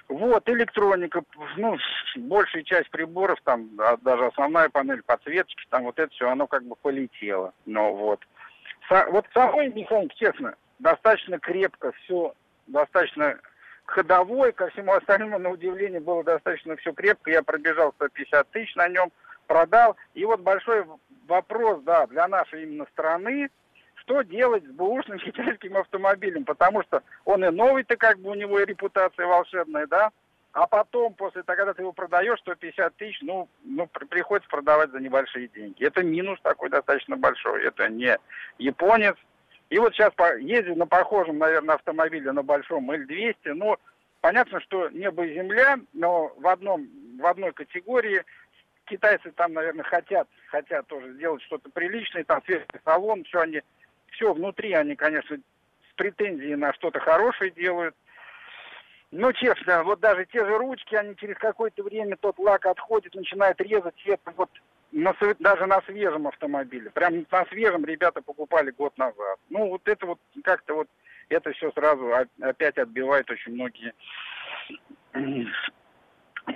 Вот, 0.10 0.48
электроника, 0.50 1.24
ну, 1.58 1.78
большая 2.18 2.64
часть 2.64 2.90
приборов, 2.92 3.40
там, 3.44 3.70
даже 4.02 4.26
основная 4.26 4.70
панель 4.70 5.02
подсветки, 5.04 5.56
там 5.70 5.84
вот 5.84 5.98
это 5.98 6.12
все, 6.14 6.30
оно 6.30 6.46
как 6.46 6.64
бы 6.66 6.76
полетело. 6.76 7.54
Но 7.66 7.94
вот. 7.94 8.20
Со, 8.90 9.06
вот 9.10 9.26
самой 9.34 9.72
механик, 9.72 10.14
честно, 10.16 10.56
достаточно 10.80 11.40
крепко, 11.40 11.94
все 11.94 12.34
достаточно 12.68 13.40
ходовой, 13.86 14.52
ко 14.52 14.70
всему 14.70 14.94
остальному, 14.94 15.40
на 15.40 15.50
удивление, 15.50 16.00
было 16.00 16.24
достаточно 16.24 16.76
все 16.78 16.94
крепко. 16.94 17.32
Я 17.32 17.44
пробежал 17.44 17.94
150 17.94 18.50
тысяч 18.52 18.76
на 18.76 18.88
нем, 18.90 19.12
продал. 19.48 19.96
И 20.14 20.26
вот 20.26 20.42
большой 20.42 20.86
вопрос, 21.28 21.82
да, 21.84 22.08
для 22.08 22.28
нашей 22.28 22.64
именно 22.64 22.86
страны, 22.92 23.50
что 24.04 24.22
делать 24.22 24.64
с 24.66 24.72
бэушным 24.72 25.20
китайским 25.20 25.78
автомобилем, 25.78 26.46
потому 26.46 26.84
что 26.84 27.02
он 27.26 27.44
и 27.44 27.50
новый-то 27.50 27.98
как 27.98 28.20
бы 28.20 28.32
у 28.32 28.36
него 28.36 28.60
и 28.60 28.66
репутация 28.66 29.26
волшебная, 29.26 29.88
да, 29.88 30.12
а 30.52 30.68
потом, 30.68 31.16
после 31.16 31.42
того, 31.42 31.58
когда 31.58 31.74
ты 31.74 31.82
его 31.82 31.94
продаешь, 31.94 32.40
150 32.40 32.96
тысяч, 32.96 33.18
ну, 33.22 33.50
ну, 33.64 33.88
приходится 33.88 34.48
продавать 34.50 34.92
за 34.92 35.00
небольшие 35.00 35.48
деньги. 35.48 35.84
Это 35.84 36.04
минус 36.04 36.40
такой 36.44 36.70
достаточно 36.70 37.18
большой. 37.18 37.64
Это 37.64 37.90
не 37.90 38.16
японец. 38.60 39.16
И 39.72 39.80
вот 39.80 39.96
сейчас 39.96 40.14
ездил 40.40 40.76
на 40.76 40.86
похожем, 40.86 41.40
наверное, 41.40 41.74
автомобиле, 41.74 42.32
на 42.32 42.44
большом 42.44 42.92
L200. 42.92 43.54
Ну, 43.56 43.78
понятно, 44.22 44.60
что 44.62 44.90
небо 44.90 45.26
и 45.26 45.34
земля, 45.34 45.80
но 45.92 46.32
в, 46.38 46.48
одном, 46.48 46.88
в 47.20 47.26
одной 47.26 47.52
категории 47.52 48.24
китайцы 48.86 49.32
там, 49.32 49.54
наверное, 49.54 49.84
хотят, 49.84 50.28
хотят 50.50 50.86
тоже 50.86 51.14
сделать 51.14 51.42
что-то 51.44 51.72
приличное, 51.72 52.26
там 52.26 52.44
светлый 52.46 52.80
салон, 52.86 53.24
все 53.24 53.40
они 53.40 53.62
все 54.14 54.34
внутри 54.34 54.74
они, 54.74 54.96
конечно, 54.96 55.38
с 55.38 55.94
претензией 55.96 56.56
на 56.56 56.74
что-то 56.74 57.00
хорошее 57.00 57.52
делают. 57.52 57.96
Но 59.12 59.32
честно, 59.32 59.84
вот 59.84 60.00
даже 60.00 60.26
те 60.26 60.40
же 60.44 60.58
ручки, 60.58 60.96
они 60.96 61.16
через 61.16 61.38
какое-то 61.38 61.84
время 61.84 62.18
тот 62.18 62.40
лак 62.40 62.66
отходит, 62.66 63.14
начинает 63.14 63.62
резать 63.62 64.02
это 64.06 64.32
вот 64.36 64.50
на, 64.92 65.14
даже 65.40 65.66
на 65.68 65.82
свежем 65.82 66.28
автомобиле. 66.28 66.90
Прям 66.90 67.26
на 67.30 67.46
свежем 67.46 67.86
ребята 67.86 68.22
покупали 68.22 68.72
год 68.72 68.98
назад. 68.98 69.40
Ну, 69.50 69.70
вот 69.70 69.88
это 69.88 70.06
вот 70.06 70.20
как-то 70.44 70.76
вот, 70.76 70.88
это 71.30 71.52
все 71.52 71.72
сразу 71.74 72.12
опять 72.42 72.78
отбивает 72.78 73.30
очень 73.30 73.54
многие 73.54 73.94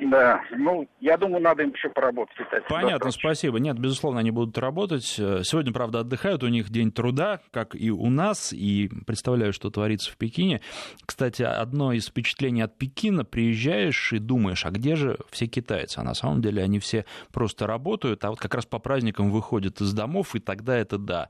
да, 0.02 0.42
ну, 0.52 0.88
я 1.00 1.18
думаю, 1.18 1.42
надо 1.42 1.64
им 1.64 1.72
еще 1.72 1.90
поработать. 1.90 2.36
Понятно, 2.68 3.12
спасибо. 3.12 3.60
Нет, 3.60 3.80
безусловно, 3.80 4.20
они 4.20 4.32
будут 4.32 4.58
работать. 4.58 5.06
Сегодня, 5.06 5.72
правда, 5.72 6.02
отдыхают, 6.02 6.44
у 6.44 6.48
них 6.48 6.70
день 6.70 6.92
труда, 6.92 7.40
как 7.52 7.76
и 7.76 7.90
у 7.90 8.10
нас, 8.10 8.54
и 8.54 8.90
представляю, 9.06 9.54
что 9.54 9.70
творится 9.70 10.12
в 10.12 10.18
Пекине. 10.18 10.62
Кстати, 11.06 11.44
одно 11.44 11.94
из 11.94 12.08
впечатлений 12.08 12.62
от 12.62 12.78
Пекина, 12.78 13.24
приезжаешь 13.24 14.14
и 14.14 14.20
думаешь, 14.20 14.66
а 14.66 14.72
где 14.72 14.96
же 14.96 15.18
все 15.30 15.48
китайцы? 15.48 16.00
А 16.00 16.04
на 16.04 16.14
самом 16.14 16.42
деле 16.42 16.64
они 16.64 16.80
все 16.80 17.06
просто 17.32 17.66
работают, 17.66 18.24
а 18.26 18.30
вот 18.30 18.40
как 18.40 18.54
раз 18.56 18.66
по 18.66 18.80
праздникам 18.80 19.32
выходят 19.32 19.80
из 19.82 19.94
домов, 19.94 20.36
и 20.36 20.40
тогда 20.40 20.78
это 20.78 20.98
да, 20.98 21.30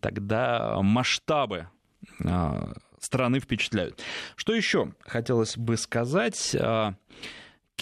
тогда 0.00 0.78
масштабы 0.80 1.68
а, 2.24 2.72
страны 2.98 3.40
впечатляют. 3.40 4.02
Что 4.36 4.54
еще 4.54 4.92
хотелось 5.06 5.56
бы 5.56 5.76
сказать? 5.76 6.56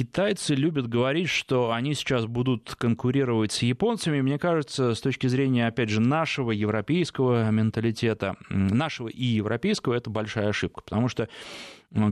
Китайцы 0.00 0.54
любят 0.54 0.88
говорить, 0.88 1.28
что 1.28 1.72
они 1.72 1.92
сейчас 1.92 2.24
будут 2.24 2.74
конкурировать 2.74 3.52
с 3.52 3.60
японцами. 3.60 4.22
Мне 4.22 4.38
кажется, 4.38 4.94
с 4.94 5.00
точки 5.02 5.26
зрения, 5.26 5.66
опять 5.66 5.90
же, 5.90 6.00
нашего 6.00 6.52
европейского 6.52 7.50
менталитета, 7.50 8.36
нашего 8.48 9.08
и 9.08 9.22
европейского, 9.22 9.92
это 9.92 10.08
большая 10.08 10.48
ошибка. 10.48 10.80
Потому 10.80 11.08
что 11.08 11.28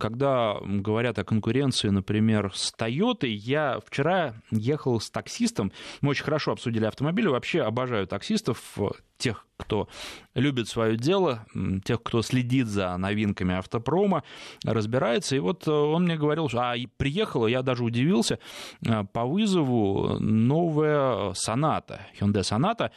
когда 0.01 0.57
говорят 0.61 1.19
о 1.19 1.25
конкуренции, 1.25 1.89
например, 1.89 2.53
с 2.53 2.73
Toyota, 2.77 3.27
я 3.27 3.79
вчера 3.87 4.35
ехал 4.51 5.01
с 5.01 5.09
таксистом, 5.09 5.73
мы 6.01 6.11
очень 6.11 6.25
хорошо 6.25 6.53
обсудили 6.53 6.85
автомобили, 6.85 7.29
вообще 7.29 7.63
обожаю 7.63 8.07
таксистов, 8.09 8.77
тех, 9.19 9.47
кто 9.57 9.89
любит 10.35 10.69
свое 10.69 10.97
дело, 10.97 11.47
тех, 11.85 12.03
кто 12.03 12.23
следит 12.23 12.67
за 12.67 12.97
новинками 12.97 13.55
автопрома, 13.55 14.25
разбирается. 14.65 15.37
И 15.37 15.41
вот 15.41 15.67
он 15.69 16.05
мне 16.05 16.17
говорил, 16.17 16.49
что 16.49 16.73
а, 16.73 16.77
приехала, 16.97 17.47
я 17.47 17.63
даже 17.63 17.85
удивился, 17.85 18.39
э, 18.87 19.05
по 19.13 19.25
вызову 19.25 20.19
новая 20.21 21.33
Соната, 21.35 22.07
Hyundai 22.19 22.43
Sonata, 22.43 22.91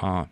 а, 0.00 0.28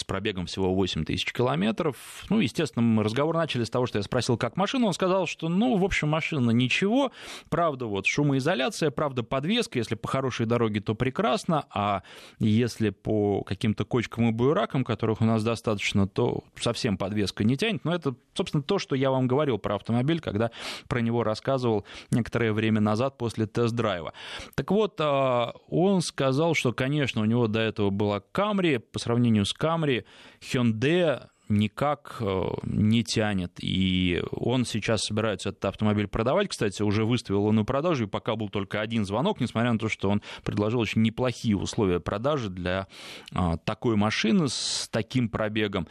с 0.00 0.04
пробегом 0.04 0.46
всего 0.46 0.74
8 0.74 1.04
тысяч 1.04 1.32
километров. 1.32 1.96
Ну, 2.28 2.40
естественно, 2.40 2.82
мы 2.82 3.02
разговор 3.02 3.36
начали 3.36 3.64
с 3.64 3.70
того, 3.70 3.86
что 3.86 3.98
я 3.98 4.02
спросил, 4.02 4.36
как 4.36 4.56
машина. 4.56 4.86
Он 4.86 4.92
сказал, 4.92 5.26
что, 5.26 5.48
ну, 5.48 5.76
в 5.76 5.84
общем, 5.84 6.08
машина 6.08 6.50
ничего. 6.50 7.12
Правда, 7.48 7.86
вот 7.86 8.06
шумоизоляция, 8.06 8.90
правда, 8.90 9.22
подвеска. 9.22 9.78
Если 9.78 9.94
по 9.94 10.08
хорошей 10.08 10.46
дороге, 10.46 10.80
то 10.80 10.94
прекрасно. 10.94 11.66
А 11.70 12.02
если 12.38 12.90
по 12.90 13.42
каким-то 13.42 13.84
кочкам 13.84 14.28
и 14.28 14.32
буеракам, 14.32 14.84
которых 14.84 15.20
у 15.20 15.24
нас 15.24 15.44
достаточно, 15.44 16.08
то 16.08 16.44
совсем 16.58 16.96
подвеска 16.96 17.44
не 17.44 17.56
тянет. 17.56 17.84
Но 17.84 17.94
это, 17.94 18.14
собственно, 18.34 18.62
то, 18.62 18.78
что 18.78 18.94
я 18.96 19.10
вам 19.10 19.28
говорил 19.28 19.58
про 19.58 19.76
автомобиль, 19.76 20.20
когда 20.20 20.50
про 20.88 21.00
него 21.00 21.22
рассказывал 21.22 21.84
некоторое 22.10 22.52
время 22.52 22.80
назад 22.80 23.18
после 23.18 23.46
тест-драйва. 23.46 24.12
Так 24.54 24.70
вот, 24.70 24.98
а, 25.00 25.54
он 25.68 26.00
сказал, 26.02 26.54
что, 26.54 26.72
конечно, 26.72 27.22
у 27.22 27.24
него 27.24 27.46
до 27.46 27.60
этого 27.60 27.90
была 27.90 28.20
Камри. 28.32 28.78
По 28.78 28.98
сравнению 28.98 29.44
с 29.44 29.52
Камри 29.52 29.89
Camry, 29.90 30.04
Hyundai 30.40 31.28
никак 31.48 32.18
э, 32.20 32.42
не 32.62 33.02
тянет. 33.02 33.58
И 33.58 34.22
он 34.30 34.64
сейчас 34.64 35.00
собирается 35.00 35.48
этот 35.48 35.64
автомобиль 35.64 36.06
продавать. 36.06 36.48
Кстати, 36.48 36.80
уже 36.82 37.04
выставил 37.04 37.46
он 37.46 37.56
на 37.56 37.64
продажу, 37.64 38.04
и 38.04 38.06
пока 38.06 38.36
был 38.36 38.48
только 38.48 38.80
один 38.80 39.04
звонок, 39.04 39.40
несмотря 39.40 39.72
на 39.72 39.78
то, 39.80 39.88
что 39.88 40.10
он 40.10 40.22
предложил 40.44 40.78
очень 40.78 41.02
неплохие 41.02 41.56
условия 41.56 41.98
продажи 41.98 42.50
для 42.50 42.86
а, 43.34 43.56
такой 43.56 43.96
машины 43.96 44.46
с 44.48 44.88
таким 44.92 45.28
пробегом. 45.28 45.88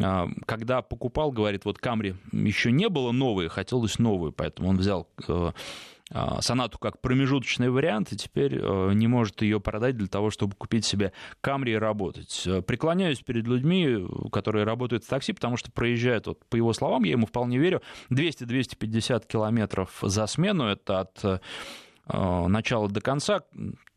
А, 0.00 0.28
когда 0.46 0.82
покупал, 0.82 1.32
говорит, 1.32 1.64
вот 1.64 1.78
Камри 1.78 2.14
еще 2.30 2.70
не 2.70 2.88
было 2.88 3.10
новой, 3.10 3.48
хотелось 3.48 3.98
новую, 3.98 4.30
поэтому 4.30 4.68
он 4.68 4.76
взял 4.76 5.08
э, 5.26 5.50
сонату 6.40 6.78
как 6.78 7.00
промежуточный 7.00 7.70
вариант, 7.70 8.12
и 8.12 8.16
теперь 8.16 8.58
э, 8.58 8.92
не 8.94 9.06
может 9.06 9.42
ее 9.42 9.60
продать 9.60 9.96
для 9.96 10.08
того, 10.08 10.30
чтобы 10.30 10.54
купить 10.56 10.84
себе 10.84 11.12
Камри 11.40 11.72
и 11.72 11.76
работать. 11.76 12.42
Э, 12.46 12.62
преклоняюсь 12.62 13.20
перед 13.20 13.46
людьми, 13.46 14.06
которые 14.30 14.64
работают 14.64 15.04
в 15.04 15.08
такси, 15.08 15.32
потому 15.32 15.56
что 15.56 15.70
проезжают, 15.70 16.26
вот, 16.26 16.44
по 16.46 16.56
его 16.56 16.72
словам, 16.72 17.04
я 17.04 17.12
ему 17.12 17.26
вполне 17.26 17.58
верю, 17.58 17.82
200-250 18.10 19.26
километров 19.26 19.98
за 20.02 20.26
смену, 20.26 20.64
это 20.64 21.00
от 21.00 21.24
э, 21.24 21.38
Э, 22.08 22.46
начала 22.48 22.88
до 22.88 23.00
конца, 23.00 23.42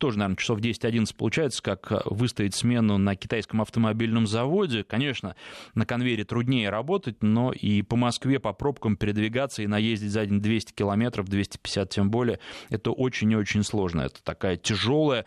тоже, 0.05 0.19
наверное, 0.19 0.37
часов 0.37 0.59
10-11 0.59 1.15
получается, 1.17 1.63
как 1.63 2.05
выставить 2.05 2.53
смену 2.53 2.99
на 2.99 3.15
китайском 3.15 3.59
автомобильном 3.59 4.27
заводе. 4.27 4.83
Конечно, 4.83 5.35
на 5.73 5.87
конвейере 5.87 6.23
труднее 6.25 6.69
работать, 6.69 7.23
но 7.23 7.51
и 7.51 7.81
по 7.81 7.95
Москве 7.95 8.39
по 8.39 8.53
пробкам 8.53 8.97
передвигаться 8.97 9.63
и 9.63 9.67
наездить 9.67 10.11
за 10.11 10.27
день 10.27 10.41
200 10.41 10.73
километров, 10.73 11.27
250 11.27 11.89
тем 11.89 12.11
более, 12.11 12.37
это 12.69 12.91
очень 12.91 13.31
и 13.31 13.35
очень 13.35 13.63
сложно. 13.63 14.01
Это 14.01 14.21
такая 14.21 14.57
тяжелая 14.57 15.25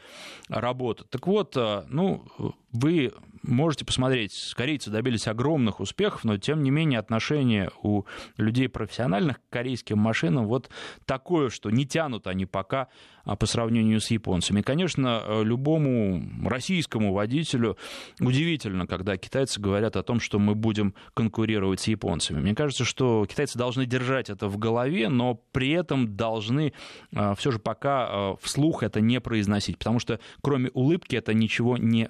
работа. 0.48 1.02
Так 1.10 1.26
вот, 1.26 1.56
э, 1.56 1.82
ну, 1.88 2.24
вы 2.72 3.12
можете 3.42 3.84
посмотреть, 3.84 4.52
корейцы 4.56 4.90
добились 4.90 5.26
огромных 5.26 5.80
успехов, 5.80 6.24
но 6.24 6.36
тем 6.36 6.62
не 6.62 6.70
менее 6.70 6.98
отношение 6.98 7.70
у 7.82 8.04
людей 8.36 8.68
профессиональных 8.68 9.38
к 9.38 9.48
корейским 9.50 9.98
машинам 9.98 10.46
вот 10.46 10.70
такое, 11.06 11.48
что 11.48 11.70
не 11.70 11.86
тянут 11.86 12.26
они 12.26 12.46
пока 12.46 12.88
а, 13.28 13.36
по 13.36 13.46
сравнению 13.46 14.00
с 14.00 14.10
японцами. 14.10 14.60
И, 14.60 14.62
конечно, 14.62 15.22
э, 15.22 15.42
любому 15.44 16.22
российскому 16.48 17.12
водителю 17.12 17.76
удивительно, 18.20 18.86
когда 18.86 19.18
китайцы 19.18 19.60
говорят 19.60 19.96
о 19.96 20.02
том, 20.02 20.18
что 20.18 20.38
мы 20.38 20.54
будем 20.54 20.94
конкурировать 21.12 21.80
с 21.80 21.88
японцами. 21.88 22.40
Мне 22.40 22.54
кажется, 22.54 22.84
что 22.84 23.26
китайцы 23.26 23.58
должны 23.58 23.84
держать 23.84 24.30
это 24.30 24.48
в 24.48 24.56
голове, 24.56 25.10
но 25.10 25.34
при 25.52 25.70
этом 25.72 26.16
должны 26.16 26.72
э, 27.12 27.34
все 27.36 27.50
же 27.50 27.58
пока 27.58 28.08
э, 28.10 28.36
вслух 28.40 28.82
это 28.82 29.02
не 29.02 29.20
произносить, 29.20 29.78
потому 29.78 29.98
что 29.98 30.20
кроме 30.42 30.70
улыбки 30.70 31.14
это 31.14 31.34
ничего 31.34 31.76
не 31.76 32.08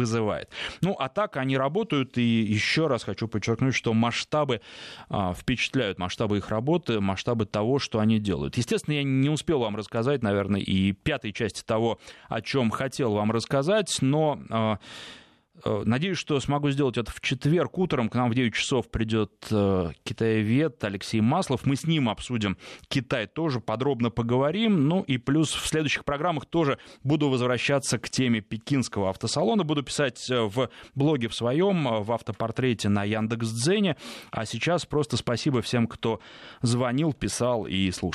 вызывает. 0.00 0.48
Ну, 0.80 0.96
а 0.98 1.08
так 1.08 1.36
они 1.36 1.56
работают, 1.56 2.16
и 2.18 2.22
еще 2.22 2.86
раз 2.86 3.04
хочу 3.04 3.28
подчеркнуть, 3.28 3.74
что 3.74 3.92
масштабы 3.92 4.62
а, 5.08 5.34
впечатляют, 5.34 5.98
масштабы 5.98 6.38
их 6.38 6.48
работы, 6.48 7.00
масштабы 7.00 7.44
того, 7.44 7.78
что 7.78 7.98
они 7.98 8.18
делают. 8.18 8.56
Естественно, 8.56 8.94
я 8.94 9.02
не 9.02 9.28
успел 9.28 9.60
вам 9.60 9.76
рассказать, 9.76 10.22
наверное, 10.22 10.60
и 10.60 10.92
пятой 10.92 11.32
части 11.32 11.62
того, 11.62 11.98
о 12.28 12.40
чем 12.40 12.70
хотел 12.70 13.12
вам 13.12 13.30
рассказать, 13.30 13.98
но 14.00 14.40
а, 14.48 14.78
надеюсь, 15.64 16.18
что 16.18 16.38
смогу 16.40 16.70
сделать 16.70 16.98
это 16.98 17.10
в 17.10 17.20
четверг 17.20 17.78
утром. 17.78 18.08
К 18.08 18.14
нам 18.14 18.30
в 18.30 18.34
9 18.34 18.54
часов 18.54 18.90
придет 18.90 19.32
э, 19.50 19.90
китаевед 20.04 20.82
Алексей 20.84 21.20
Маслов. 21.20 21.64
Мы 21.64 21.76
с 21.76 21.84
ним 21.84 22.08
обсудим 22.08 22.56
Китай 22.88 23.26
тоже, 23.26 23.60
подробно 23.60 24.10
поговорим. 24.10 24.88
Ну 24.88 25.02
и 25.02 25.18
плюс 25.18 25.52
в 25.52 25.66
следующих 25.66 26.04
программах 26.04 26.46
тоже 26.46 26.78
буду 27.02 27.28
возвращаться 27.28 27.98
к 27.98 28.10
теме 28.10 28.40
пекинского 28.40 29.10
автосалона. 29.10 29.64
Буду 29.64 29.82
писать 29.82 30.30
э, 30.30 30.40
в 30.40 30.70
блоге 30.94 31.28
в 31.28 31.34
своем, 31.34 32.02
в 32.02 32.12
автопортрете 32.12 32.88
на 32.88 33.04
Яндекс.Дзене. 33.04 33.96
А 34.30 34.44
сейчас 34.44 34.86
просто 34.86 35.16
спасибо 35.16 35.62
всем, 35.62 35.86
кто 35.86 36.20
звонил, 36.62 37.12
писал 37.12 37.66
и 37.66 37.90
слушал. 37.90 38.10